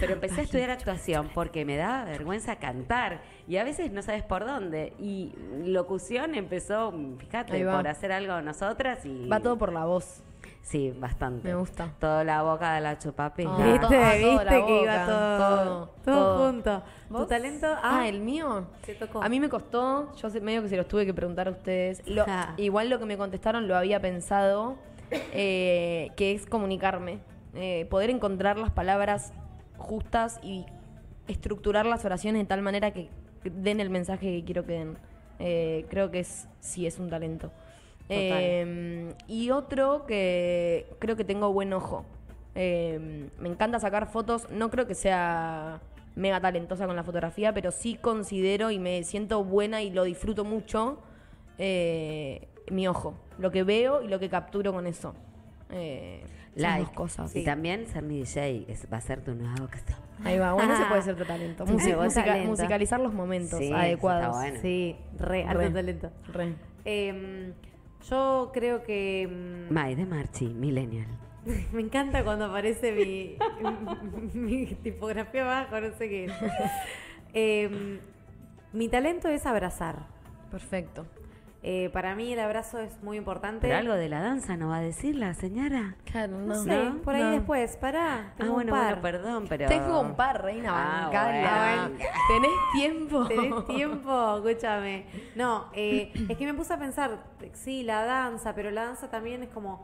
Pero 0.00 0.12
empecé 0.14 0.40
a 0.40 0.44
estudiar 0.44 0.70
actuación 0.70 1.30
porque 1.34 1.64
me 1.64 1.76
daba 1.76 2.04
vergüenza 2.04 2.56
cantar 2.56 3.20
y 3.46 3.56
a 3.58 3.64
veces 3.64 3.90
no 3.92 4.02
sabes 4.02 4.22
por 4.22 4.44
dónde. 4.46 4.92
Y 4.98 5.32
locución 5.64 6.34
empezó, 6.34 6.92
fíjate, 7.18 7.64
por 7.64 7.88
hacer 7.88 8.12
algo 8.12 8.40
nosotras 8.42 9.04
y... 9.06 9.28
Va 9.28 9.40
todo 9.40 9.56
por 9.58 9.72
la 9.72 9.84
voz. 9.84 10.22
Sí, 10.62 10.94
bastante. 10.98 11.48
Me 11.48 11.54
gusta. 11.54 11.90
Toda 11.98 12.24
la 12.24 12.42
boca 12.42 12.74
de 12.74 12.80
la 12.80 12.98
chupapija. 12.98 13.50
Ah, 13.54 13.64
¿Viste? 13.66 13.78
to- 13.80 13.86
ah, 13.86 13.88
toda 13.88 14.12
¿Viste 14.14 14.66
que 14.66 14.82
iba 14.82 15.06
todo, 15.06 15.38
todo, 15.38 15.86
todo, 16.04 16.14
todo. 16.14 16.46
junto? 16.52 16.82
¿Tu 17.08 17.26
talento? 17.26 17.66
Ah, 17.82 18.08
el 18.08 18.20
mío. 18.20 18.66
Te 18.84 18.94
tocó. 18.94 19.22
A 19.22 19.28
mí 19.28 19.40
me 19.40 19.50
costó, 19.50 20.14
yo 20.16 20.28
medio 20.40 20.62
que 20.62 20.68
se 20.70 20.76
los 20.78 20.88
tuve 20.88 21.04
que 21.04 21.12
preguntar 21.12 21.48
a 21.48 21.50
ustedes. 21.50 22.02
Lo- 22.08 22.24
Ah. 22.26 22.54
Igual 22.56 22.88
lo 22.88 22.98
que 22.98 23.04
me 23.04 23.18
contestaron 23.18 23.68
lo 23.68 23.76
había 23.76 24.00
pensado, 24.00 24.76
eh, 25.10 26.10
que 26.16 26.32
es 26.32 26.46
comunicarme. 26.46 27.18
Eh, 27.54 27.86
poder 27.90 28.08
encontrar 28.10 28.58
las 28.58 28.70
palabras 28.70 29.32
justas 29.76 30.38
y 30.42 30.66
estructurar 31.28 31.86
las 31.86 32.04
oraciones 32.04 32.42
de 32.42 32.46
tal 32.46 32.62
manera 32.62 32.92
que 32.92 33.08
den 33.44 33.80
el 33.80 33.90
mensaje 33.90 34.26
que 34.26 34.44
quiero 34.44 34.64
que 34.64 34.72
den. 34.72 34.98
Eh, 35.38 35.86
creo 35.88 36.10
que 36.10 36.20
es 36.20 36.48
sí 36.60 36.86
es 36.86 36.98
un 36.98 37.10
talento. 37.10 37.50
Eh, 38.08 39.14
y 39.26 39.50
otro 39.50 40.04
que 40.06 40.86
creo 40.98 41.16
que 41.16 41.24
tengo 41.24 41.52
buen 41.52 41.72
ojo. 41.72 42.04
Eh, 42.54 43.28
me 43.38 43.48
encanta 43.48 43.78
sacar 43.80 44.10
fotos. 44.10 44.48
No 44.50 44.70
creo 44.70 44.86
que 44.86 44.94
sea 44.94 45.80
mega 46.14 46.40
talentosa 46.40 46.86
con 46.86 46.96
la 46.96 47.02
fotografía, 47.02 47.52
pero 47.52 47.70
sí 47.70 47.96
considero 47.96 48.70
y 48.70 48.78
me 48.78 49.02
siento 49.04 49.42
buena 49.42 49.82
y 49.82 49.90
lo 49.90 50.04
disfruto 50.04 50.44
mucho 50.44 50.98
eh, 51.58 52.48
mi 52.70 52.86
ojo. 52.86 53.14
Lo 53.38 53.50
que 53.50 53.64
veo 53.64 54.02
y 54.02 54.08
lo 54.08 54.18
que 54.18 54.28
capturo 54.28 54.72
con 54.72 54.86
eso. 54.86 55.14
Like. 56.62 56.94
cosas. 56.94 57.34
Y 57.34 57.44
también 57.44 57.86
ser 57.86 58.02
mi 58.02 58.18
DJ 58.20 58.64
es- 58.68 58.86
va 58.92 58.98
a 58.98 59.00
ser 59.00 59.22
tu 59.22 59.34
nueva 59.34 59.54
vocación. 59.60 59.98
Ahí 60.24 60.38
va, 60.38 60.52
bueno, 60.52 60.74
ese 60.74 60.84
puede 60.84 61.02
ser 61.02 61.16
tu 61.16 61.24
talento. 61.24 61.66
Sí, 61.66 61.72
Musi- 61.72 61.94
buen 61.96 62.06
musica- 62.06 62.24
talento. 62.26 62.50
musicalizar 62.50 63.00
los 63.00 63.12
momentos 63.12 63.58
Sí, 63.58 63.72
adecuados. 63.72 64.26
está 64.26 64.38
bueno. 64.38 64.58
Sí, 64.62 64.96
re, 65.18 65.44
alto 65.44 65.58
Re. 65.58 65.70
talento. 65.70 66.10
Re. 66.32 66.54
Eh, 66.84 67.52
yo 68.08 68.50
creo 68.54 68.82
que... 68.84 69.28
mm, 69.68 69.72
Mai 69.72 69.94
de 69.94 70.06
Marchi, 70.06 70.46
Millennial. 70.46 71.08
Me 71.72 71.80
encanta 71.82 72.22
cuando 72.24 72.44
aparece 72.46 72.92
mi, 72.92 73.36
mi 74.34 74.66
tipografía 74.66 75.42
abajo, 75.42 75.80
no 75.80 75.92
sé 75.98 76.08
qué. 76.08 76.30
Eh, 77.32 78.00
mi 78.72 78.88
talento 78.88 79.28
es 79.28 79.44
abrazar. 79.46 80.06
Perfecto. 80.50 81.06
Eh, 81.66 81.88
para 81.94 82.14
mí 82.14 82.30
el 82.30 82.38
abrazo 82.40 82.78
es 82.78 83.02
muy 83.02 83.16
importante. 83.16 83.60
Pero 83.66 83.78
algo 83.78 83.94
de 83.94 84.10
la 84.10 84.20
danza 84.20 84.54
no 84.58 84.68
va 84.68 84.76
a 84.76 84.80
decir 84.82 85.16
la 85.16 85.32
señora. 85.32 85.96
Claro, 86.04 86.36
No, 86.38 86.54
no. 86.56 86.62
sé, 86.62 86.84
¿no? 86.84 86.98
por 87.00 87.14
ahí 87.14 87.22
No. 87.22 87.30
después, 87.30 87.78
pará. 87.78 88.16
Ah, 88.16 88.32
tengo 88.36 88.50
un 88.50 88.56
bueno, 88.56 88.72
par. 88.72 89.00
bueno, 89.00 89.02
perdón, 89.02 89.46
pero... 89.48 89.66
Tengo 89.68 89.98
un 90.00 90.14
par, 90.14 90.42
reina, 90.44 90.70
Ah, 90.74 91.02
bancala. 91.04 91.88
bueno. 91.88 92.04
¿Tenés 92.28 92.50
tiempo? 92.74 93.24
¿Tenés 93.26 93.64
tiempo? 93.66 94.36
Escúchame. 94.46 95.06
No, 95.36 95.70
eh, 95.72 96.12
es 96.28 96.36
que 96.36 96.44
me 96.44 96.52
puse 96.52 96.74
a 96.74 96.78
pensar, 96.78 97.18
sí, 97.54 97.82
la 97.82 98.04
danza, 98.04 98.54
pero 98.54 98.70
la 98.70 98.84
danza 98.84 99.08
también 99.10 99.42
es 99.42 99.48
como. 99.48 99.82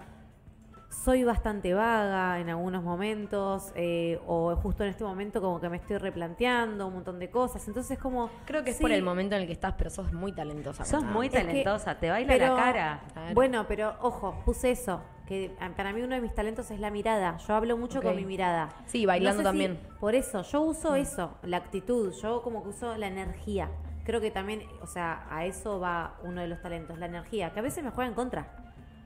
Soy 0.91 1.23
bastante 1.23 1.73
vaga 1.73 2.41
en 2.41 2.51
algunos 2.51 2.83
momentos, 2.83 3.73
eh, 3.77 4.21
o 4.27 4.55
justo 4.57 4.83
en 4.83 4.91
este 4.91 5.05
momento 5.05 5.41
como 5.41 5.61
que 5.61 5.69
me 5.69 5.77
estoy 5.77 5.99
replanteando 5.99 6.89
un 6.89 6.95
montón 6.95 7.21
de 7.21 7.31
cosas. 7.31 7.67
Entonces, 7.69 7.97
como. 7.97 8.29
Creo 8.45 8.65
que 8.65 8.71
es 8.71 8.77
sí, 8.77 8.83
por 8.83 8.91
el 8.91 9.03
momento 9.03 9.37
en 9.37 9.43
el 9.43 9.47
que 9.47 9.53
estás, 9.53 9.75
pero 9.79 9.89
sos 9.89 10.13
muy 10.13 10.33
talentosa. 10.33 10.85
Sos 10.85 11.05
muy 11.05 11.29
la- 11.31 11.39
Es 11.39 11.45
que- 11.47 11.49
talentosa, 11.49 11.95
te 11.99 12.11
baila 12.11 12.29
pero- 12.33 12.57
la 12.57 12.63
cara. 12.63 13.01
Claro. 13.13 13.35
Bueno, 13.35 13.65
pero 13.69 13.95
ojo, 14.03 14.43
puse 14.45 14.73
eso. 14.73 15.01
Que 15.27 15.55
para 15.77 15.93
mí 15.93 16.03
uno 16.03 16.17
de 16.17 16.21
mis 16.21 16.35
talentos 16.35 16.73
es 16.73 16.81
la 16.81 16.91
mirada. 16.91 17.37
Yo 17.37 17.55
hablo 17.55 17.77
mucho 17.79 18.03
con 18.03 18.17
mi 18.17 18.25
mirada. 18.25 18.69
Sí, 18.87 19.07
bailando 19.07 19.45
No 19.45 19.51
sé 19.51 19.57
si- 19.57 19.65
también. 19.65 19.89
por 20.01 20.17
eso, 20.17 20.43
yo 20.43 20.61
uso 20.63 20.97
eso, 20.97 21.39
la 21.45 21.59
actitud. 21.59 22.13
Yo 22.21 22.43
como 22.43 22.65
que 22.65 22.71
uso 22.71 22.97
la 22.97 23.07
energía. 23.07 23.69
Creo 24.05 24.21
que 24.21 24.33
también, 24.33 24.65
o 24.83 24.89
sea, 24.89 25.25
a 25.31 25.45
eso 25.47 25.79
va 25.79 26.17
uno 26.25 26.41
de 26.41 26.49
los 26.49 26.61
talentos, 26.61 26.99
la 26.99 27.07
energía, 27.07 27.53
que 27.53 27.61
a 27.61 27.63
veces 27.63 27.85
me 27.85 27.91
juega 27.91 28.09
en 28.09 28.15
contra 28.15 28.49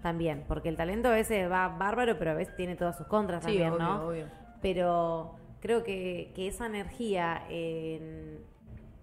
también. 0.04 0.44
Porque 0.46 0.68
el 0.68 0.76
talento 0.76 1.08
a 1.08 1.12
veces 1.12 1.50
va 1.50 1.66
bárbaro, 1.68 2.16
pero 2.18 2.30
a 2.30 2.34
veces 2.34 2.54
tiene 2.54 2.76
todas 2.76 2.96
sus 2.96 3.06
contras 3.08 3.40
Sí, 3.42 3.46
también, 3.58 3.72
obvio, 3.72 3.82
¿no? 3.82 4.06
obvio. 4.06 4.26
Pero 4.62 5.34
creo 5.60 5.82
que, 5.82 6.30
que 6.36 6.46
esa 6.46 6.66
energía 6.66 7.42
en- 7.48 8.44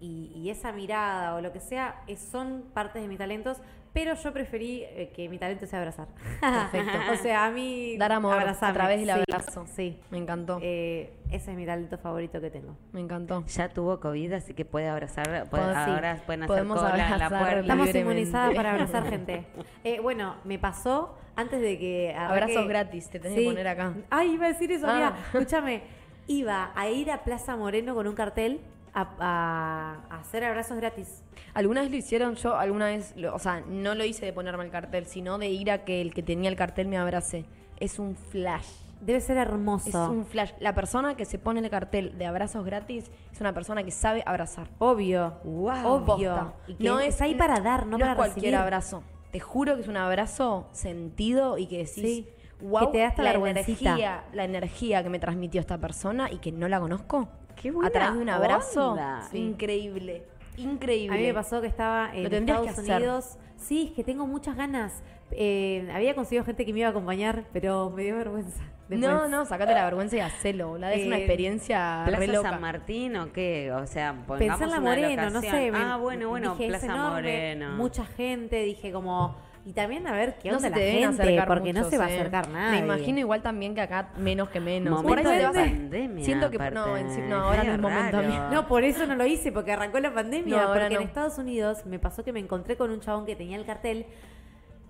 y, 0.02 0.32
y 0.34 0.50
esa 0.50 0.72
mirada 0.72 1.34
o 1.36 1.40
lo 1.40 1.52
que 1.52 1.60
sea 1.60 2.02
es- 2.06 2.20
son 2.20 2.64
partes 2.74 3.00
de 3.00 3.08
mis 3.08 3.16
talentos, 3.18 3.62
pero 3.94 4.14
yo 4.14 4.32
preferí 4.32 4.82
eh, 4.84 5.12
que 5.14 5.28
mi 5.28 5.38
talento 5.38 5.66
sea 5.66 5.78
abrazar. 5.78 6.08
Perfecto. 6.40 6.98
o 7.12 7.16
sea, 7.16 7.44
a 7.46 7.50
mí... 7.50 7.96
Dar 7.98 8.12
amor 8.12 8.34
abrazarme. 8.38 8.70
a 8.70 8.74
través 8.74 8.98
del 9.06 9.14
Sí, 9.14 9.22
abrazo. 9.30 9.66
Sí. 9.66 10.00
Me 10.10 10.16
encantó. 10.18 10.58
Eh, 10.62 11.12
ese 11.30 11.50
es 11.52 11.56
mi 11.56 11.66
talento 11.66 11.98
favorito 11.98 12.40
que 12.40 12.50
tengo. 12.50 12.74
Me 12.92 13.00
encantó. 13.00 13.44
Ya 13.46 13.68
tuvo 13.68 14.00
COVID, 14.00 14.32
así 14.32 14.54
que 14.54 14.64
puede 14.64 14.88
abrazar, 14.88 15.46
puede- 15.50 15.72
sí. 15.72 15.90
ahora 15.90 16.22
pueden 16.26 16.42
hacer 16.42 16.48
Podemos 16.56 16.78
cola 16.80 16.92
en 16.92 16.98
la 16.98 17.04
abrazar 17.06 17.38
puerta. 17.38 17.60
Estamos 17.60 17.86
libremente. 17.86 17.98
inmunizadas 18.00 18.54
para 18.54 18.70
abrazar 18.72 19.08
gente. 19.10 19.44
Eh, 19.84 20.00
bueno, 20.00 20.36
me 20.44 20.58
pasó 20.58 21.16
antes 21.36 21.60
de 21.60 21.78
que... 21.78 22.14
Abrazos 22.16 22.66
gratis, 22.66 23.08
te 23.10 23.20
tenés 23.20 23.38
que 23.38 23.44
poner 23.44 23.68
acá. 23.68 23.94
Ay, 24.10 24.32
iba 24.32 24.46
a 24.46 24.48
decir 24.48 24.72
eso, 24.72 24.86
Ah. 24.88 24.94
mira, 24.94 25.16
escúchame. 25.32 25.82
Iba 26.26 26.72
a 26.74 26.88
ir 26.88 27.10
a 27.10 27.24
Plaza 27.24 27.56
Moreno 27.56 27.94
con 27.94 28.06
un 28.06 28.14
cartel 28.14 28.60
a, 28.94 29.96
hacer 30.10 30.44
abrazos 30.44 30.76
gratis. 30.76 31.22
¿Alguna 31.54 31.82
vez 31.82 31.90
lo 31.90 31.96
hicieron? 31.96 32.34
Yo 32.36 32.56
alguna 32.56 32.86
vez, 32.86 33.14
lo- 33.16 33.34
o 33.34 33.38
sea, 33.38 33.62
no 33.66 33.94
lo 33.94 34.04
hice 34.04 34.24
de 34.26 34.32
ponerme 34.32 34.64
el 34.64 34.70
cartel, 34.70 35.06
sino 35.06 35.38
de 35.38 35.48
ir 35.48 35.70
a 35.70 35.84
que 35.84 36.00
el 36.00 36.12
que 36.14 36.22
tenía 36.22 36.50
el 36.50 36.56
cartel 36.56 36.88
me 36.88 36.98
abrace. 36.98 37.44
Es 37.78 37.98
un 37.98 38.14
flash. 38.16 38.66
Debe 39.00 39.20
ser 39.20 39.36
hermoso. 39.36 39.88
Es 39.88 39.94
un 40.10 40.24
flash. 40.24 40.52
La 40.60 40.74
persona 40.74 41.16
que 41.16 41.24
se 41.24 41.38
pone 41.38 41.58
el 41.60 41.68
cartel 41.70 42.16
de 42.18 42.26
abrazos 42.26 42.64
gratis 42.64 43.10
es 43.32 43.40
una 43.40 43.52
persona 43.52 43.82
que 43.82 43.90
sabe 43.90 44.22
abrazar. 44.24 44.68
Obvio. 44.78 45.34
Wow. 45.42 45.86
Obvio. 45.86 46.52
Y 46.68 46.74
que 46.74 47.06
está 47.08 47.24
ahí 47.24 47.34
para 47.34 47.58
dar, 47.60 47.86
no, 47.86 47.98
para 47.98 48.12
es 48.12 48.16
cualquier 48.16 48.36
recibir. 48.44 48.56
abrazo. 48.56 49.02
Te 49.32 49.40
juro 49.40 49.74
que 49.74 49.80
es 49.80 49.88
un 49.88 49.96
abrazo 49.96 50.68
sentido 50.72 51.58
y 51.58 51.66
que 51.66 51.78
decís, 51.78 51.94
Sí. 51.94 52.28
wow, 52.60 52.86
Que 52.86 52.92
te 52.92 52.98
da 52.98 53.08
hasta 53.08 53.22
la 53.24 53.32
energía, 53.32 54.24
la 54.32 54.44
energía 54.44 55.02
que 55.02 55.08
me 55.08 55.18
transmitió 55.18 55.60
esta 55.60 55.78
persona 55.78 56.30
y 56.30 56.36
que 56.38 56.52
no 56.52 56.68
la 56.68 56.78
conozco. 56.78 57.28
Qué 57.62 57.70
buena 57.70 57.88
a 57.88 57.90
través 57.92 58.14
de 58.16 58.22
un 58.22 58.28
abrazo 58.28 58.90
onda. 58.92 59.22
increíble. 59.32 60.24
increíble. 60.56 61.16
A 61.16 61.20
mí 61.20 61.26
me 61.26 61.34
pasó 61.34 61.60
que 61.60 61.66
estaba 61.68 62.10
en 62.14 62.28
tendrías 62.28 62.60
que 62.60 62.66
Estados 62.68 62.78
hacer. 62.90 62.96
Unidos. 62.96 63.38
Sí, 63.56 63.86
es 63.90 63.92
que 63.96 64.04
tengo 64.04 64.26
muchas 64.26 64.56
ganas. 64.56 65.02
Eh, 65.30 65.88
había 65.94 66.14
conseguido 66.14 66.44
gente 66.44 66.66
que 66.66 66.72
me 66.72 66.80
iba 66.80 66.88
a 66.88 66.90
acompañar, 66.90 67.44
pero 67.52 67.90
me 67.90 68.02
dio 68.02 68.16
vergüenza. 68.16 68.62
No, 68.92 68.98
después. 69.08 69.30
no, 69.30 69.46
sacate 69.46 69.72
la 69.72 69.84
vergüenza 69.86 70.16
y 70.16 70.20
hacelo. 70.20 70.68
boluda. 70.70 70.92
Es 70.92 71.06
una 71.06 71.16
Eh, 71.16 71.20
experiencia 71.20 72.04
re 72.04 72.12
¿Plaza 72.16 72.32
loca. 72.32 72.50
San 72.50 72.60
Martín 72.60 73.16
o 73.16 73.32
qué? 73.32 73.72
O 73.72 73.86
sea, 73.86 74.12
pongamos 74.26 74.38
Pensé 74.38 74.64
en 74.64 74.70
la 74.70 74.78
una 74.80 74.90
Moreno, 74.90 75.22
no 75.22 75.28
locación. 75.30 75.52
sé. 75.56 75.70
me- 75.72 75.78
Ah, 75.78 75.96
bueno, 75.96 76.28
bueno, 76.28 76.50
dije, 76.52 76.64
es 76.64 76.68
Plaza 76.72 76.86
enorme, 76.86 77.10
Moreno. 77.14 77.70
Mucha 77.76 78.04
gente, 78.04 78.56
dije 78.64 78.92
como... 78.92 79.34
Y 79.64 79.72
también 79.74 80.06
a 80.08 80.12
ver 80.12 80.38
qué 80.42 80.50
no 80.50 80.56
onda 80.56 80.70
se 80.70 80.74
la 80.74 81.10
gente, 81.10 81.44
porque 81.46 81.72
no 81.72 81.88
se 81.88 81.96
va 81.96 82.06
a 82.06 82.10
eh. 82.10 82.14
acercar 82.14 82.48
Me 82.48 82.54
nadie. 82.54 82.78
imagino 82.80 83.20
igual 83.20 83.42
también 83.42 83.74
que 83.74 83.80
acá 83.80 84.10
menos 84.16 84.48
que 84.48 84.58
menos. 84.58 85.02
Por 85.02 85.18
ahí 85.18 85.44
pandemia, 85.52 86.24
Siento 86.24 86.50
que 86.50 86.58
no, 86.58 86.96
en- 86.96 87.28
no, 87.28 87.36
ahora 87.36 87.62
no 87.62 87.72
es 87.74 87.80
momento. 87.80 88.22
raro. 88.22 88.50
No, 88.52 88.66
por 88.66 88.82
eso 88.82 89.06
no 89.06 89.14
lo 89.14 89.24
hice, 89.24 89.52
porque 89.52 89.72
arrancó 89.72 90.00
la 90.00 90.12
pandemia. 90.12 90.62
No, 90.62 90.68
porque 90.72 90.94
en. 90.94 91.02
Estados 91.02 91.38
Unidos 91.38 91.86
me 91.86 91.98
pasó 91.98 92.24
que 92.24 92.32
me 92.32 92.40
encontré 92.40 92.76
con 92.76 92.90
un 92.90 93.00
chabón 93.00 93.24
que 93.24 93.36
tenía 93.36 93.56
el 93.56 93.64
cartel 93.64 94.06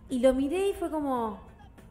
y 0.09 0.21
lo 0.21 0.35
miré 0.35 0.69
y 0.69 0.73
fue 0.75 0.91
como, 0.91 1.41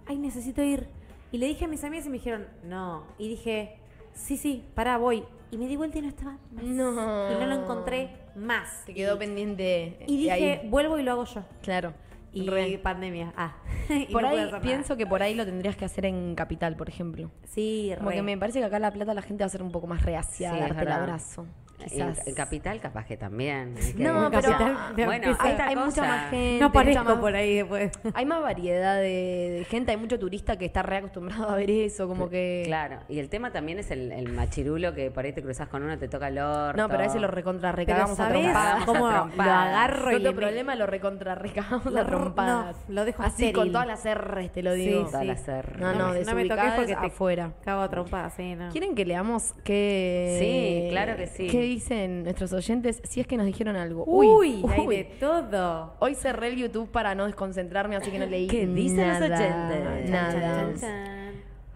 ay, 0.07 0.17
necesito 0.17 0.63
ir. 0.63 0.87
Y 1.31 1.37
le 1.37 1.47
dije 1.47 1.65
a 1.65 1.67
mis 1.67 1.83
amigas 1.83 2.05
y 2.05 2.09
me 2.09 2.17
dijeron, 2.17 2.47
no. 2.63 3.03
Y 3.17 3.29
dije, 3.29 3.77
sí, 4.13 4.37
sí, 4.37 4.63
pará, 4.75 4.97
voy. 4.97 5.23
Y 5.51 5.57
me 5.57 5.67
di 5.67 5.75
vuelta 5.75 5.99
y 5.99 6.01
no 6.01 6.07
estaba 6.07 6.37
más. 6.51 6.63
No. 6.63 7.31
Y 7.31 7.35
no 7.39 7.45
lo 7.45 7.55
encontré 7.55 8.09
más. 8.35 8.83
Te 8.85 8.93
quedó 8.93 9.15
y, 9.15 9.19
pendiente. 9.19 9.97
Y 10.07 10.17
dije, 10.17 10.31
ahí. 10.31 10.69
vuelvo 10.69 10.97
y 10.97 11.03
lo 11.03 11.11
hago 11.11 11.25
yo. 11.25 11.43
Claro. 11.61 11.93
Y 12.33 12.47
Re. 12.47 12.77
pandemia. 12.77 13.33
Ah. 13.35 13.55
Y 13.89 14.05
Por 14.05 14.21
no 14.21 14.29
ahí 14.29 14.49
pienso 14.61 14.95
que 14.95 15.05
por 15.05 15.21
ahí 15.21 15.35
lo 15.35 15.45
tendrías 15.45 15.75
que 15.75 15.83
hacer 15.85 16.05
en 16.05 16.33
Capital, 16.35 16.75
por 16.77 16.87
ejemplo. 16.87 17.29
Sí, 17.45 17.91
Como 17.97 18.09
re. 18.09 18.15
que 18.17 18.21
me 18.21 18.37
parece 18.37 18.59
que 18.59 18.65
acá 18.65 18.77
en 18.77 18.83
La 18.83 18.91
Plata 18.91 19.13
la 19.13 19.21
gente 19.21 19.43
va 19.43 19.47
a 19.47 19.49
ser 19.49 19.61
un 19.61 19.71
poco 19.71 19.87
más 19.87 20.03
reacia 20.03 20.53
Sí, 20.53 20.59
darte 20.59 20.81
el 20.81 20.91
abrazo. 20.91 21.45
En, 21.83 21.89
Quizás. 21.89 22.27
en 22.27 22.35
Capital 22.35 22.79
capaz 22.79 23.05
que 23.05 23.17
también. 23.17 23.75
que- 23.75 24.03
No, 24.03 24.29
pero 24.29 24.41
Capital 24.41 24.77
me 24.95 25.05
bueno, 25.05 25.35
hay, 25.39 25.51
hay 25.59 25.75
mucha 25.75 26.01
más 26.03 26.29
gente. 26.29 26.59
No 26.61 26.69
más- 26.69 27.17
por 27.19 27.35
ahí 27.35 27.55
después. 27.55 27.91
Hay 28.13 28.25
más 28.25 28.41
variedad 28.41 28.95
de, 28.97 29.57
de 29.59 29.65
gente, 29.69 29.91
hay 29.91 29.97
mucho 29.97 30.17
turista 30.19 30.57
que 30.57 30.65
está 30.65 30.81
reacostumbrado 30.83 31.49
a 31.49 31.55
ver 31.55 31.69
eso, 31.69 32.07
como 32.07 32.29
que... 32.29 32.63
Claro, 32.65 32.97
y 33.09 33.19
el 33.19 33.29
tema 33.29 33.51
también 33.51 33.79
es 33.79 33.91
el, 33.91 34.11
el 34.11 34.29
machirulo 34.31 34.93
que 34.93 35.11
por 35.11 35.25
ahí 35.25 35.33
te 35.33 35.41
cruzas 35.41 35.67
con 35.67 35.83
uno, 35.83 35.97
te 35.97 36.07
toca 36.07 36.27
el 36.27 36.37
orto. 36.39 36.77
No, 36.81 36.87
pero 36.89 37.03
a 37.03 37.05
ese 37.05 37.19
lo 37.19 37.27
recontra 37.27 37.71
recagamos 37.71 38.19
a 38.19 38.27
¿sabés 38.27 38.41
trompadas. 38.43 38.85
cómo 38.85 39.07
A 39.07 39.25
lo 39.35 39.43
agarro 39.43 40.11
y 40.11 40.13
No 40.13 40.19
le 40.19 40.29
te 40.29 40.35
problema, 40.35 40.75
lo 40.75 40.85
recontra 40.87 41.35
recagamos 41.35 41.95
a 41.95 42.05
trompadas. 42.05 42.75
no, 42.87 42.95
lo 42.95 43.05
dejo 43.05 43.23
Así 43.23 43.31
estéril. 43.45 43.53
con 43.55 43.71
todas 43.71 43.87
las 43.87 44.03
R's, 44.05 44.51
te 44.51 44.63
lo 44.63 44.73
Sí, 44.73 44.81
digo. 44.87 45.05
Todas 45.05 45.21
sí. 45.21 45.27
las 45.27 45.47
R. 45.47 45.73
No, 45.79 45.93
no, 45.93 46.09
me- 46.09 46.13
me 46.13 46.23
toques 46.23 46.27
desubicadas 46.27 46.75
porque 46.75 46.95
te 46.95 47.07
afuera. 47.07 47.51
Cago 47.63 47.81
a 47.81 47.89
trompadas, 47.89 48.33
sí, 48.35 48.55
no. 48.55 48.69
¿Quieren 48.71 48.95
que 48.95 49.05
leamos 49.05 49.53
qué... 49.63 50.37
Sí, 50.39 50.87
claro 50.91 51.15
que 51.15 51.27
sí. 51.27 51.47
¿Qué 51.47 51.65
dicen 51.73 52.23
nuestros 52.23 52.53
oyentes? 52.53 53.01
Si 53.03 53.19
es 53.19 53.27
que 53.27 53.37
nos 53.37 53.45
dijeron 53.45 53.75
algo. 53.75 54.03
Uy, 54.05 54.63
hay 54.69 54.85
uy. 54.87 54.95
de 54.97 55.03
todo. 55.19 55.95
Hoy 55.99 56.15
cerré 56.15 56.47
el 56.49 56.57
YouTube 56.57 56.89
para 56.89 57.15
no 57.15 57.25
desconcentrarme, 57.25 57.95
así 57.95 58.11
que 58.11 58.19
no 58.19 58.25
leí 58.25 58.47
¿Qué 58.47 58.65
dicen 58.67 59.07
los 59.09 59.19
nada, 59.29 59.37
oyentes? 59.37 60.09
Nada. 60.09 60.31
Chan, 60.31 60.41
chan, 60.41 60.79
chan. 60.79 61.31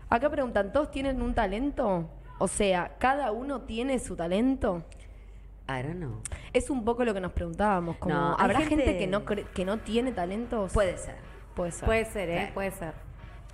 Acá 0.10 0.30
preguntan, 0.30 0.72
¿todos 0.72 0.92
tienen 0.92 1.22
un 1.22 1.34
talento? 1.34 2.10
O 2.38 2.48
sea, 2.48 2.96
¿cada 3.00 3.32
uno 3.32 3.62
tiene 3.62 3.98
su 4.00 4.16
talento? 4.16 4.84
I 5.68 5.82
don't 5.82 5.96
know. 5.98 6.22
Es 6.54 6.70
un 6.70 6.86
poco 6.86 7.04
lo 7.04 7.14
que 7.14 7.22
nos 7.22 7.32
preguntábamos. 7.32 7.98
Como, 7.98 8.14
No, 8.14 8.36
¿Habrá 8.38 8.60
gente, 8.60 8.84
gente- 8.84 8.98
que, 9.00 9.08
no 9.08 9.26
cre- 9.26 9.46
que 9.46 9.66
no 9.66 9.80
tiene 9.80 10.12
talentos? 10.12 10.72
Puede 10.74 10.98
ser. 10.98 11.16
Puede 11.56 11.72
ser. 11.72 11.86
Puede 11.86 12.06
ser, 12.06 12.30
¿eh? 12.30 12.52
Puede 12.54 12.72
ser. 12.72 12.94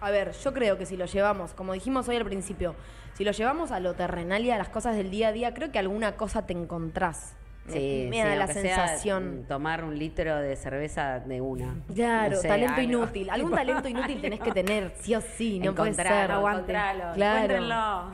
A 0.02 0.10
ver, 0.12 0.32
yo 0.34 0.52
creo 0.54 0.78
que 0.78 0.86
si 0.86 0.98
lo 0.98 1.06
llevamos, 1.06 1.54
como 1.54 1.74
dijimos 1.74 2.10
hoy 2.10 2.18
al 2.18 2.26
principio, 2.26 2.76
si 3.14 3.24
lo 3.24 3.32
llevamos 3.32 3.72
a 3.72 3.80
lo 3.80 3.94
terrenal 3.94 4.44
y 4.46 4.52
a 4.52 4.58
las 4.58 4.70
cosas 4.70 4.96
del 4.96 5.12
día 5.12 5.30
a 5.30 5.32
día, 5.32 5.54
creo 5.54 5.72
que 5.72 5.80
alguna 5.80 6.16
cosa 6.18 6.46
te 6.46 6.54
encontrás. 6.54 7.34
Sí, 7.74 8.08
me 8.10 8.18
sí, 8.18 8.22
da 8.28 8.36
la 8.36 8.48
sea, 8.48 8.62
sensación. 8.62 9.46
tomar 9.48 9.84
un 9.84 9.98
litro 9.98 10.36
de 10.38 10.56
cerveza 10.56 11.20
de 11.20 11.42
una. 11.42 11.76
Claro, 11.94 12.36
No 12.36 12.42
sé, 12.42 12.48
talento 12.48 12.74
algo. 12.76 12.84
inútil. 12.84 13.30
Algún 13.32 13.52
talento 13.52 13.88
inútil 13.88 14.22
tenés 14.22 14.40
que 14.40 14.52
tener, 14.52 14.94
sí 15.02 15.16
o 15.16 15.22
sí, 15.22 15.60
no 15.60 15.74
puede 15.76 15.94
ser. 15.94 16.06
Encontralo, 16.06 16.34
aguante. 16.36 16.74
Claro. 17.16 18.12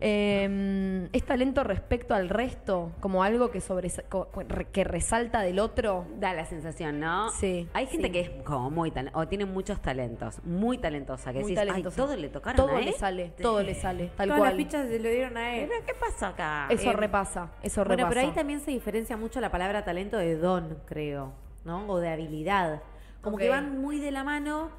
Eh, 0.00 1.08
¿Es 1.12 1.22
talento 1.24 1.64
respecto 1.64 2.14
al 2.14 2.28
resto? 2.28 2.92
Como 3.00 3.22
algo 3.22 3.50
que, 3.50 3.60
co- 4.08 4.28
que 4.72 4.84
resalta 4.84 5.40
del 5.40 5.58
otro. 5.58 6.06
Da 6.18 6.34
la 6.34 6.44
sensación, 6.44 7.00
¿no? 7.00 7.30
Sí. 7.30 7.68
Hay 7.72 7.86
gente 7.86 8.06
Sí. 8.08 8.12
que 8.12 8.20
es 8.20 8.30
como 8.44 8.70
muy 8.70 8.90
talentosa, 8.90 9.22
o 9.22 9.28
tiene 9.28 9.44
muchos 9.44 9.80
talentos, 9.82 10.40
muy 10.44 10.78
talentosa, 10.78 11.32
que 11.32 11.40
Muy 11.40 11.50
decís, 11.52 11.56
talentosa. 11.66 12.00
ay, 12.02 12.06
todo 12.06 12.16
le 12.16 12.28
tocaron 12.28 12.56
Todo 12.66 12.76
a 12.76 12.80
le 12.80 12.88
él. 12.88 12.94
sale, 12.94 13.32
todo 13.40 13.62
le 13.62 13.74
sale, 13.74 14.10
tal 14.16 14.28
Todas 14.28 14.40
cual. 14.40 14.50
las 14.56 14.64
fichas 14.64 14.88
se 14.88 14.98
lo 14.98 15.08
dieron 15.08 15.36
a 15.36 15.56
él. 15.56 15.66
Pero, 15.68 15.84
¿qué 15.86 15.92
pasó 15.94 16.26
acá? 16.26 16.66
Eso 16.70 16.90
Eh, 16.90 16.92
repasa, 16.94 17.48
eso 17.62 17.80
Bueno, 17.84 17.96
repasa. 17.96 18.08
pero 18.14 18.20
ahí 18.28 18.32
también 18.34 18.60
se 18.60 18.67
diferencia 18.72 19.16
mucho 19.16 19.40
la 19.40 19.50
palabra 19.50 19.84
talento 19.84 20.16
de 20.16 20.36
don, 20.36 20.78
creo, 20.86 21.32
¿no? 21.64 21.86
O 21.88 21.98
de 21.98 22.08
habilidad. 22.08 22.82
Como 23.22 23.36
que 23.36 23.48
van 23.48 23.80
muy 23.80 23.98
de 23.98 24.10
la 24.10 24.24
mano, 24.24 24.70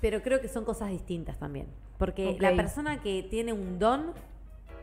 pero 0.00 0.22
creo 0.22 0.40
que 0.40 0.48
son 0.48 0.64
cosas 0.64 0.90
distintas 0.90 1.38
también. 1.38 1.66
Porque 1.98 2.36
la 2.38 2.54
persona 2.54 3.00
que 3.00 3.24
tiene 3.24 3.52
un 3.52 3.78
don, 3.78 4.12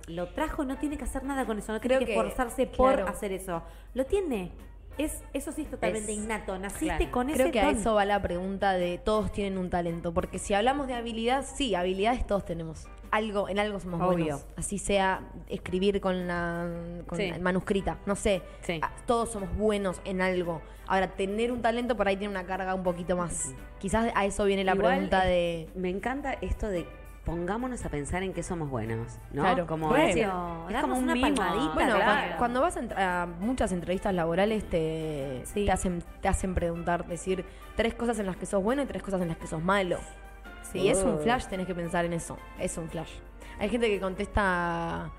lo 0.07 0.28
trajo, 0.30 0.66
no 0.66 0.78
tiene 0.78 0.97
que 0.97 1.05
hacer 1.05 1.24
nada 1.24 1.45
con 1.45 1.57
eso, 1.57 1.72
no 1.72 1.80
Creo 1.80 1.99
tiene 1.99 2.05
que 2.05 2.13
que, 2.13 2.20
esforzarse 2.20 2.68
por 2.68 2.95
claro. 2.95 3.07
hacer 3.09 3.32
eso. 3.32 3.63
Lo 3.93 4.05
tiene. 4.05 4.51
Es, 4.97 5.24
eso 5.34 5.51
sí 5.51 5.63
es 5.63 5.70
totalmente 5.70 6.11
Es- 6.11 6.18
innato. 6.18 6.57
Naciste 6.59 6.86
claro. 6.97 7.11
con 7.11 7.30
ese 7.30 7.39
Creo 7.39 7.51
que 7.51 7.59
a 7.59 7.70
eso 7.72 7.95
va 7.95 8.05
la 8.05 8.22
pregunta 8.22 8.74
de 8.74 8.97
todos 8.97 9.32
tienen 9.32 9.57
un 9.57 9.70
talento. 9.70 10.13
Porque 10.13 10.39
si 10.39 10.53
hablamos 10.53 10.88
de 10.88 10.93
habilidad, 10.93 11.45
sí, 11.45 11.76
habilidades 11.76 12.26
todos 12.28 12.45
tenemos. 12.45 12.88
Algo, 13.16 13.47
en 13.47 13.59
algo 13.59 13.80
somos 13.80 14.01
Obvio. 14.01 14.26
buenos. 14.26 14.45
Así 14.57 14.78
sea 14.78 15.22
escribir 15.47 16.01
con 16.01 16.28
la, 16.28 16.68
con 17.07 17.18
Sí. 17.18 17.32
la 17.32 17.39
manuscrita. 17.39 17.97
No 18.05 18.16
sé. 18.16 18.41
Sí. 18.61 18.80
Ah, 18.84 18.91
Todos 19.05 19.32
somos 19.32 19.55
buenos 19.55 20.01
en 20.03 20.22
algo. 20.22 20.61
Ahora, 20.88 21.07
tener 21.16 21.51
un 21.51 21.61
talento 21.61 21.95
por 21.95 22.07
ahí 22.07 22.18
tiene 22.18 22.32
una 22.32 22.45
carga 22.45 22.76
un 22.76 22.84
poquito 22.84 23.16
más. 23.16 23.53
Quizás 23.80 24.11
a 24.16 24.26
eso 24.26 24.43
viene 24.45 24.63
la 24.66 24.74
Igual 24.76 24.91
pregunta 24.93 25.24
es- 25.24 25.30
de. 25.30 25.70
Me 25.76 25.89
encanta 25.89 26.34
esto 26.41 26.68
de 26.68 26.86
pongámonos 27.24 27.84
a 27.86 27.89
pensar 27.89 28.22
en 28.22 28.34
qué 28.34 28.43
somos 28.43 28.70
buenos, 28.70 29.18
¿no? 29.32 29.41
Claro. 29.41 29.66
como 29.66 29.88
Bueno, 29.89 30.05
decir, 30.05 30.24
es 30.26 30.82
como 30.82 30.95
un 30.97 31.05
una 31.05 31.13
mimo. 31.16 31.36
palmadita, 31.36 31.74
Bueno, 31.74 31.95
claro. 31.95 32.34
cua- 32.34 32.38
cuando 32.38 32.61
vas 32.61 32.78
a, 32.95 33.28
muchas 33.39 33.72
entrevistas 33.72 34.13
laborales 34.13 34.63
te, 34.70 35.41
Sí. 35.45 35.66
te, 35.66 35.72
hacen, 35.72 36.03
te 36.22 36.28
hacen 36.28 36.53
preguntar, 36.53 37.07
decir 37.07 37.43
tres 37.76 37.95
cosas 37.95 38.20
en 38.20 38.28
las 38.28 38.36
que 38.38 38.45
sos 38.45 38.61
bueno 38.61 38.84
y 38.84 38.86
tres 38.86 39.01
cosas 39.01 39.22
en 39.24 39.30
las 39.30 39.38
que 39.38 39.47
sos 39.47 39.63
malo. 39.63 39.97
Sí. 40.72 40.89
Es 40.89 41.03
un 41.03 41.16
Oh. 41.16 41.18
flash, 41.20 41.45
tenés 41.45 41.68
que 41.68 41.76
pensar 41.76 42.05
en 42.05 42.13
eso. 42.13 42.38
Es 42.59 42.78
un 42.78 42.89
flash. 42.89 43.11
Hay 43.59 43.70
gente 43.70 43.88
que 43.88 43.99
contesta 43.99 45.11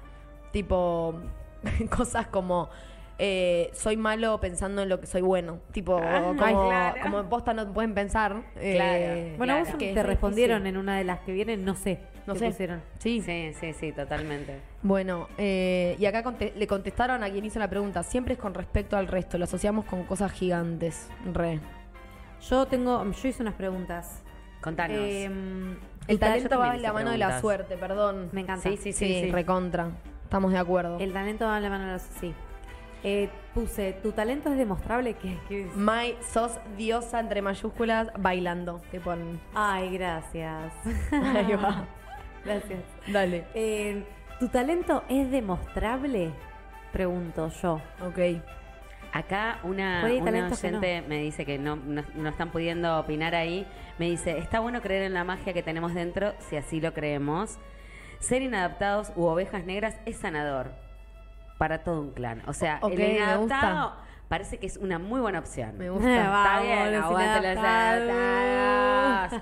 tipo 0.53 1.15
cosas 1.97 2.27
como 2.29 2.69
eh, 3.19 3.71
soy 3.73 3.97
malo 3.97 4.39
pensando 4.41 4.83
en 4.83 4.91
lo 4.91 5.01
que 5.01 5.07
soy 5.07 5.23
bueno. 5.23 5.59
Tipo, 5.73 5.99
Ah, 6.03 6.21
como, 6.37 6.37
claro. 6.69 7.01
como 7.03 7.21
en 7.21 7.29
posta 7.31 7.55
no 7.55 7.73
pueden 7.73 7.95
pensar. 7.95 8.43
eh, 8.57 8.75
Claro. 8.75 9.39
Bueno, 9.39 9.55
Claro. 9.55 9.65
vos 9.71 9.75
que 9.79 9.95
te 9.95 10.01
es 10.01 10.07
respondieron 10.07 10.59
difícil. 10.65 10.75
en 10.77 10.81
una 10.83 10.99
de 10.99 11.05
las 11.05 11.21
que 11.21 11.33
vienen, 11.33 11.65
no 11.65 11.75
sé. 11.75 11.99
No 12.27 12.35
sé. 12.35 12.47
pusieron. 12.49 12.83
Sí. 12.99 13.21
Sí, 13.23 13.53
sí, 13.59 13.73
sí, 13.73 13.93
totalmente. 13.93 14.59
Bueno, 14.83 15.29
eh, 15.39 15.95
y 15.99 16.05
acá 16.07 16.23
conte- 16.25 16.53
le 16.57 16.67
contestaron 16.67 17.23
a 17.23 17.31
quien 17.31 17.45
hizo 17.45 17.59
la 17.61 17.71
pregunta. 17.71 18.03
Siempre 18.03 18.35
es 18.35 18.41
con 18.41 18.53
respecto 18.53 18.97
al 18.97 19.07
resto. 19.07 19.39
Lo 19.39 19.45
asociamos 19.45 19.85
con 19.87 20.03
cosas 20.05 20.33
gigantes. 20.33 21.09
Re. 21.33 21.61
Yo 22.51 22.67
tengo, 22.67 23.03
yo 23.11 23.29
hice 23.29 23.43
unas 23.43 23.55
preguntas. 23.55 24.23
Contanos. 24.67 24.99
Em, 24.99 25.77
El 26.09 26.19
talento 26.19 26.59
va 26.59 26.75
hice 26.75 26.83
la 26.83 26.93
mano 26.93 27.13
de 27.13 27.19
la 27.19 27.41
suerte, 27.41 27.77
perdón. 27.77 28.31
me 28.33 28.41
encanta. 28.41 28.69
Sí, 28.69 28.77
sí, 28.77 28.93
Sí, 28.93 29.21
sí. 29.23 29.31
recontra. 29.31 29.91
Estamos 30.25 30.51
de 30.51 30.59
acuerdo. 30.59 30.99
El 30.99 31.13
talento 31.13 31.47
va 31.47 31.59
en 31.59 31.63
la 31.63 31.71
mano 31.71 31.85
de 31.87 31.93
la 31.93 31.99
sí. 32.01 32.35
Eh, 33.05 33.29
puse, 33.55 33.93
¿tu 34.03 34.11
talento 34.11 34.51
es 34.51 34.59
demostrable? 34.59 35.15
¿Qué, 35.15 35.39
qué 35.49 35.67
es? 35.67 35.77
Mai, 35.77 36.17
sos 36.33 36.59
diosa 36.77 37.21
entre 37.21 37.43
mayúsculas 37.43 38.09
bailando. 38.19 38.81
Te 38.91 38.99
ponen. 38.99 39.39
Ay, 39.55 39.91
gracias. 39.97 40.73
Ahí 41.13 41.53
va. 41.55 41.85
gracias. 42.45 42.81
Dale. 43.07 43.45
Eh, 43.55 44.05
¿Tu 44.41 44.49
talento 44.49 45.05
es 45.09 45.31
demostrable? 45.31 46.33
Pregunto 46.93 47.51
yo. 47.63 47.75
Ok. 48.05 48.19
Acá 49.13 49.59
una, 49.63 50.05
una 50.05 50.47
oyente 50.49 51.03
me 51.09 51.19
dice 51.19 51.45
que 51.47 51.59
no, 51.59 51.77
no, 51.77 52.03
no 52.15 52.29
están 52.29 52.51
pudiendo 52.51 52.99
opinar 52.99 53.35
ahí. 53.35 53.67
Me 53.99 54.07
dice, 54.11 54.39
está 54.39 54.61
bueno 54.61 54.81
creer 54.83 55.03
en 55.05 55.15
la 55.15 55.25
magia 55.25 55.53
que 55.53 55.63
tenemos 55.63 55.95
dentro, 55.95 56.35
si 56.49 56.57
así 56.57 56.81
lo 56.81 56.93
creemos. 56.93 57.59
Ser 58.19 58.43
inadaptados 58.43 59.13
u 59.17 59.25
ovejas 59.25 59.65
negras 59.65 59.97
es 60.07 60.17
sanador 60.17 60.73
para 61.59 61.83
todo 61.85 62.01
un 62.01 62.11
clan. 62.13 62.43
O 62.47 62.53
sea, 62.53 62.81
el 62.83 63.01
inadaptado 63.01 63.95
parece 64.29 64.59
que 64.59 64.67
es 64.67 64.77
una 64.77 64.99
muy 64.99 65.21
buena 65.21 65.39
opción. 65.39 65.77
Me 65.79 65.89
gusta. 65.91 66.09
Está 66.17 66.61
bien, 66.61 66.95
aguante. 66.95 67.55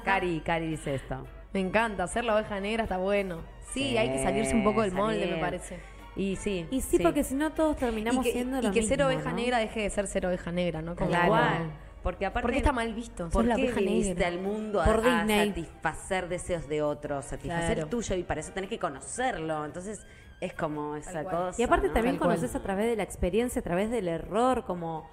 Cari, 0.05 0.41
Cari 0.41 0.67
dice 0.69 0.95
esto. 0.97 1.27
Me 1.53 1.61
encanta. 1.61 2.07
Ser 2.07 2.25
la 2.25 2.35
oveja 2.35 2.61
negra 2.61 2.83
está 2.85 2.97
bueno. 2.97 3.39
Sí, 3.61 3.91
Sí, 3.91 3.99
hay 3.99 4.11
que 4.11 4.23
salirse 4.23 4.55
un 4.55 4.63
poco 4.65 4.83
del 4.83 4.93
molde, 4.93 5.21
salir. 5.21 5.35
me 5.35 5.41
parece. 5.41 5.81
Y 6.17 6.37
sí. 6.37 6.67
Y 6.71 6.81
sí, 6.81 6.99
porque 7.01 7.25
si 7.25 7.35
no 7.35 7.53
todos 7.53 7.77
terminamos 7.77 8.25
y 8.25 8.29
que, 8.29 8.33
siendo 8.35 8.59
y 8.59 8.63
lo 8.63 8.71
que 8.73 8.81
mismo, 8.81 8.95
ser 8.97 9.03
oveja 9.05 9.31
¿no? 9.31 9.37
negra 9.37 9.59
deje 9.59 9.81
de 9.83 9.91
ser 9.91 10.07
ser 10.07 10.27
oveja 10.27 10.53
negra, 10.53 10.81
¿no? 10.83 10.95
Como- 10.95 11.11
Claro. 11.11 11.29
cual. 11.29 11.73
Porque 12.03 12.27
aparte. 12.27 12.43
Porque 12.43 12.59
está 12.59 12.73
mal 12.73 12.93
visto. 12.95 13.31
¿Por 13.31 13.47
la 13.47 13.57
qué 13.57 13.63
oveja 13.63 13.81
viniste 13.81 14.15
negra. 14.15 14.29
al 14.29 14.39
mundo 14.41 14.81
a, 14.81 14.85
Por 14.85 15.07
a 15.07 15.27
satisfacer 15.27 16.29
deseos 16.29 16.69
de 16.69 16.83
otros, 16.83 17.25
satisfacer 17.25 17.67
Claro. 17.77 17.83
el 17.85 17.89
tuyo 17.89 18.15
y 18.15 18.23
para 18.23 18.41
eso 18.41 18.53
tenés 18.53 18.69
que 18.71 18.79
conocerlo? 18.79 19.65
Entonces 19.65 20.05
Es 20.41 20.53
como 20.53 20.95
esa 20.97 21.25
cosa. 21.25 21.55
Y 21.57 21.63
aparte 21.65 21.89
¿no? 21.89 21.95
también 21.95 22.17
Tal 22.17 22.27
cual. 22.27 22.37
conoces 22.37 22.55
a 22.55 22.61
través 22.63 22.87
de 22.87 22.97
la 22.97 23.03
experiencia, 23.05 23.61
a 23.61 23.63
través 23.63 23.91
del 23.91 24.09
error, 24.09 24.65
como... 24.67 25.09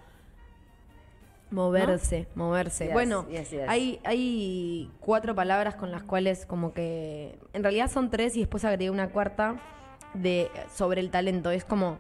Moverse, 1.52 2.28
moverse. 2.36 2.86
Yes, 2.86 2.94
bueno, 2.94 3.28
yes, 3.30 3.52
yes. 3.52 3.62
Hay, 3.68 4.00
hay 4.06 4.90
cuatro 5.02 5.36
palabras 5.36 5.76
con 5.76 5.92
las 5.92 6.04
cuales 6.04 6.46
como 6.46 6.74
que... 6.74 7.38
En 7.54 7.62
realidad 7.64 7.90
son 7.92 8.10
tres 8.10 8.36
y 8.38 8.40
después 8.40 8.64
agregué 8.64 8.90
una 8.90 9.10
cuarta 9.10 9.56
de 10.14 10.50
sobre 10.74 11.02
el 11.02 11.10
talento. 11.12 11.52
Es 11.52 11.64
como 11.66 11.98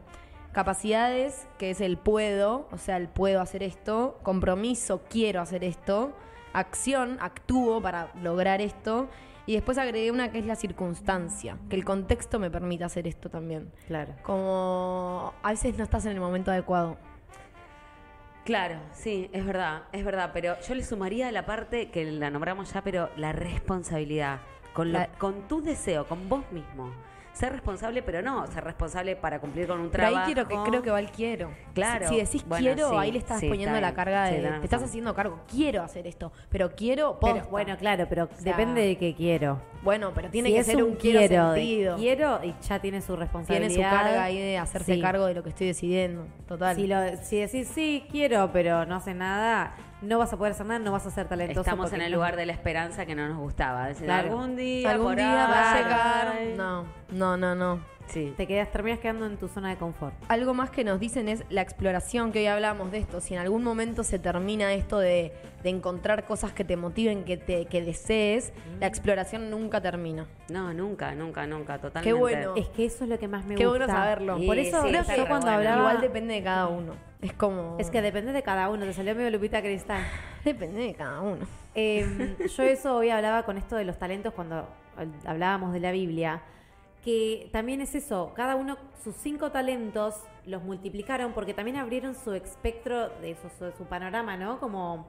capacidades, 0.51 1.47
que 1.57 1.71
es 1.71 1.81
el 1.81 1.97
puedo, 1.97 2.67
o 2.71 2.77
sea, 2.77 2.97
el 2.97 3.07
puedo 3.07 3.41
hacer 3.41 3.63
esto. 3.63 4.19
Compromiso, 4.23 5.01
quiero 5.09 5.41
hacer 5.41 5.63
esto. 5.63 6.11
Acción, 6.53 7.17
actúo 7.21 7.81
para 7.81 8.09
lograr 8.21 8.59
esto. 8.61 9.07
Y 9.47 9.53
después 9.53 9.77
agregué 9.77 10.11
una 10.11 10.31
que 10.31 10.39
es 10.39 10.45
la 10.45 10.55
circunstancia, 10.55 11.57
que 11.69 11.75
el 11.75 11.83
contexto 11.83 12.37
me 12.39 12.51
permite 12.51 12.83
hacer 12.83 13.07
esto 13.07 13.29
también. 13.29 13.71
Claro. 13.87 14.13
Como 14.21 15.33
a 15.41 15.49
veces 15.49 15.77
no 15.77 15.83
estás 15.83 16.05
en 16.05 16.11
el 16.11 16.19
momento 16.19 16.51
adecuado. 16.51 16.97
Claro, 18.45 18.79
sí, 18.93 19.29
es 19.33 19.45
verdad, 19.45 19.83
es 19.91 20.03
verdad, 20.03 20.31
pero 20.33 20.59
yo 20.67 20.73
le 20.75 20.83
sumaría 20.83 21.31
la 21.31 21.45
parte 21.45 21.89
que 21.91 22.05
la 22.11 22.31
nombramos 22.31 22.73
ya, 22.73 22.81
pero 22.83 23.09
la 23.15 23.33
responsabilidad, 23.33 24.39
con, 24.73 24.91
lo- 24.91 24.99
La- 24.99 25.07
con 25.07 25.47
tu 25.47 25.61
deseo, 25.61 26.07
con 26.07 26.27
vos 26.27 26.43
mismo. 26.51 26.91
Ser 27.33 27.53
responsable, 27.53 28.01
pero 28.03 28.21
no 28.21 28.45
ser 28.47 28.63
responsable 28.63 29.15
para 29.15 29.39
cumplir 29.39 29.65
con 29.67 29.79
un 29.79 29.89
Pero 29.89 30.05
ahí 30.05 30.11
trabajo. 30.13 30.33
quiero 30.33 30.47
que, 30.47 30.69
creo 30.69 30.81
que 30.83 30.91
va 30.91 30.99
el 30.99 31.09
quiero. 31.11 31.49
Claro. 31.73 32.07
Si, 32.09 32.15
si 32.15 32.19
decís 32.21 32.45
Bueno, 32.45 32.63
quiero, 32.65 32.89
sí, 32.89 32.95
ahí 32.97 33.11
le 33.11 33.17
estás 33.19 33.39
sí, 33.39 33.47
poniendo 33.47 33.75
está 33.75 33.87
la 33.87 33.93
carga 33.93 34.27
Sí, 34.27 34.35
de. 34.35 34.41
te 34.51 34.63
estás 34.65 34.83
haciendo 34.83 35.15
cargo. 35.15 35.39
Quiero 35.49 35.81
hacer 35.81 36.05
esto, 36.07 36.31
pero 36.49 36.71
quiero 36.75 37.17
Pero, 37.21 37.45
bueno, 37.49 37.77
claro, 37.77 38.05
pero 38.09 38.27
sea, 38.27 38.51
depende 38.51 38.81
de 38.81 38.97
qué 38.97 39.15
quiero. 39.15 39.61
Bueno, 39.81 40.11
pero 40.13 40.29
tiene 40.29 40.49
Si 40.49 40.55
que 40.55 40.63
ser 40.63 40.83
un, 40.83 40.95
quiero, 40.95 41.53
sentido. 41.53 41.95
quiero 41.95 42.39
y 42.43 42.53
ya 42.61 42.79
tiene 42.79 43.01
su 43.01 43.15
responsabilidad. 43.15 43.69
Tiene 43.69 43.83
su 43.89 43.95
carga 43.95 44.23
ahí 44.23 44.37
de 44.39 44.57
hacerse 44.57 44.99
cargo 44.99 45.25
de 45.25 45.33
lo 45.33 45.41
que 45.43 45.49
estoy 45.49 45.67
decidiendo. 45.67 46.27
Total. 46.47 46.75
Si, 46.75 46.85
lo, 46.85 46.97
si 47.23 47.37
decís 47.39 47.67
sí, 47.73 48.05
quiero, 48.11 48.51
pero 48.51 48.85
no 48.85 48.95
hace 48.97 49.13
nada, 49.13 49.73
no 50.01 50.17
vas 50.19 50.33
a 50.33 50.37
poder 50.37 50.53
hacer 50.53 50.65
nada, 50.65 50.79
no 50.79 50.91
vas 50.91 51.05
a 51.05 51.11
ser 51.11 51.27
talentoso. 51.27 51.61
Estamos 51.61 51.85
porque 51.85 51.95
en 51.97 52.01
el 52.03 52.11
lugar 52.11 52.35
de 52.35 52.45
la 52.45 52.53
esperanza 52.53 53.05
que 53.05 53.15
no 53.15 53.27
nos 53.27 53.37
gustaba. 53.37 53.87
Decir, 53.87 54.05
Claro. 54.05 54.29
algún 54.31 54.55
día, 54.55 54.89
Algún 54.91 55.15
día 55.15 55.47
va 55.47 55.71
a 55.71 55.75
llegar. 55.77 56.35
No, 56.57 56.85
no, 57.11 57.37
no, 57.37 57.55
no. 57.55 57.90
Sí. 58.11 58.33
Te 58.35 58.45
quedas, 58.47 58.71
terminas 58.71 58.99
quedando 58.99 59.25
en 59.25 59.37
tu 59.37 59.47
zona 59.47 59.69
de 59.69 59.77
confort. 59.77 60.13
Algo 60.27 60.53
más 60.53 60.69
que 60.69 60.83
nos 60.83 60.99
dicen 60.99 61.29
es 61.29 61.43
la 61.49 61.61
exploración, 61.61 62.31
que 62.31 62.39
hoy 62.39 62.47
hablamos 62.47 62.91
de 62.91 62.97
esto. 62.99 63.21
Si 63.21 63.33
en 63.33 63.39
algún 63.39 63.63
momento 63.63 64.03
se 64.03 64.19
termina 64.19 64.73
esto 64.73 64.99
de, 64.99 65.31
de 65.63 65.69
encontrar 65.69 66.25
cosas 66.25 66.51
que 66.51 66.63
te 66.63 66.75
motiven, 66.75 67.23
que 67.23 67.37
te 67.37 67.65
que 67.65 67.81
desees, 67.81 68.51
la 68.79 68.87
exploración 68.87 69.49
nunca 69.49 69.81
termina. 69.81 70.27
No, 70.49 70.73
nunca, 70.73 71.15
nunca, 71.15 71.47
nunca, 71.47 71.79
totalmente. 71.79 72.09
Qué 72.09 72.13
bueno. 72.13 72.55
Es 72.55 72.67
que 72.69 72.85
eso 72.85 73.05
es 73.05 73.09
lo 73.09 73.17
que 73.17 73.27
más 73.27 73.45
me 73.45 73.55
Qué 73.55 73.65
gusta. 73.65 73.85
bueno 73.85 73.93
saberlo. 73.93 74.37
Por 74.45 74.57
eso 74.57 74.83
sí, 74.83 74.91
yo 74.91 75.27
cuando 75.27 75.47
bueno. 75.47 75.51
hablaba... 75.51 75.79
Igual 75.79 76.01
depende 76.01 76.33
de 76.33 76.43
cada 76.43 76.67
uno. 76.67 76.93
Es 77.21 77.33
como. 77.33 77.77
Es 77.79 77.89
que 77.89 78.01
depende 78.01 78.33
de 78.33 78.41
cada 78.41 78.69
uno, 78.69 78.85
te 78.85 78.93
salió 78.93 79.15
medio 79.15 79.29
Lupita 79.29 79.61
Cristal. 79.61 80.03
Depende 80.43 80.81
de 80.81 80.93
cada 80.95 81.21
uno. 81.21 81.45
Eh, 81.75 82.35
yo 82.57 82.63
eso 82.63 82.97
hoy 82.97 83.11
hablaba 83.11 83.43
con 83.43 83.57
esto 83.59 83.75
de 83.75 83.85
los 83.85 83.97
talentos 83.99 84.33
cuando 84.33 84.67
hablábamos 85.25 85.71
de 85.71 85.79
la 85.79 85.91
Biblia, 85.91 86.41
que 87.03 87.49
también 87.51 87.81
es 87.81 87.95
eso, 87.95 88.31
cada 88.35 88.55
uno 88.55 88.77
sus 89.03 89.15
cinco 89.15 89.51
talentos 89.51 90.15
los 90.45 90.63
multiplicaron 90.63 91.33
porque 91.33 91.53
también 91.53 91.77
abrieron 91.77 92.13
su 92.15 92.33
espectro 92.33 93.09
de 93.21 93.35
su, 93.75 93.83
panorama, 93.85 94.37
¿no? 94.37 94.59
Como 94.59 95.07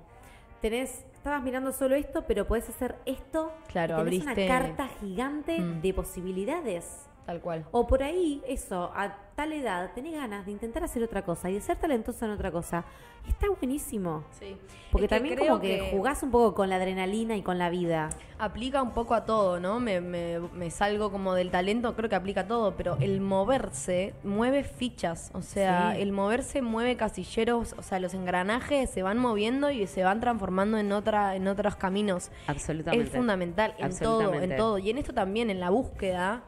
tenés, 0.62 1.04
estabas 1.14 1.42
mirando 1.42 1.72
solo 1.72 1.94
esto, 1.94 2.24
pero 2.26 2.46
podés 2.46 2.68
hacer 2.68 2.96
esto. 3.04 3.52
Claro, 3.68 3.96
tenés 4.04 4.22
abriste- 4.24 4.46
una 4.46 4.58
carta 4.58 4.88
gigante 5.00 5.58
Mm. 5.58 5.80
de 5.82 5.94
posibilidades. 5.94 7.06
Tal 7.26 7.40
cual. 7.40 7.64
O 7.70 7.86
por 7.86 8.02
ahí, 8.02 8.42
eso, 8.48 8.90
a 8.96 9.16
tal 9.36 9.52
edad, 9.52 9.92
tenés 9.94 10.14
ganas 10.14 10.44
de 10.44 10.52
intentar 10.52 10.82
hacer 10.84 11.02
otra 11.04 11.22
cosa 11.24 11.48
y 11.50 11.54
de 11.54 11.60
ser 11.60 11.76
talentoso 11.76 12.24
en 12.24 12.32
otra 12.32 12.50
cosa. 12.50 12.84
Está 13.28 13.46
buenísimo. 13.48 14.24
Sí. 14.38 14.56
Porque 14.90 15.04
Es 15.04 15.08
que 15.10 15.14
también 15.16 15.36
creo 15.36 15.48
como 15.50 15.60
que, 15.60 15.90
jugás 15.92 16.22
un 16.24 16.32
poco 16.32 16.54
con 16.54 16.68
la 16.68 16.76
adrenalina 16.76 17.36
y 17.36 17.42
con 17.42 17.56
la 17.56 17.70
vida. 17.70 18.10
Aplica 18.40 18.82
un 18.82 18.90
poco 18.90 19.14
a 19.14 19.24
todo, 19.24 19.60
¿no? 19.60 19.78
Me, 19.78 20.00
me- 20.00 20.40
me 20.40 20.70
salgo 20.72 21.12
como 21.12 21.34
del 21.34 21.52
talento, 21.52 21.94
creo 21.94 22.10
que 22.10 22.16
aplica 22.16 22.40
a 22.40 22.46
todo, 22.48 22.74
pero 22.76 22.96
el 22.98 23.20
moverse 23.20 24.14
mueve 24.24 24.64
fichas, 24.64 25.30
o 25.34 25.42
sea, 25.42 25.92
Sí. 25.94 26.02
el 26.02 26.10
moverse 26.10 26.60
mueve 26.60 26.96
casilleros, 26.96 27.74
o 27.78 27.82
sea, 27.82 28.00
los 28.00 28.14
engranajes 28.14 28.90
se 28.90 29.04
van 29.04 29.18
moviendo 29.18 29.70
y 29.70 29.86
se 29.86 30.02
van 30.02 30.18
transformando 30.20 30.76
en 30.78 30.90
otra 30.90 31.36
en 31.36 31.46
otros 31.46 31.76
caminos. 31.76 32.32
Absolutamente. 32.48 33.06
Es 33.06 33.12
fundamental 33.14 33.74
en 33.78 33.96
todo, 33.96 34.34
en 34.34 34.56
todo. 34.56 34.78
Y 34.78 34.90
en 34.90 34.98
esto 34.98 35.14
también, 35.14 35.48
en 35.50 35.60
la 35.60 35.70
búsqueda 35.70 36.42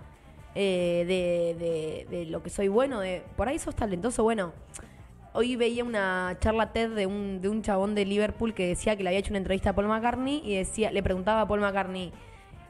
eh, 0.55 1.05
de, 1.59 1.65
de- 1.65 2.17
de 2.19 2.27
lo 2.27 2.43
que 2.43 2.51
soy 2.51 2.69
bueno, 2.69 3.01
de 3.01 3.23
por 3.37 3.49
ahí 3.49 3.59
sos 3.59 3.75
talentoso, 3.75 4.23
bueno. 4.23 4.53
Hoy 5.37 5.57
veía 5.57 5.83
una 5.83 6.37
charla 6.39 6.73
TED 6.73 6.91
de 6.95 7.07
un, 7.07 7.41
de 7.41 7.49
un 7.49 7.61
chabón 7.63 7.97
de 7.97 8.05
Liverpool 8.05 8.55
que 8.55 8.69
decía 8.69 8.95
que 8.97 9.03
le 9.03 9.09
había 9.09 9.19
hecho 9.19 9.33
una 9.33 9.39
entrevista 9.39 9.71
a 9.71 9.73
Paul 9.73 9.89
McCartney 9.89 10.41
y 10.45 10.55
decía, 10.55 10.93
le 10.93 11.03
preguntaba 11.03 11.41
a 11.41 11.49
Paul 11.49 11.59
McCartney 11.61 12.13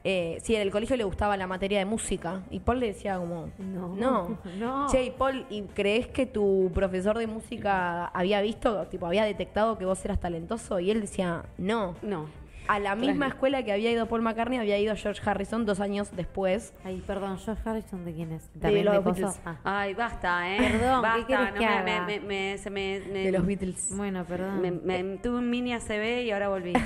eh, 0.03 0.39
si 0.43 0.55
en 0.55 0.63
el 0.63 0.71
colegio 0.71 0.97
le 0.97 1.05
gustaba 1.05 1.37
la 1.37 1.47
materia 1.47 1.79
de 1.79 1.85
música. 1.85 2.41
Y 2.51 2.61
Paul 2.61 2.81
le 2.81 2.87
decía 2.87 3.19
como, 3.19 3.51
No, 3.59 3.95
no. 3.95 4.39
no. 4.59 4.87
Che, 4.91 5.05
y 5.05 5.11
Paul, 5.11 5.45
¿y 5.51 5.63
crees 5.65 6.07
que 6.09 6.25
tu 6.25 6.71
profesor 6.73 7.19
de 7.19 7.27
música 7.27 8.07
había 8.07 8.41
visto, 8.41 8.87
tipo, 8.87 9.05
había 9.05 9.25
detectado 9.25 9.77
que 9.77 9.85
vos 9.85 10.03
eras 10.07 10.19
talentoso? 10.19 10.81
Y 10.81 10.91
él 10.91 11.03
decía, 11.03 11.45
no. 11.59 11.97
No. 12.01 12.29
A 12.69 12.79
la 12.79 12.95
misma 12.95 13.27
escuela 13.29 13.63
que 13.63 13.73
había 13.73 13.91
ido 13.91 14.07
Paul 14.07 14.23
McCartney 14.23 14.59
había 14.59 14.79
ido 14.79 14.95
George 14.97 15.21
Harrison 15.29 15.67
dos 15.67 15.81
años 15.81 16.11
después. 16.17 16.73
Ay, 16.85 17.03
perdón, 17.07 17.39
George 17.39 17.63
Harrison, 17.69 18.05
¿de 18.05 18.13
quién 18.15 18.33
es? 18.33 18.53
De 18.55 18.61
¿También 18.61 18.85
los 18.87 18.95
de? 18.95 19.01
Beatles. 19.01 19.41
Ah. 19.45 19.57
Ay, 19.65 19.95
basta, 19.95 20.51
¿eh? 20.55 20.57
Perdón, 20.59 20.81
¿qué 20.81 21.09
basta. 21.09 21.27
querés 21.27 21.49
no 21.49 21.55
que 21.55 21.67
me, 21.67 21.93
haga? 21.93 22.07
me, 22.07 22.21
me- 22.21 22.59
se 22.59 22.71
me, 22.71 23.01
me- 23.13 23.19
De 23.25 23.33
los 23.33 23.45
Beatles. 23.47 23.95
Bueno, 23.97 24.25
perdón. 24.25 24.61
me, 24.61 24.71
me- 24.71 25.17
tuve 25.19 25.39
un 25.39 25.51
mini 25.51 25.73
ACB 25.75 26.23
y 26.25 26.31
ahora 26.31 26.49
volví. 26.49 26.73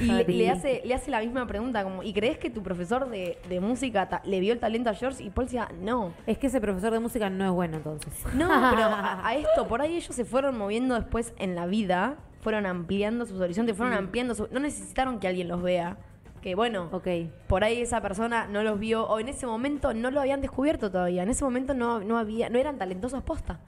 Y 0.00 0.06
le, 0.24 0.50
hace, 0.50 0.82
le 0.84 0.94
hace 0.94 1.12
la 1.12 1.20
misma 1.20 1.46
pregunta, 1.46 1.84
como, 1.84 2.02
¿y 2.02 2.12
crees 2.12 2.38
que 2.38 2.50
tu 2.50 2.60
profesor 2.60 3.08
de, 3.08 3.38
de 3.48 3.60
música 3.60 4.08
ta- 4.08 4.20
le 4.24 4.40
vio 4.40 4.52
el 4.52 4.58
talento 4.58 4.90
a 4.90 4.94
George? 4.94 5.22
Y 5.22 5.30
Paul 5.30 5.46
decía, 5.46 5.68
no. 5.80 6.12
Es 6.26 6.38
que 6.38 6.48
ese 6.48 6.60
profesor 6.60 6.92
de 6.92 6.98
música 6.98 7.30
no 7.30 7.44
es 7.44 7.52
bueno, 7.52 7.76
entonces. 7.76 8.12
No, 8.34 8.48
pero 8.48 8.82
a, 8.82 9.24
a 9.24 9.34
esto, 9.36 9.68
por 9.68 9.82
ahí 9.82 9.94
ellos 9.94 10.12
se 10.12 10.24
fueron 10.24 10.58
moviendo 10.58 10.96
después 10.96 11.32
en 11.38 11.54
la 11.54 11.66
vida, 11.66 12.16
fueron 12.46 12.64
ampliando 12.64 13.26
sus 13.26 13.40
horizontes, 13.40 13.76
fueron 13.76 13.92
ampliando 13.94 14.32
su... 14.36 14.46
No 14.52 14.60
necesitaron 14.60 15.18
que 15.18 15.26
alguien 15.26 15.48
los 15.48 15.60
vea. 15.64 15.96
Que 16.42 16.54
bueno, 16.54 16.90
Ok. 16.92 17.08
por 17.48 17.64
ahí 17.64 17.80
esa 17.80 18.00
persona 18.00 18.46
no 18.46 18.62
los 18.62 18.78
vio, 18.78 19.04
o 19.04 19.18
en 19.18 19.28
ese 19.28 19.48
momento 19.48 19.92
no 19.94 20.12
lo 20.12 20.20
habían 20.20 20.40
descubierto 20.40 20.88
todavía. 20.92 21.24
En 21.24 21.28
ese 21.28 21.42
momento 21.42 21.74
no, 21.74 21.98
no 21.98 22.18
había, 22.18 22.48
no 22.48 22.56
eran 22.60 22.78
talentosos 22.78 23.24
posta. 23.24 23.58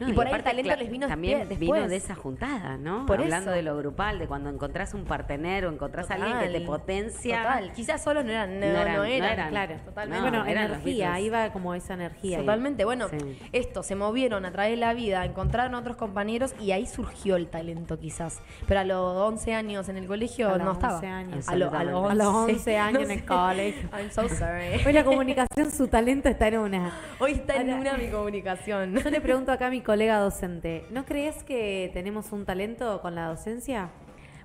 No, 0.00 0.08
y 0.08 0.12
por 0.12 0.26
ahí 0.26 0.34
el 0.34 0.42
talento 0.42 0.76
les 0.76 0.90
vino 0.90 1.08
también 1.08 1.40
después. 1.48 1.58
vino 1.60 1.88
de 1.88 1.96
esa 1.96 2.14
juntada, 2.14 2.76
¿no? 2.76 3.06
Por 3.06 3.20
Hablando 3.20 3.50
eso. 3.50 3.56
de 3.56 3.62
lo 3.62 3.76
grupal, 3.76 4.18
de 4.18 4.26
cuando 4.26 4.48
encontrás 4.50 4.94
un 4.94 5.04
partener 5.04 5.66
o 5.66 5.72
encontrás 5.72 6.10
a 6.10 6.14
alguien 6.14 6.38
que 6.38 6.48
te 6.48 6.60
potencia. 6.66 7.38
Total. 7.42 7.72
Quizás 7.72 8.02
solos 8.02 8.24
no 8.24 8.30
eran, 8.30 8.60
no, 8.60 8.66
No 8.66 8.72
eran, 8.72 8.92
no 8.92 8.98
no 8.98 9.04
eran, 9.04 9.32
eran. 9.32 9.48
Claro, 9.50 9.74
Totalmente. 9.84 10.24
No, 10.24 10.30
bueno, 10.38 10.46
eran 10.50 10.64
energía, 10.66 11.12
ahí 11.14 11.28
va 11.30 11.50
como 11.52 11.74
esa 11.74 11.94
energía. 11.94 12.38
Totalmente. 12.38 12.84
Bueno, 12.84 13.08
Sí. 13.08 13.38
esto, 13.52 13.82
se 13.82 13.94
movieron 13.96 14.44
a 14.44 14.52
través 14.52 14.72
de 14.72 14.76
la 14.76 14.94
vida, 14.94 15.24
encontraron 15.24 15.74
otros 15.74 15.96
compañeros 15.96 16.54
y 16.60 16.72
ahí 16.72 16.86
surgió 16.86 17.36
el 17.36 17.48
talento 17.48 17.98
quizás. 17.98 18.40
Pero 18.66 18.80
a 18.80 18.84
los 18.84 19.16
11 19.16 19.54
años 19.54 19.88
en 19.88 19.96
el 19.96 20.06
colegio 20.06 20.48
A 20.48 20.56
los 20.58 20.64
no 20.64 20.72
estaba. 20.72 20.94
11 20.94 21.06
años. 21.08 21.48
A, 21.48 21.56
lo- 21.56 21.72
a 21.74 21.84
los 21.84 22.10
A 22.10 22.14
los 22.14 22.26
11, 22.26 22.52
11 22.52 22.78
años 22.78 23.02
en 23.02 23.10
el 23.10 23.24
colegio. 23.26 23.88
I'm 23.98 24.10
so 24.10 24.28
sorry. 24.28 24.80
Hoy 24.86 24.92
la 24.92 25.04
comunicación, 25.04 25.70
su 25.70 25.88
talento 25.88 26.28
está 26.28 26.48
en 26.48 26.58
una. 26.58 26.92
Hoy 27.18 27.32
está 27.32 27.56
en 27.56 27.72
una 27.74 27.94
mi 27.94 28.08
comunicación. 28.08 28.94
Yo 28.96 29.10
le 29.10 29.20
pregunto 29.20 29.50
acá 29.52 29.66
a 29.66 29.70
mi 29.70 29.80
colega 29.88 30.18
docente, 30.18 30.84
¿no 30.90 31.06
crees 31.06 31.42
que 31.44 31.90
tenemos 31.94 32.30
un 32.32 32.44
talento 32.44 33.00
con 33.00 33.14
la 33.14 33.28
docencia? 33.28 33.88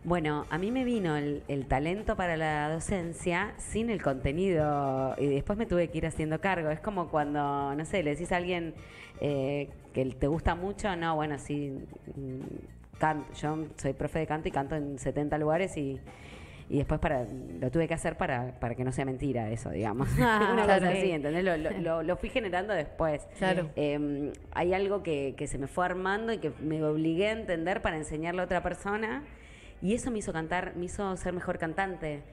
Bueno, 0.05 0.45
a 0.49 0.57
mí 0.57 0.71
me 0.71 0.85
vino 0.85 1.17
el, 1.17 1.65
talento 1.67 2.15
para 2.15 2.37
la 2.37 2.69
docencia 2.69 3.53
sin 3.57 3.89
el 3.89 4.01
contenido 4.01 5.13
y 5.17 5.27
después 5.27 5.59
me 5.59 5.65
tuve 5.65 5.89
que 5.89 5.97
ir 5.97 6.05
haciendo 6.05 6.39
cargo. 6.39 6.69
Es 6.69 6.79
como 6.79 7.09
cuando, 7.09 7.75
no 7.75 7.83
sé, 7.83 8.03
le 8.03 8.11
decís 8.11 8.31
a 8.31 8.37
alguien 8.37 8.73
eh, 9.19 9.67
que 9.91 10.05
te 10.05 10.27
gusta 10.27 10.55
mucho, 10.55 10.95
no, 10.95 11.13
bueno, 11.17 11.37
sí, 11.37 11.77
mm, 12.15 12.97
canto. 12.97 13.33
yo 13.33 13.67
soy 13.75 13.91
profe 13.91 14.19
de 14.19 14.27
canto 14.27 14.47
y 14.47 14.51
canto 14.51 14.77
en 14.77 14.97
70 14.97 15.37
lugares 15.39 15.75
y, 15.75 15.99
y 16.73 16.77
después 16.79 16.99
para 16.99 17.25
lo 17.59 17.69
tuve 17.69 17.87
que 17.87 17.93
hacer 17.93 18.17
para, 18.17 18.59
para 18.59 18.73
que 18.73 18.83
no 18.83 18.91
sea 18.91 19.05
mentira 19.05 19.51
eso, 19.51 19.69
digamos. 19.69 20.09
Ah, 20.19 20.49
Una 20.53 20.63
claro. 20.63 20.81
cosa 20.87 20.97
así, 20.97 21.11
¿entendés? 21.11 21.43
Lo, 21.83 22.01
lo- 22.01 22.17
fui 22.17 22.29
generando 22.29 22.73
después. 22.73 23.27
Claro. 23.37 23.69
Eh, 23.75 24.33
hay 24.53 24.73
algo 24.73 25.03
que, 25.03 25.35
que 25.37 25.45
se 25.45 25.59
me 25.59 25.67
fue 25.67 25.85
armando 25.85 26.33
y 26.33 26.39
que 26.39 26.51
me 26.59 26.83
obligué 26.83 27.27
a 27.27 27.31
entender 27.33 27.81
para 27.83 27.97
enseñarle 27.97 28.41
a 28.41 28.45
otra 28.45 28.63
persona 28.63 29.23
y 29.83 29.93
eso 29.93 30.09
me 30.09 30.17
hizo 30.17 30.33
cantar, 30.33 30.75
me 30.75 30.85
hizo 30.85 31.15
ser 31.15 31.33
mejor 31.33 31.59
cantante. 31.59 32.23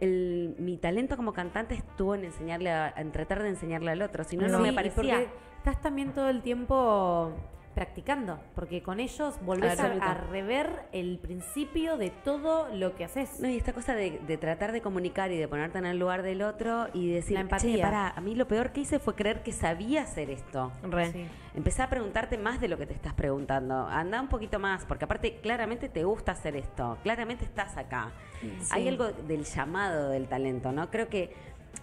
El- 0.00 0.54
mi 0.58 0.76
talento 0.76 1.16
como 1.16 1.32
cantante 1.32 1.74
estuvo 1.74 2.14
en 2.14 2.24
enseñarle 2.24 2.70
a, 2.70 2.92
en 2.94 3.10
tratar 3.10 3.42
de 3.42 3.48
enseñarle 3.48 3.90
al 3.92 4.02
otro, 4.02 4.22
si 4.24 4.36
no, 4.36 4.48
no 4.48 4.58
me 4.58 4.72
parecía. 4.74 5.20
estás 5.56 5.80
también 5.80 6.12
todo 6.12 6.28
el 6.28 6.42
tiempo 6.42 7.32
practicando, 7.78 8.40
porque 8.56 8.82
con 8.82 8.98
ellos 8.98 9.38
volvés 9.42 9.78
a, 9.78 10.14
rever 10.14 10.88
el 10.90 11.20
principio 11.20 11.96
de 11.96 12.10
todo 12.10 12.68
lo 12.74 12.96
que 12.96 13.04
haces. 13.04 13.38
No, 13.38 13.48
y 13.48 13.56
esta 13.56 13.72
cosa 13.72 13.94
de, 13.94 14.18
de 14.26 14.36
tratar 14.36 14.72
de 14.72 14.80
comunicar 14.80 15.30
y 15.30 15.36
de 15.36 15.46
ponerte 15.46 15.78
en 15.78 15.86
el 15.86 15.96
lugar 15.96 16.22
del 16.22 16.42
otro 16.42 16.88
y 16.92 17.08
decir, 17.12 17.34
La 17.34 17.42
empatía. 17.42 17.76
"Che, 17.76 17.82
pará, 17.82 18.08
a 18.08 18.20
mí 18.20 18.34
lo 18.34 18.48
peor 18.48 18.72
que 18.72 18.80
hice 18.80 18.98
fue 18.98 19.14
creer 19.14 19.44
que 19.44 19.52
sabía 19.52 20.02
hacer 20.02 20.28
esto. 20.28 20.72
Re. 20.82 21.12
Sí. 21.12 21.28
Empecé 21.54 21.82
a 21.82 21.88
preguntarte 21.88 22.36
más 22.36 22.60
de 22.60 22.66
lo 22.66 22.78
que 22.78 22.86
te 22.86 22.94
estás 22.94 23.14
preguntando. 23.14 23.86
Anda 23.86 24.20
un 24.20 24.28
poquito 24.28 24.58
más, 24.58 24.84
porque 24.84 25.04
aparte 25.04 25.36
claramente 25.36 25.88
te 25.88 26.02
gusta 26.02 26.32
hacer 26.32 26.56
esto, 26.56 26.98
claramente 27.04 27.44
estás 27.44 27.76
acá. 27.76 28.10
Hay 28.70 28.88
algo 28.88 29.12
del 29.12 29.44
llamado 29.44 30.10
del 30.10 30.26
talento, 30.26 30.72
¿no? 30.72 30.90
Creo 30.90 31.08
que 31.08 31.32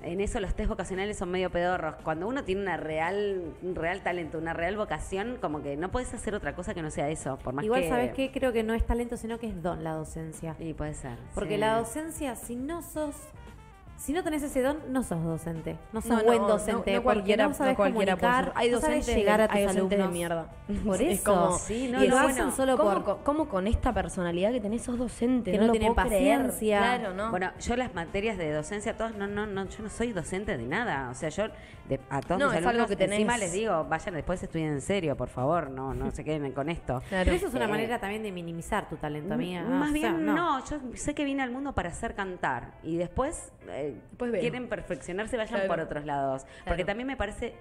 en 0.01 0.21
eso 0.21 0.39
los 0.39 0.53
test 0.55 0.69
vocacionales 0.69 1.17
son 1.17 1.31
medio 1.31 1.49
pedorros. 1.49 1.95
Cuando 2.03 2.27
uno 2.27 2.43
tiene 2.43 2.61
una 2.61 2.77
real, 2.77 3.53
un 3.61 3.75
real 3.75 4.01
talento, 4.01 4.37
una 4.37 4.53
real 4.53 4.77
vocación, 4.77 5.37
como 5.41 5.61
que 5.61 5.77
no 5.77 5.91
puedes 5.91 6.13
hacer 6.13 6.35
otra 6.35 6.55
cosa 6.55 6.73
que 6.73 6.81
no 6.81 6.91
sea 6.91 7.09
eso, 7.09 7.37
por 7.39 7.53
más 7.53 7.65
Igual, 7.65 7.81
que... 7.81 7.89
¿sabes 7.89 8.13
qué? 8.13 8.31
Creo 8.31 8.53
que 8.53 8.63
no 8.63 8.73
es 8.73 8.85
talento, 8.85 9.17
sino 9.17 9.39
que 9.39 9.47
es 9.47 9.61
don 9.61 9.83
la 9.83 9.93
docencia. 9.93 10.55
Y 10.59 10.73
puede 10.73 10.93
ser. 10.93 11.17
Porque 11.33 11.55
sí. 11.55 11.59
la 11.59 11.77
docencia, 11.77 12.35
si 12.35 12.55
no 12.55 12.81
sos. 12.81 13.15
Si 13.97 14.11
no 14.13 14.23
tenés 14.23 14.43
ese 14.43 14.61
don, 14.61 14.77
no 14.89 15.03
sos 15.03 15.23
docente. 15.23 15.77
No 15.93 16.01
sos 16.01 16.11
No, 16.11 16.23
buen 16.23 16.41
no, 16.41 16.47
docente. 16.49 16.73
no- 16.75 16.83
porque 16.83 17.01
cualquiera- 17.01 17.47
no 17.47 17.53
sabes 17.53 17.73
no 17.73 17.77
cualquiera 17.77 18.15
puede 18.17 18.21
comunicar, 18.31 18.43
ser. 18.45 18.53
Hay 18.55 18.69
no 18.69 18.79
docentes 18.79 19.15
llegar 19.15 19.41
a 19.41 19.47
tus 19.47 19.55
hay 19.55 19.63
docentes 19.63 19.89
de 19.89 19.95
alumnos. 19.95 20.13
mierda. 20.13 20.47
Por 20.85 21.01
Es 21.01 21.19
eso. 21.21 21.33
como- 21.33 21.57
Sí, 21.57 21.87
no, 21.91 22.03
y 22.03 22.07
no, 22.07 22.15
lo 22.15 22.21
bueno, 22.23 22.29
hacen 22.43 22.51
solo 22.51 22.77
¿Cómo, 22.77 22.89
por... 22.93 23.03
co- 23.03 23.19
cómo 23.23 23.47
con 23.49 23.67
esta 23.67 23.93
personalidad 23.93 24.51
que 24.51 24.59
tenés 24.59 24.83
sos 24.83 24.97
docente? 24.99 25.51
Que 25.51 25.57
no 25.57 25.67
lo 25.67 25.71
tienen 25.71 25.93
puedo 25.95 26.07
creer. 26.07 26.41
paciencia. 26.43 26.77
Claro, 26.79 27.13
¿no? 27.13 27.31
Bueno, 27.31 27.51
yo 27.59 27.75
las 27.77 27.93
materias 27.95 28.37
de 28.37 28.51
docencia, 28.51 28.95
todas, 28.97 29.15
no, 29.15 29.27
no, 29.27 29.47
no, 29.47 29.65
yo 29.69 29.81
no 29.83 29.89
soy 29.89 30.11
docente 30.11 30.57
de 30.57 30.65
nada. 30.67 31.09
O 31.09 31.15
sea, 31.15 31.29
yo 31.29 31.45
de- 31.89 31.99
a 32.09 32.19
todos 32.21 32.39
No, 32.39 32.49
mis 32.49 32.59
es 32.59 32.65
algo 32.65 32.87
que 32.87 32.97
tenés- 32.97 33.13
encima 33.13 33.37
les 33.37 33.51
digo, 33.53 33.83
vayan 33.85 34.15
después 34.15 34.41
estudien 34.41 34.69
en 34.69 34.81
serio, 34.81 35.15
por 35.15 35.29
favor, 35.29 35.69
no, 35.69 35.93
no 35.93 36.11
se 36.11 36.23
queden 36.23 36.51
con 36.51 36.69
esto. 36.69 37.01
Claro. 37.09 37.25
Pero 37.25 37.35
eso 37.37 37.47
es 37.47 37.53
una 37.53 37.65
Eh, 37.65 37.69
manera 37.69 37.99
también 37.99 38.23
de 38.23 38.31
minimizar 38.31 38.89
tu 38.89 38.97
talento, 38.97 39.33
amiga. 39.33 39.61
M- 39.61 39.69
Más 39.69 39.89
O 39.89 39.93
sea, 39.93 40.11
bien, 40.11 40.25
no. 40.25 40.65
yo 40.65 40.79
sé 40.95 41.13
que 41.15 41.23
vine 41.25 41.43
al 41.43 41.51
mundo 41.51 41.73
para 41.73 41.89
hacer 41.89 42.15
cantar 42.15 42.73
y 42.83 42.97
después, 42.97 43.51
eh, 43.69 43.95
quieren 44.39 44.67
perfeccionarse, 44.67 45.37
vayan 45.37 45.53
Claro. 45.59 45.67
por 45.67 45.79
otros 45.79 46.05
lados. 46.05 46.45
Porque 46.65 46.83
también 46.85 47.07
me 47.07 47.17
parece 47.17 47.53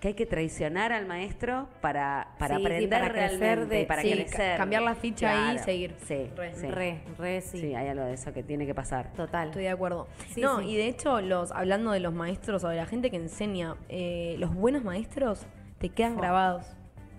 que 0.00 0.08
hay 0.08 0.14
que 0.14 0.24
traicionar 0.24 0.92
al 0.92 1.06
maestro 1.06 1.68
para, 1.82 2.28
para 2.38 2.56
Sí, 2.56 2.60
sí, 2.62 2.66
aprender 2.66 2.88
para 3.00 3.12
crecer 3.12 3.38
realmente, 3.38 3.74
de- 3.76 3.84
para 3.84 4.02
sí, 4.02 4.12
crecer. 4.12 4.52
ca- 4.52 4.56
cambiar 4.56 4.82
la 4.82 4.94
ficha 4.94 5.30
ahí 5.50 5.56
y 5.56 5.58
seguir. 5.58 5.94
Sí, 6.06 6.30
Re. 6.34 6.54
sí. 6.54 6.66
Re, 6.68 7.00
re, 7.18 7.40
sí. 7.42 7.60
Sí, 7.60 7.74
hay 7.74 7.88
algo 7.88 8.04
de 8.04 8.14
eso 8.14 8.32
que 8.32 8.42
tiene 8.42 8.64
que 8.66 8.74
pasar. 8.74 9.12
Total. 9.12 9.48
Estoy 9.48 9.64
de 9.64 9.68
acuerdo. 9.68 10.08
Sí, 10.30 10.40
no, 10.40 10.60
sí. 10.60 10.70
y 10.70 10.76
de 10.76 10.88
hecho, 10.88 11.20
los 11.20 11.52
hablando 11.52 11.90
de 11.92 12.00
los 12.00 12.14
maestros 12.14 12.64
o 12.64 12.68
de 12.68 12.76
la 12.76 12.86
gente 12.86 13.10
que 13.10 13.16
enseña, 13.16 13.76
eh, 13.90 14.36
los 14.38 14.54
buenos 14.54 14.82
maestros 14.84 15.46
te 15.78 15.90
quedan 15.90 16.16
grabados. 16.16 16.66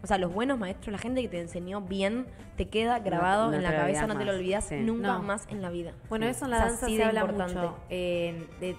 O 0.04 0.08
sea, 0.08 0.18
los 0.18 0.34
buenos 0.34 0.58
maestros, 0.58 0.92
la 0.92 0.98
gente 0.98 1.22
que 1.22 1.28
te 1.28 1.40
enseñó 1.40 1.82
bien, 1.82 2.26
te 2.58 2.68
queda 2.68 2.98
grabado 2.98 3.52
no 3.52 3.58
en 3.58 3.62
la 3.62 3.76
cabeza, 3.76 4.08
no 4.08 4.18
te 4.18 4.26
lo 4.26 4.32
olvidas 4.32 4.66
Sí. 4.66 4.78
nunca 4.78 5.10
No. 5.10 5.22
más 5.22 5.46
en 5.52 5.62
la 5.62 5.70
vida. 5.70 5.94
Bueno, 6.10 6.26
eso 6.26 6.46
en 6.46 6.52
la 6.52 6.58
Es 6.58 6.64
danza 6.64 6.86
así 6.88 6.98
se 6.98 7.04
habla 7.04 7.22
importante. 7.22 7.54
mucho. 7.54 7.78
eh, 7.92 8.48
de- 8.60 8.76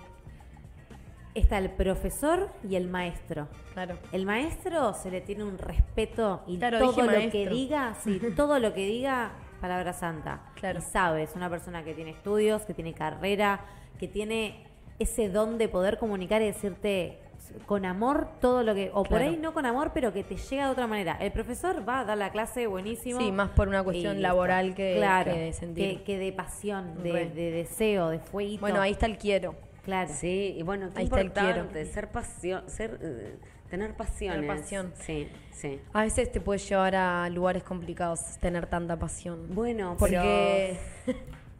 está 1.34 1.58
el 1.58 1.70
profesor 1.70 2.50
y 2.68 2.76
el 2.76 2.88
maestro. 2.88 3.48
Claro. 3.72 3.96
El 4.12 4.26
maestro 4.26 4.94
se 4.94 5.10
le 5.10 5.20
tiene 5.20 5.44
un 5.44 5.58
respeto 5.58 6.42
y 6.46 6.58
Claro, 6.58 6.78
todo 6.78 7.02
lo 7.06 7.30
que 7.30 7.48
diga, 7.48 7.94
sí, 8.02 8.20
todo 8.36 8.58
lo 8.58 8.74
que 8.74 8.86
diga, 8.86 9.32
palabra 9.60 9.92
santa. 9.92 10.42
Claro. 10.54 10.78
Y 10.78 10.82
sabe, 10.82 11.22
es 11.22 11.34
una 11.34 11.48
persona 11.48 11.84
que 11.84 11.94
tiene 11.94 12.10
estudios, 12.10 12.62
que 12.62 12.74
tiene 12.74 12.92
carrera, 12.92 13.60
que 13.98 14.08
tiene 14.08 14.66
ese 14.98 15.28
don 15.28 15.58
de 15.58 15.68
poder 15.68 15.98
comunicar 15.98 16.42
y 16.42 16.46
decirte 16.46 17.18
con 17.66 17.84
amor 17.84 18.28
todo 18.40 18.62
lo 18.62 18.74
que, 18.74 18.90
o 18.94 19.02
por 19.02 19.20
ahí 19.20 19.36
no 19.36 19.52
con 19.52 19.66
amor, 19.66 19.90
pero 19.92 20.12
que 20.12 20.22
te 20.24 20.36
llega 20.36 20.66
de 20.66 20.72
otra 20.72 20.86
manera. 20.86 21.16
El 21.20 21.32
profesor 21.32 21.86
va 21.86 22.00
a 22.00 22.04
dar 22.04 22.16
la 22.16 22.30
clase 22.30 22.66
buenísimo. 22.66 23.20
Sí, 23.20 23.32
más 23.32 23.50
por 23.50 23.68
una 23.68 23.82
cuestión 23.82 24.18
y 24.18 24.20
laboral 24.20 24.74
que- 24.74 24.94
claro, 24.96 25.32
que 25.32 25.38
de 25.38 25.52
sentir. 25.52 25.98
Que, 25.98 26.02
que 26.04 26.18
de 26.18 26.32
pasión, 26.32 27.02
de, 27.02 27.30
de 27.30 27.50
deseo, 27.50 28.08
de 28.10 28.20
fueguito. 28.20 28.60
Bueno, 28.60 28.80
ahí 28.80 28.92
está 28.92 29.06
el 29.06 29.18
quiero. 29.18 29.54
Claro. 29.84 30.10
Sí, 30.14 30.54
y 30.56 30.62
bueno, 30.62 30.90
qué 30.92 31.00
Ahí 31.00 31.04
está 31.04 31.20
el 31.20 31.26
importante, 31.26 31.72
quiero. 31.72 31.92
ser 31.92 32.08
pasión, 32.10 32.68
ser, 32.68 32.98
eh, 33.02 33.36
tener 33.68 33.94
pasiones. 33.94 34.40
Tener 34.40 34.56
pasión. 34.56 34.92
Sí, 35.00 35.28
sí. 35.50 35.80
A 35.92 36.02
veces 36.02 36.30
te 36.30 36.40
puede 36.40 36.58
llevar 36.60 36.94
a 36.94 37.28
lugares 37.30 37.64
complicados 37.64 38.20
tener 38.40 38.66
tanta 38.66 38.96
pasión. 38.96 39.52
Bueno, 39.54 39.96
Porque... 39.98 40.78
pero, 41.06 41.18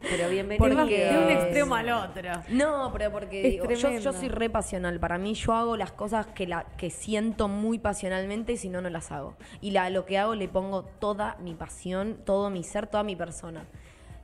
pero 0.09 0.29
bienvenido. 0.29 0.65
Porque- 0.75 1.05
de 1.05 1.17
un 1.17 1.29
extremo 1.29 1.75
al 1.75 1.89
otro. 1.89 2.29
No, 2.49 2.91
pero 2.93 3.11
porque 3.11 3.49
digo, 3.49 3.69
yo, 3.69 4.13
soy 4.13 4.29
re 4.29 4.49
pasional. 4.49 4.99
Para 5.01 5.17
mí 5.17 5.33
yo 5.33 5.53
hago 5.53 5.75
las 5.75 5.91
cosas 5.91 6.25
que, 6.27 6.47
la, 6.47 6.65
que 6.77 6.89
siento 6.91 7.49
muy 7.49 7.77
pasionalmente 7.77 8.53
y 8.53 8.57
si 8.57 8.69
no, 8.69 8.81
no 8.81 8.89
las 8.89 9.11
hago. 9.11 9.35
Y 9.59 9.71
la, 9.71 9.89
lo 9.89 10.05
que 10.05 10.17
hago 10.17 10.33
le 10.35 10.47
pongo 10.47 10.83
toda 10.83 11.35
mi 11.41 11.55
pasión, 11.55 12.19
todo 12.25 12.49
mi 12.49 12.63
ser, 12.63 12.87
toda 12.87 13.03
mi 13.03 13.17
persona. 13.17 13.65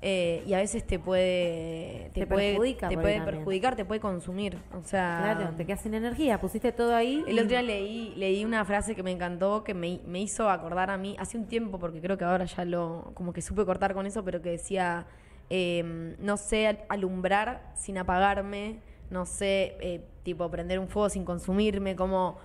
Eh, 0.02 0.44
y 0.48 0.54
a 0.54 0.58
veces 0.60 0.86
te 0.88 0.98
puede... 0.98 2.10
Te, 2.14 2.22
Te 2.22 2.28
puede, 2.28 2.52
perjudica 2.52 2.88
te 2.88 2.98
puede 2.98 3.22
perjudicar, 3.22 3.76
te 3.76 3.84
puede 3.86 4.00
consumir. 4.00 4.58
O 4.74 4.82
sea... 4.84 5.36
Claro, 5.36 5.56
te 5.58 5.66
quedas 5.66 5.82
sin 5.82 5.94
energía, 5.94 6.40
pusiste 6.40 6.72
todo 6.72 6.96
ahí. 6.96 7.24
El 7.28 7.36
y- 7.36 7.40
otro 7.40 7.50
día 7.50 7.62
leí, 7.62 8.14
leí 8.16 8.46
una 8.46 8.64
frase 8.64 8.96
que 8.96 9.04
me 9.04 9.12
encantó, 9.12 9.64
que 9.64 9.74
me, 9.74 10.00
me 10.08 10.22
hizo 10.22 10.50
acordar 10.50 10.90
a 10.90 10.98
mí, 10.98 11.16
hace 11.20 11.38
un 11.38 11.48
tiempo, 11.48 11.80
porque 11.80 12.00
creo 12.00 12.18
que 12.18 12.24
ahora 12.24 12.46
ya 12.46 12.64
lo, 12.64 13.12
como 13.14 13.34
que 13.34 13.42
supe 13.42 13.66
cortar 13.66 13.94
con 13.94 14.06
eso, 14.06 14.24
pero 14.24 14.42
que 14.42 14.52
decía, 14.52 15.06
eh, 15.50 16.16
no 16.20 16.38
sé 16.38 16.68
al- 16.68 16.80
alumbrar 16.88 17.72
sin 17.76 17.98
apagarme, 17.98 18.80
no 19.10 19.26
sé, 19.26 19.76
eh, 19.82 20.02
tipo, 20.24 20.50
prender 20.50 20.80
un 20.80 20.88
fuego 20.88 21.10
sin 21.10 21.26
consumirme, 21.26 21.96
como, 21.98 22.38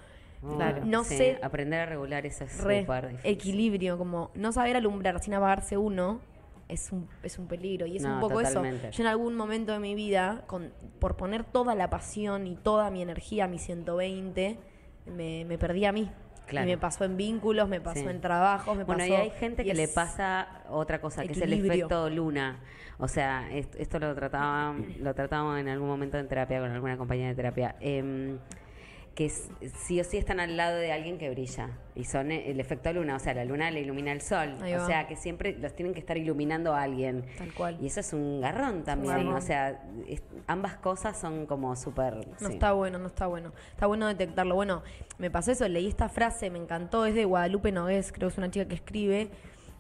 Claro, 0.57 0.83
no 0.85 1.05
Sí, 1.05 1.17
sé, 1.17 1.39
Aprender 1.41 1.81
a 1.81 1.87
regular 1.87 2.27
eso 2.27 2.45
es 2.45 2.63
re, 2.65 2.81
súper 2.81 3.09
difícil. 3.09 3.31
equilibrio, 3.31 3.97
como, 3.97 4.31
no 4.35 4.53
saber 4.53 4.77
alumbrar 4.77 5.19
sin 5.23 5.33
apagarse 5.35 5.79
uno. 5.79 6.21
Es 6.69 6.93
un, 6.93 7.09
es 7.23 7.39
un 7.39 7.47
peligro 7.47 7.87
y 7.87 7.97
es 7.99 8.03
No, 8.03 8.15
un 8.15 8.21
poco 8.21 8.43
totalmente. 8.43 8.89
eso. 8.89 8.97
Yo 8.99 9.05
en 9.05 9.09
algún 9.09 9.35
momento 9.37 9.73
de 9.73 9.79
mi 9.81 9.95
vida, 9.95 10.45
con, 10.47 10.73
por 10.99 11.17
poner 11.17 11.45
toda 11.45 11.75
la 11.75 11.91
pasión 11.91 12.47
y 12.47 12.57
toda 12.57 12.91
mi 12.91 13.03
energía, 13.03 13.47
mi 13.49 13.59
120, 13.59 14.59
me, 15.07 15.45
me 15.45 15.59
perdí 15.59 15.85
a 15.85 15.93
mí. 15.93 16.11
Claro. 16.47 16.67
Y 16.67 16.71
me 16.73 16.79
pasó 16.79 17.05
en 17.05 17.17
vínculos, 17.17 17.69
me 17.69 17.81
pasó 17.81 18.01
Sí. 18.01 18.07
en 18.07 18.21
trabajos, 18.21 18.77
me 18.77 18.85
Bueno, 18.85 19.01
pasó... 19.03 19.13
y 19.13 19.17
hay 19.17 19.31
gente 19.31 19.63
y 19.63 19.67
que 19.67 19.75
le 19.75 19.89
pasa 19.89 20.63
otra 20.69 21.01
cosa, 21.01 21.23
que 21.25 21.33
es 21.33 21.39
el 21.39 21.45
equilibrio. 21.53 21.75
efecto 21.87 22.11
luna. 22.11 22.61
O 22.99 23.09
sea, 23.09 23.51
est- 23.51 23.75
esto, 23.77 23.99
lo 23.99 24.15
trataba, 24.15 24.75
lo 25.01 25.15
tratábamos 25.15 25.59
en 25.59 25.69
algún 25.69 25.89
momento 25.89 26.17
en 26.19 26.29
terapia 26.29 26.61
con 26.61 26.71
alguna 26.71 26.97
compañía 26.97 27.29
de 27.29 27.35
terapia. 27.35 27.77
em, 27.81 28.39
que 29.15 29.29
sí 29.29 30.01
o 30.01 30.05
sí 30.05 30.17
están 30.19 30.41
al 30.41 30.57
lado 30.57 30.77
de 30.77 30.91
alguien 30.91 31.19
que 31.19 31.31
brilla. 31.31 31.71
Y 31.95 32.05
son 32.05 32.33
eh, 32.33 32.51
el 32.51 32.59
efecto 32.59 32.93
luna, 32.93 33.15
o 33.15 33.19
sea, 33.21 33.33
la 33.35 33.45
luna 33.45 33.71
le 33.71 33.81
ilumina 33.81 34.11
el 34.11 34.21
sol. 34.21 34.55
O 34.61 34.87
sea, 34.87 35.07
que 35.07 35.15
siempre 35.15 35.57
los 35.57 35.73
tienen 35.77 35.95
que 35.95 36.01
estar 36.01 36.17
iluminando 36.19 36.75
a 36.75 36.83
alguien. 36.83 37.25
Tal 37.39 37.55
cual. 37.55 37.79
Y 37.81 37.87
eso 37.87 38.01
es 38.01 38.13
un 38.13 38.41
garrón 38.41 38.83
también. 38.83 39.29
O 39.29 39.41
sea, 39.41 39.85
es- 40.09 40.23
ambas 40.49 40.75
cosas 40.79 41.17
son 41.17 41.47
como 41.47 41.77
súper... 41.77 42.27
No 42.41 42.49
sí. 42.49 42.55
está 42.55 42.73
bueno, 42.73 42.99
no 42.99 43.07
está 43.07 43.29
bueno. 43.29 43.53
Está 43.71 43.87
bueno 43.87 44.09
detectarlo. 44.09 44.57
Bueno, 44.57 44.83
me 45.19 45.31
pasó 45.31 45.53
eso, 45.53 45.69
leí 45.69 45.87
esta 45.87 46.09
frase, 46.09 46.51
me 46.51 46.59
encantó, 46.59 47.07
es 47.07 47.15
de 47.15 47.25
Guadalupe 47.25 47.71
Nogués, 47.71 48.11
creo 48.11 48.29
que 48.29 48.33
es 48.33 48.39
una 48.39 48.51
chica 48.51 48.67
que 48.67 48.75
escribe. 48.75 49.29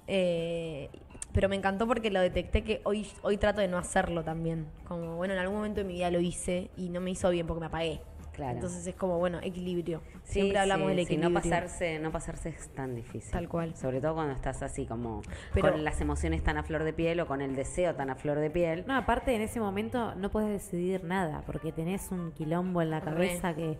eh, 0.06 0.90
pero 1.32 1.48
me 1.48 1.56
encantó 1.56 1.88
porque 1.88 2.12
lo 2.12 2.20
detecté 2.20 2.62
que 2.62 2.80
hoy, 2.84 3.08
hoy 3.22 3.36
trato 3.38 3.60
de 3.60 3.66
no 3.66 3.76
hacerlo 3.76 4.22
también. 4.22 4.66
Como, 4.86 5.16
bueno, 5.16 5.34
en 5.34 5.40
algún 5.40 5.56
momento 5.56 5.80
de 5.80 5.84
mi 5.84 5.94
vida 5.94 6.08
lo 6.12 6.20
hice 6.20 6.70
y 6.76 6.90
no 6.90 7.00
me 7.00 7.10
hizo 7.10 7.28
bien 7.30 7.44
porque 7.48 7.58
me 7.60 7.66
apagué. 7.66 8.00
Claro. 8.34 8.54
Entonces 8.54 8.84
es 8.86 8.94
como, 8.96 9.18
bueno, 9.18 9.38
equilibrio. 9.42 10.00
Sí, 10.24 10.32
Siempre 10.34 10.58
hablamos 10.58 10.86
sí, 10.86 10.88
del 10.88 10.96
sí, 10.98 11.02
equilibrio. 11.14 11.30
no 11.30 11.34
pasarse, 11.40 11.98
no 12.00 12.10
pasarse 12.10 12.48
es 12.48 12.68
tan 12.74 12.94
difícil. 12.96 13.30
Tal 13.30 13.48
cual. 13.48 13.76
Sobre 13.76 14.00
todo 14.00 14.14
cuando 14.14 14.32
estás 14.34 14.60
así 14.62 14.86
como 14.86 15.22
Pero- 15.52 15.70
con 15.72 15.84
las 15.84 16.00
emociones 16.00 16.42
tan 16.42 16.56
a 16.58 16.64
flor 16.64 16.82
de 16.82 16.92
piel 16.92 17.20
o 17.20 17.26
con 17.26 17.40
el 17.40 17.54
deseo 17.54 17.94
tan 17.94 18.10
a 18.10 18.16
flor 18.16 18.40
de 18.40 18.50
piel. 18.50 18.84
No, 18.88 18.96
aparte 18.96 19.34
en 19.34 19.42
ese 19.42 19.60
momento 19.60 20.14
no 20.16 20.30
puedes 20.30 20.50
decidir 20.50 21.04
nada, 21.04 21.42
porque 21.46 21.70
tenés 21.70 22.10
un 22.10 22.32
quilombo 22.32 22.82
en 22.82 22.90
la 22.90 23.00
Re. 23.00 23.04
cabeza 23.12 23.54
que... 23.54 23.78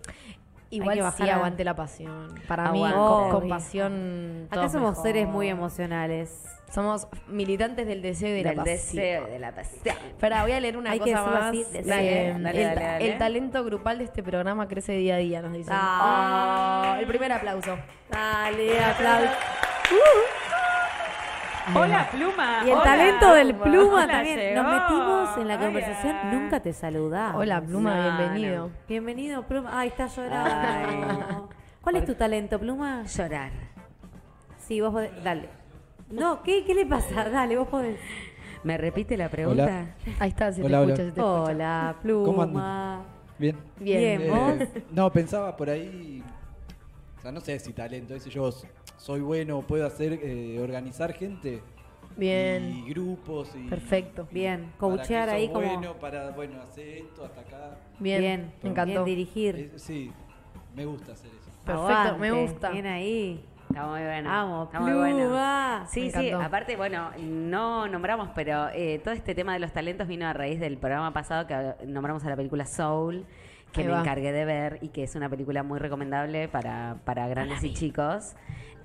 Igual 0.77 0.91
Hay 0.91 0.97
que 1.05 1.11
sí 1.17 1.23
bajar 1.23 1.31
a- 1.31 1.35
aguante 1.37 1.65
la 1.65 1.75
pasión. 1.77 2.35
Para 2.49 2.71
mí, 2.73 2.81
con, 2.93 3.31
con 3.31 3.49
pasión. 3.49 4.49
Acá 4.51 4.69
somos 4.69 4.91
mejor. 4.91 5.03
seres 5.05 5.29
muy 5.29 5.49
emocionales. 5.49 6.41
Somos 6.73 7.07
militantes 7.29 7.87
del 7.87 8.03
deseo 8.03 8.31
y 8.31 8.43
de 8.43 8.49
del 8.49 8.57
la 8.57 8.65
pasión. 8.65 8.77
deseo, 8.97 9.27
de 9.27 9.39
la 9.39 9.55
pasión. 9.55 9.97
Espera, 10.09 10.43
voy 10.43 10.53
a 10.53 10.61
leer 10.61 10.77
una 10.77 10.91
Hay 10.91 10.99
cosa 10.99 11.23
más. 11.23 11.43
así. 11.45 11.65
Dale, 11.85 12.29
Eh, 12.31 12.37
dale, 12.41 12.63
el, 12.71 12.75
dale, 12.75 13.13
el 13.13 13.19
talento 13.19 13.63
grupal 13.65 13.99
de 13.99 14.05
este 14.05 14.23
programa 14.25 14.67
crece 14.67 14.93
día 14.93 15.15
a 15.15 15.19
día, 15.19 15.41
nos 15.43 15.53
dicen. 15.53 15.73
Ah. 15.77 16.95
Oh, 16.97 17.01
el 17.01 17.07
primer 17.07 17.31
aplauso. 17.31 17.77
Dale, 18.11 18.85
aplausos. 18.85 19.31
Hola, 21.75 22.09
Pluma. 22.11 22.59
Y 22.65 22.69
el 22.69 22.75
Hola, 22.75 22.83
talento 22.85 23.35
del 23.35 23.55
pluma 23.55 24.05
Hola, 24.05 24.07
también. 24.13 24.39
llegó. 24.39 24.63
Nos 24.63 24.73
metimos 24.73 25.39
en 25.39 25.49
la 25.49 25.55
Hola. 25.55 25.65
conversación, 25.65 26.17
nunca 26.33 26.61
te 26.61 26.73
saludamos. 26.73 27.41
Hola, 27.41 27.61
Pluma, 27.63 27.95
No, 27.95 28.03
bienvenido. 28.19 28.71
Bienvenido, 28.89 29.43
Pluma. 29.45 29.71
Ay, 29.73 29.89
está 29.89 30.07
llorando. 30.07 31.49
¿Cuál 31.81 31.97
es 31.97 32.05
tu 32.05 32.15
talento, 32.15 32.59
Pluma? 32.59 33.05
Llorar. 33.05 33.53
Sí, 34.59 34.81
vos 34.81 34.93
podés. 34.93 35.25
Dale. 35.25 35.49
No, 36.11 36.43
¿qué, 36.43 36.65
¿qué 36.65 36.75
le 36.75 36.87
pasa? 36.87 37.29
Dale, 37.31 37.57
vos 37.57 37.69
podés. 37.69 37.99
¿Me 38.63 38.77
repite 38.79 39.17
la 39.17 39.29
pregunta? 39.29 39.95
Ahí 40.19 40.31
está, 40.31 40.53
se 40.53 40.61
te 40.61 40.67
Hola, 40.67 40.81
hola. 40.81 40.93
escucha, 40.95 41.09
se 41.09 41.13
te 41.15 41.21
escucha. 41.21 41.43
Hola, 41.53 41.97
¿Cómo 42.03 42.43
Pluma. 42.43 43.03
Bien. 43.39 43.57
Bien. 43.79 44.21
Bien, 44.23 44.31
vos. 44.35 44.53
Eh, 44.61 44.85
no, 44.91 45.11
pensaba 45.13 45.57
por 45.57 45.69
ahí. 45.71 46.23
Sea, 47.25 47.33
no 47.33 47.41
sé 47.41 47.59
si 47.59 47.73
talento, 47.73 48.15
ese 48.15 48.31
yo 48.31 48.51
soy 48.97 49.21
bueno, 49.21 49.63
puedo 49.63 49.87
hacer, 49.87 50.19
eh, 50.23 50.59
organizar 50.61 51.13
gente. 51.13 51.61
Bien. 52.17 52.85
Y 52.87 52.91
grupos. 52.91 53.51
Y, 53.57 53.69
Perfecto. 53.69 54.29
Bien, 54.31 54.73
coachear 54.79 55.29
ahí 55.31 55.49
como- 55.49 55.67
bueno, 55.67 55.95
para, 55.95 56.31
bueno, 56.31 56.61
hacer 56.63 56.87
esto 56.99 57.25
hasta 57.25 57.41
acá. 57.41 57.79
Bien, 57.99 58.21
Bien, 58.21 58.53
me 58.63 58.71
encantó. 58.71 59.05
bien 59.05 59.05
dirigir. 59.05 59.57
Eh, 59.57 59.73
sí, 59.77 60.13
me 60.77 60.85
gusta 60.85 61.13
hacer 61.13 61.31
eso. 61.33 61.51
Perfecto, 61.65 62.19
me 62.19 62.31
gusta. 62.31 62.71
Bien 62.71 62.87
ahí. 62.87 63.45
Está 63.69 63.87
muy 63.89 64.01
bueno. 64.03 64.29
Vamos, 64.31 64.67
está 64.67 64.81
muy 64.81 64.93
bueno. 64.93 65.87
Sí, 65.89 66.11
sí, 66.11 66.31
aparte, 66.31 66.77
bueno, 66.77 67.11
no 67.19 67.89
nombramos, 67.89 68.29
pero 68.35 68.69
eh, 68.73 69.01
todo 69.03 69.13
este 69.15 69.35
tema 69.35 69.55
de 69.55 69.59
los 69.59 69.73
talentos 69.73 70.07
vino 70.07 70.27
a 70.27 70.33
raíz 70.33 70.61
del 70.61 70.77
programa 70.77 71.13
pasado 71.13 71.47
que 71.49 71.75
nombramos 71.87 72.23
a 72.25 72.29
la 72.31 72.37
película 72.37 72.67
Soul, 72.67 73.25
que 73.83 73.85
me 73.85 73.93
va. 73.93 74.01
encargué 74.01 74.33
de 74.33 74.45
ver 74.45 74.79
y 74.83 74.89
que 74.89 75.03
es 75.05 75.15
una 75.15 75.29
película 75.29 75.63
muy 75.63 75.79
recomendable 75.79 76.49
para, 76.49 76.97
para 77.05 77.27
grandes 77.29 77.63
y 77.65 77.73
chicos. 77.75 78.35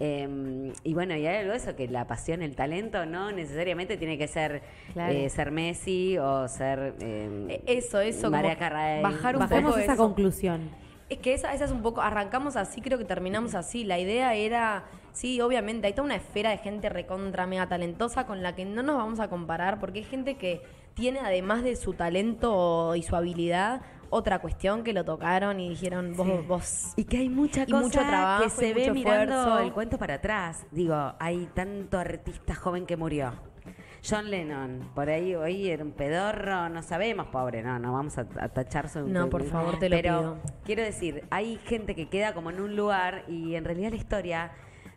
Eh, 0.02 0.72
y 0.84 0.94
bueno, 0.94 1.16
y 1.16 1.28
hay 1.28 1.38
algo 1.38 1.52
de 1.52 1.58
eso, 1.58 1.76
que 1.76 1.88
la 1.88 2.08
pasión, 2.08 2.42
el 2.42 2.56
talento 2.56 3.06
no 3.06 3.32
necesariamente 3.32 3.98
tiene 3.98 4.18
que 4.18 4.28
ser 4.28 4.62
Claro. 4.94 5.12
eh, 5.14 5.30
ser 5.30 5.52
Messi 5.52 6.18
o 6.18 6.48
ser 6.48 6.96
eh, 7.02 7.46
Eh, 7.50 7.64
Eso, 7.68 8.00
eso. 8.00 8.32
María 8.32 8.56
Carrey. 8.58 9.02
Bajar 9.02 9.36
un 9.36 9.42
Bajemos 9.42 9.72
poco 9.72 9.84
esa 9.84 9.94
eso. 9.94 10.02
conclusión. 10.04 10.70
Es 11.10 11.18
que 11.18 11.34
esa, 11.34 11.54
esa 11.54 11.66
es 11.66 11.72
un 11.72 11.82
poco, 11.82 12.02
arrancamos 12.02 12.56
así, 12.56 12.82
creo 12.82 12.98
que 13.00 13.04
terminamos 13.06 13.56
así. 13.56 13.84
La 13.84 13.98
idea 13.98 14.36
era, 14.36 14.84
sí, 15.12 15.42
obviamente, 15.42 15.88
hay 15.88 15.94
toda 15.94 16.06
una 16.06 16.16
esfera 16.16 16.52
de 16.52 16.58
gente 16.60 16.88
recontra 16.88 17.48
mega 17.48 17.68
talentosa 17.68 18.26
con 18.28 18.44
la 18.44 18.54
que 18.56 18.64
no 18.64 18.84
nos 18.84 18.96
vamos 18.96 19.20
a 19.20 19.28
comparar, 19.28 19.80
porque 19.80 20.00
hay 20.00 20.06
gente 20.06 20.36
que 20.38 20.62
tiene, 20.94 21.20
además 21.20 21.64
de 21.64 21.76
su 21.76 21.94
talento 21.94 22.96
y 22.96 23.02
su 23.02 23.16
habilidad, 23.16 23.82
otra 24.10 24.40
cuestión 24.40 24.84
que 24.84 24.94
lo 24.94 25.04
tocaron 25.06 25.60
y 25.60 25.70
dijeron, 25.70 26.16
vos, 26.16 26.48
vos. 26.48 26.94
Y 26.96 27.04
que 27.06 27.18
hay 27.18 27.30
mucha 27.30 27.64
Y 27.64 27.72
cosa 27.72 27.82
mucho 27.84 28.00
trabajo 28.00 28.44
que 28.44 28.50
se 28.50 28.68
y 28.70 28.74
ve 28.74 28.82
mucho 28.82 28.94
mirando 28.94 29.36
esfuerzo. 29.36 29.60
el 29.60 29.74
cuento 29.74 29.98
para 29.98 30.16
atrás. 30.16 30.66
Digo, 30.72 31.14
hay 31.20 31.48
tanto 31.54 31.98
artista 32.00 32.56
joven 32.56 32.86
que 32.86 32.98
murió. 32.98 33.34
John 34.08 34.32
Lennon, 34.32 34.92
por 34.96 35.10
ahí 35.10 35.36
hoy 35.36 35.68
era 35.70 35.84
un 35.84 35.92
pedorro, 35.92 36.70
no 36.70 36.82
sabemos, 36.82 37.28
pobre, 37.28 37.62
no, 37.62 37.78
no 37.80 37.92
vamos 37.92 38.18
a, 38.18 38.26
a 38.40 38.48
tachar 38.48 38.88
su... 38.88 39.06
No, 39.06 39.30
por 39.30 39.44
favor, 39.44 39.78
te 39.78 39.90
lo 39.90 39.98
Pero 39.98 40.20
pido. 40.20 40.38
quiero 40.64 40.84
decir, 40.84 41.26
hay 41.30 41.58
gente 41.66 41.96
que 41.96 42.08
queda 42.08 42.34
como 42.34 42.50
en 42.50 42.62
un 42.62 42.78
lugar 42.78 43.26
y 43.28 43.56
en 43.56 43.66
realidad 43.66 43.90
la 43.90 43.98
historia 43.98 44.52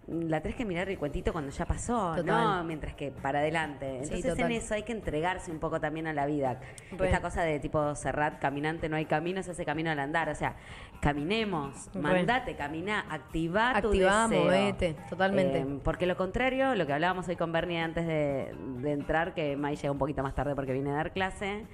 la 0.09 0.41
tenés 0.41 0.57
que 0.57 0.65
mirar 0.65 0.89
el 0.89 0.99
cuentito 0.99 1.33
cuando 1.33 1.51
ya 1.51 1.65
pasó, 1.65 2.15
Total. 2.17 2.25
¿no? 2.59 2.65
Mientras 2.65 2.95
que 2.95 3.13
para 3.13 3.39
adelante. 3.39 3.99
Entonces 4.03 4.39
en 4.39 4.51
eso 4.53 4.75
hay 4.75 4.83
que 4.83 4.93
entregarse 4.93 5.51
un 5.53 5.61
poco 5.61 5.81
también 5.81 6.07
a 6.07 6.13
la 6.13 6.27
vida. 6.27 6.61
Re. 6.91 7.07
Esta 7.07 7.21
cosa 7.21 7.43
de 7.43 7.61
tipo 7.61 7.95
Serrat, 7.95 8.41
caminante 8.41 8.89
no 8.89 8.97
hay 8.97 9.07
camino, 9.07 9.43
se 9.43 9.53
hace 9.53 9.65
camino 9.65 9.91
al 9.91 9.99
andar. 10.01 10.29
O 10.29 10.35
sea, 10.35 10.57
caminemos, 11.01 11.89
Re. 11.95 12.01
mandate, 12.01 12.57
caminá, 12.57 13.07
activá 13.09 13.81
tu 13.81 13.89
Activá, 13.89 14.27
deseo. 14.29 14.45
movete, 14.45 14.97
totalmente. 15.09 15.61
Eh, 15.61 15.79
porque 15.85 16.07
lo 16.07 16.17
contrario, 16.17 16.75
lo 16.75 16.87
que 16.87 16.93
hablábamos 16.93 17.29
hoy 17.29 17.37
con 17.37 17.53
Bernie 17.53 17.81
antes 17.81 18.07
de, 18.07 18.55
de 18.79 18.93
entrar, 18.93 19.35
que 19.35 19.57
May 19.57 19.77
llega 19.77 19.93
un 19.93 19.99
poquito 19.99 20.23
más 20.23 20.35
tarde 20.35 20.55
porque 20.55 20.73
viene 20.73 20.91
a 20.91 20.95
dar 20.95 21.13
clase, 21.13 21.65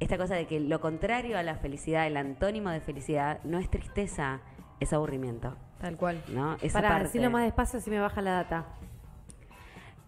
esta 0.00 0.18
cosa 0.18 0.34
de 0.34 0.46
que 0.46 0.60
lo 0.60 0.80
contrario 0.80 1.38
a 1.38 1.42
la 1.42 1.56
felicidad, 1.56 2.06
el 2.06 2.16
antónimo 2.16 2.70
de 2.70 2.80
felicidad, 2.80 3.40
no 3.44 3.58
es 3.58 3.70
tristeza, 3.70 4.40
es 4.80 4.92
aburrimiento. 4.92 5.56
Tal 5.80 5.96
cual. 5.96 6.22
¿no? 6.28 6.56
Esa 6.60 6.78
Para 6.80 6.88
parte. 6.90 7.04
decirlo 7.04 7.30
más 7.30 7.44
despacio 7.44 7.80
si 7.80 7.90
me 7.90 7.98
baja 8.00 8.20
la 8.22 8.32
data. 8.32 8.66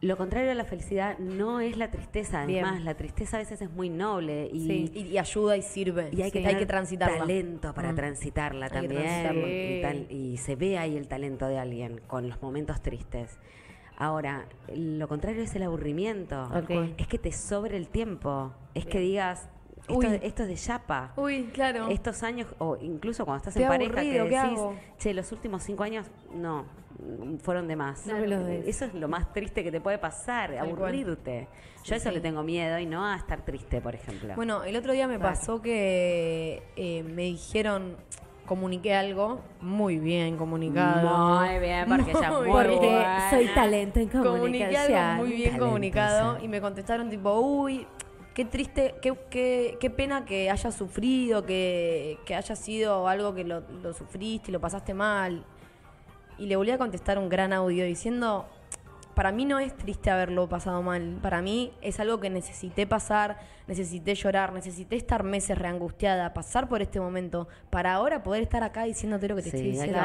Lo 0.01 0.17
contrario 0.17 0.51
a 0.51 0.55
la 0.55 0.65
felicidad 0.65 1.17
no 1.21 1.61
es 1.61 1.77
la 1.77 1.89
tristeza, 1.93 2.45
Bien. 2.45 2.65
además, 2.65 2.83
la 2.85 2.95
tristeza 2.97 3.37
a 3.37 3.41
veces 3.41 3.63
es 3.63 3.71
muy 3.71 3.89
noble 3.89 4.51
y, 4.53 4.67
Sí, 4.67 4.91
y, 4.93 5.01
y 5.13 5.19
ayuda 5.19 5.57
y 5.57 5.63
sirve. 5.63 6.09
y 6.13 6.23
hay 6.23 6.33
que, 6.33 6.41
Sí, 6.41 6.45
tener 6.45 6.67
transitarla. 6.67 7.19
talento 7.19 7.73
para 7.73 7.93
Mm. 7.93 7.97
transitarla 7.97 8.67
Hay 8.67 8.71
que 8.73 8.79
también. 8.81 9.03
transitarla. 9.03 9.49
Y, 9.49 9.81
tal- 9.83 10.07
y 10.11 10.37
se 10.39 10.57
ve 10.57 10.77
ahí 10.77 10.97
el 10.97 11.07
talento 11.07 11.47
de 11.47 11.57
alguien 11.61 12.01
con 12.09 12.29
los 12.29 12.43
momentos 12.43 12.83
tristes. 12.83 13.39
Ahora, 13.97 14.47
lo 14.75 15.07
contrario 15.07 15.45
es 15.45 15.55
el 15.55 15.63
aburrimiento. 15.63 16.51
Es 16.99 17.07
que 17.07 17.19
te 17.19 17.31
sobre 17.31 17.77
el 17.77 17.87
tiempo. 17.89 18.53
Es 18.75 18.87
que 18.87 18.99
digas, 18.99 19.49
Uy. 19.89 20.07
esto 20.23 20.43
es 20.45 20.49
de 20.49 20.55
chapa. 20.55 21.13
Uy, 21.17 21.51
claro. 21.53 21.89
Estos 21.89 22.23
años, 22.23 22.47
o 22.59 22.77
incluso 22.81 23.25
cuando 23.25 23.39
estás 23.39 23.57
en 23.57 23.69
pareja, 23.69 23.93
aburrido, 24.01 24.25
que 24.25 24.31
¿qué 24.31 24.37
decís, 24.39 24.59
hago? 24.59 24.75
che, 24.99 25.15
los 25.15 25.33
últimos 25.33 25.63
cinco 25.63 25.83
años, 25.83 26.07
no, 26.35 26.65
fueron 27.43 27.67
de 27.69 27.77
más. 27.77 28.07
No 28.07 28.17
me 28.17 28.27
los 28.29 28.47
des. 28.47 28.67
Eso 28.69 28.85
es 28.85 28.95
lo 28.95 29.09
más 29.09 29.33
triste 29.33 29.65
que 29.65 29.73
te 29.73 29.81
puede 29.81 29.99
pasar, 29.99 30.51
Tal 30.55 30.69
cual. 30.71 30.95
aburrirte. 30.95 31.49
Yo 31.79 31.83
Sí, 31.85 31.95
a 31.95 31.97
eso 31.97 32.09
sí. 32.11 32.15
le 32.15 32.21
tengo 32.21 32.43
miedo 32.45 32.79
y 32.79 32.87
no 32.87 33.05
a 33.05 33.17
estar 33.17 33.45
triste, 33.45 33.81
por 33.81 33.95
ejemplo. 33.95 34.35
Bueno, 34.37 34.63
el 34.63 34.77
otro 34.77 34.93
día 34.93 35.09
me 35.09 35.19
Claro. 35.19 35.35
pasó 35.35 35.61
que 35.61 36.63
eh, 36.77 37.03
me 37.03 37.23
dijeron, 37.23 37.97
comuniqué 38.47 38.95
algo 38.95 39.41
muy 39.61 39.99
bien 39.99 40.37
comunicado. 40.37 41.41
Muy 41.41 41.59
bien, 41.59 41.87
porque 41.89 42.11
ella 42.17 42.29
es 42.29 42.39
muy. 42.41 42.49
Porque 42.53 42.77
buena. 42.77 43.31
soy 43.31 43.47
talento 43.53 43.99
en 43.99 44.09
Comuniqué 44.11 44.39
comunicación. 44.39 44.99
algo 44.99 45.23
muy 45.25 45.31
bien 45.33 45.43
Talentosa. 45.45 45.67
comunicado 45.69 46.39
y 46.41 46.47
me 46.49 46.61
contestaron 46.61 47.11
tipo, 47.11 47.33
uy, 47.41 47.85
qué 48.35 48.45
triste, 48.45 48.95
qué, 49.01 49.15
qué, 49.31 49.77
qué 49.81 49.91
pena 49.91 50.25
que 50.25 50.51
hayas 50.51 50.75
sufrido, 50.75 51.45
que, 51.45 52.19
que 52.25 52.35
haya 52.35 52.57
sido 52.57 53.09
algo 53.09 53.35
que 53.35 53.45
lo, 53.45 53.61
lo 53.61 53.93
sufriste 53.93 54.51
y 54.51 54.53
lo 54.53 54.61
pasaste 54.61 54.95
mal. 54.95 55.45
Y 56.39 56.47
le 56.47 56.57
volví 56.57 56.71
a 56.71 56.79
contestar 56.79 57.19
un 57.19 57.29
gran 57.29 57.53
audio 57.53 57.85
diciendo, 57.85 58.47
para 59.15 59.33
mí 59.33 59.45
no 59.45 59.59
es 59.59 59.77
triste 59.77 60.11
haberlo 60.11 60.49
pasado 60.49 60.83
mal, 60.83 61.19
para 61.21 61.43
mí 61.43 61.73
es 61.83 62.01
algo 62.01 62.19
que 62.19 62.31
necesité 62.31 62.87
pasar, 62.87 63.39
necesité 63.67 64.15
llorar, 64.15 64.53
necesité 64.53 64.97
estar 64.97 65.23
meses 65.23 65.59
reangustiada, 65.59 66.33
pasar 66.33 66.69
por 66.69 66.81
este 66.81 66.99
momento, 67.01 67.49
para 67.71 67.93
ahora 67.93 68.23
poder 68.23 68.43
estar 68.43 68.63
acá 68.63 68.85
diciéndote 68.85 69.29
lo 69.29 69.37
que 69.37 69.43
te 69.43 69.51
Sí, 69.51 69.57
estoy 69.57 69.71
diciendo. 69.73 69.99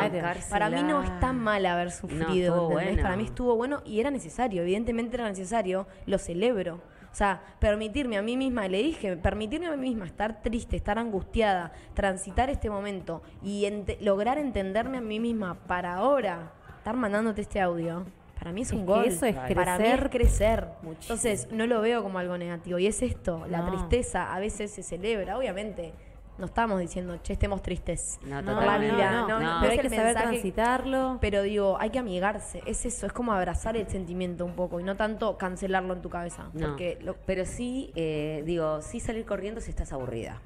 Para 0.49 0.69
mí 0.69 0.83
no 0.83 1.01
está 1.01 1.31
mal 1.31 1.65
haber 1.65 1.91
sufrido, 1.91 2.69
bueno. 2.69 3.01
Para 3.01 3.15
mí 3.15 3.23
estuvo 3.23 3.55
bueno 3.55 3.81
y 3.85 3.99
era 3.99 4.11
necesario, 4.11 4.61
evidentemente 4.61 5.15
era 5.15 5.27
necesario, 5.29 5.87
lo 6.05 6.17
celebro. 6.17 6.81
O 7.11 7.15
sea, 7.17 7.41
permitirme 7.59 8.17
a 8.17 8.21
mí 8.21 8.37
misma, 8.37 8.67
le 8.67 8.83
dije, 8.83 9.17
permitirme 9.17 9.67
a 9.67 9.71
mí 9.75 9.89
misma 9.89 10.05
estar 10.05 10.41
triste, 10.43 10.75
estar 10.75 10.99
angustiada, 10.99 11.71
transitar 11.95 12.49
este 12.49 12.69
momento 12.69 13.23
y 13.41 13.67
lograr 14.01 14.37
entenderme 14.37 14.97
a 14.97 15.01
mí 15.01 15.19
misma 15.19 15.55
para 15.67 15.95
ahora 15.95 16.51
estar 16.77 16.95
mandándote 16.95 17.41
este 17.41 17.59
audio. 17.59 18.05
Para 18.37 18.51
mí 18.51 18.61
es, 18.61 18.67
Es 18.67 18.73
un 18.73 18.81
que 18.81 18.85
gol. 18.85 19.05
eso 19.05 19.25
es 19.25 19.35
Para 19.35 19.79
mí 19.79 19.85
es 19.85 19.93
crecer 19.95 20.09
crecer. 20.11 20.67
muchísimo. 20.83 21.15
Entonces, 21.15 21.47
no 21.51 21.65
lo 21.65 21.81
veo 21.81 22.03
como 22.03 22.19
algo 22.19 22.37
negativo. 22.37 22.77
Y 22.77 22.85
es 22.85 23.01
esto, 23.01 23.45
la 23.49 23.65
tristeza 23.65 24.31
a 24.33 24.39
veces 24.39 24.69
se 24.69 24.83
celebra, 24.83 25.39
obviamente. 25.39 25.93
No 26.37 26.45
estamos 26.45 26.79
diciendo, 26.79 27.17
che, 27.23 27.33
estemos 27.33 27.61
tristes. 27.63 28.19
No, 28.23 28.41
No, 28.41 28.53
totalmente. 28.59 28.95
vida, 28.95 29.11
no, 29.11 29.27
no, 29.27 29.39
no, 29.39 29.53
no 29.55 29.59
pero 29.61 29.71
hay 29.71 29.79
que 29.79 29.89
saber 29.89 30.05
mensaje- 30.05 30.27
transitarlo. 30.29 31.17
Pero 31.19 31.41
digo, 31.41 31.77
hay 31.79 31.89
que 31.89 31.99
amigarse. 31.99 32.61
Es 32.67 32.85
eso, 32.85 33.07
es 33.07 33.13
como 33.13 33.33
abrazar 33.33 33.75
el 33.75 33.87
sentimiento 33.87 34.45
un 34.45 34.53
poco 34.53 34.79
y 34.79 34.83
no 34.83 34.95
tanto 34.95 35.37
cancelarlo 35.37 35.93
en 35.93 36.01
tu 36.01 36.09
cabeza. 36.09 36.49
No, 36.53 36.67
Porque 36.69 36.99
lo- 37.01 37.15
pero 37.25 37.45
sí, 37.45 37.91
eh, 37.95 38.43
digo, 38.45 38.81
sí 38.83 38.99
salir 38.99 39.25
corriendo 39.25 39.61
si 39.61 39.71
estás 39.71 39.91
aburrida. 39.93 40.39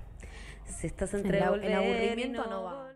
Si 0.65 0.87
estás 0.87 1.13
entre 1.13 1.39
El 1.39 1.43
aburrimiento 1.43 2.45
no 2.49 2.63
va. 2.63 2.90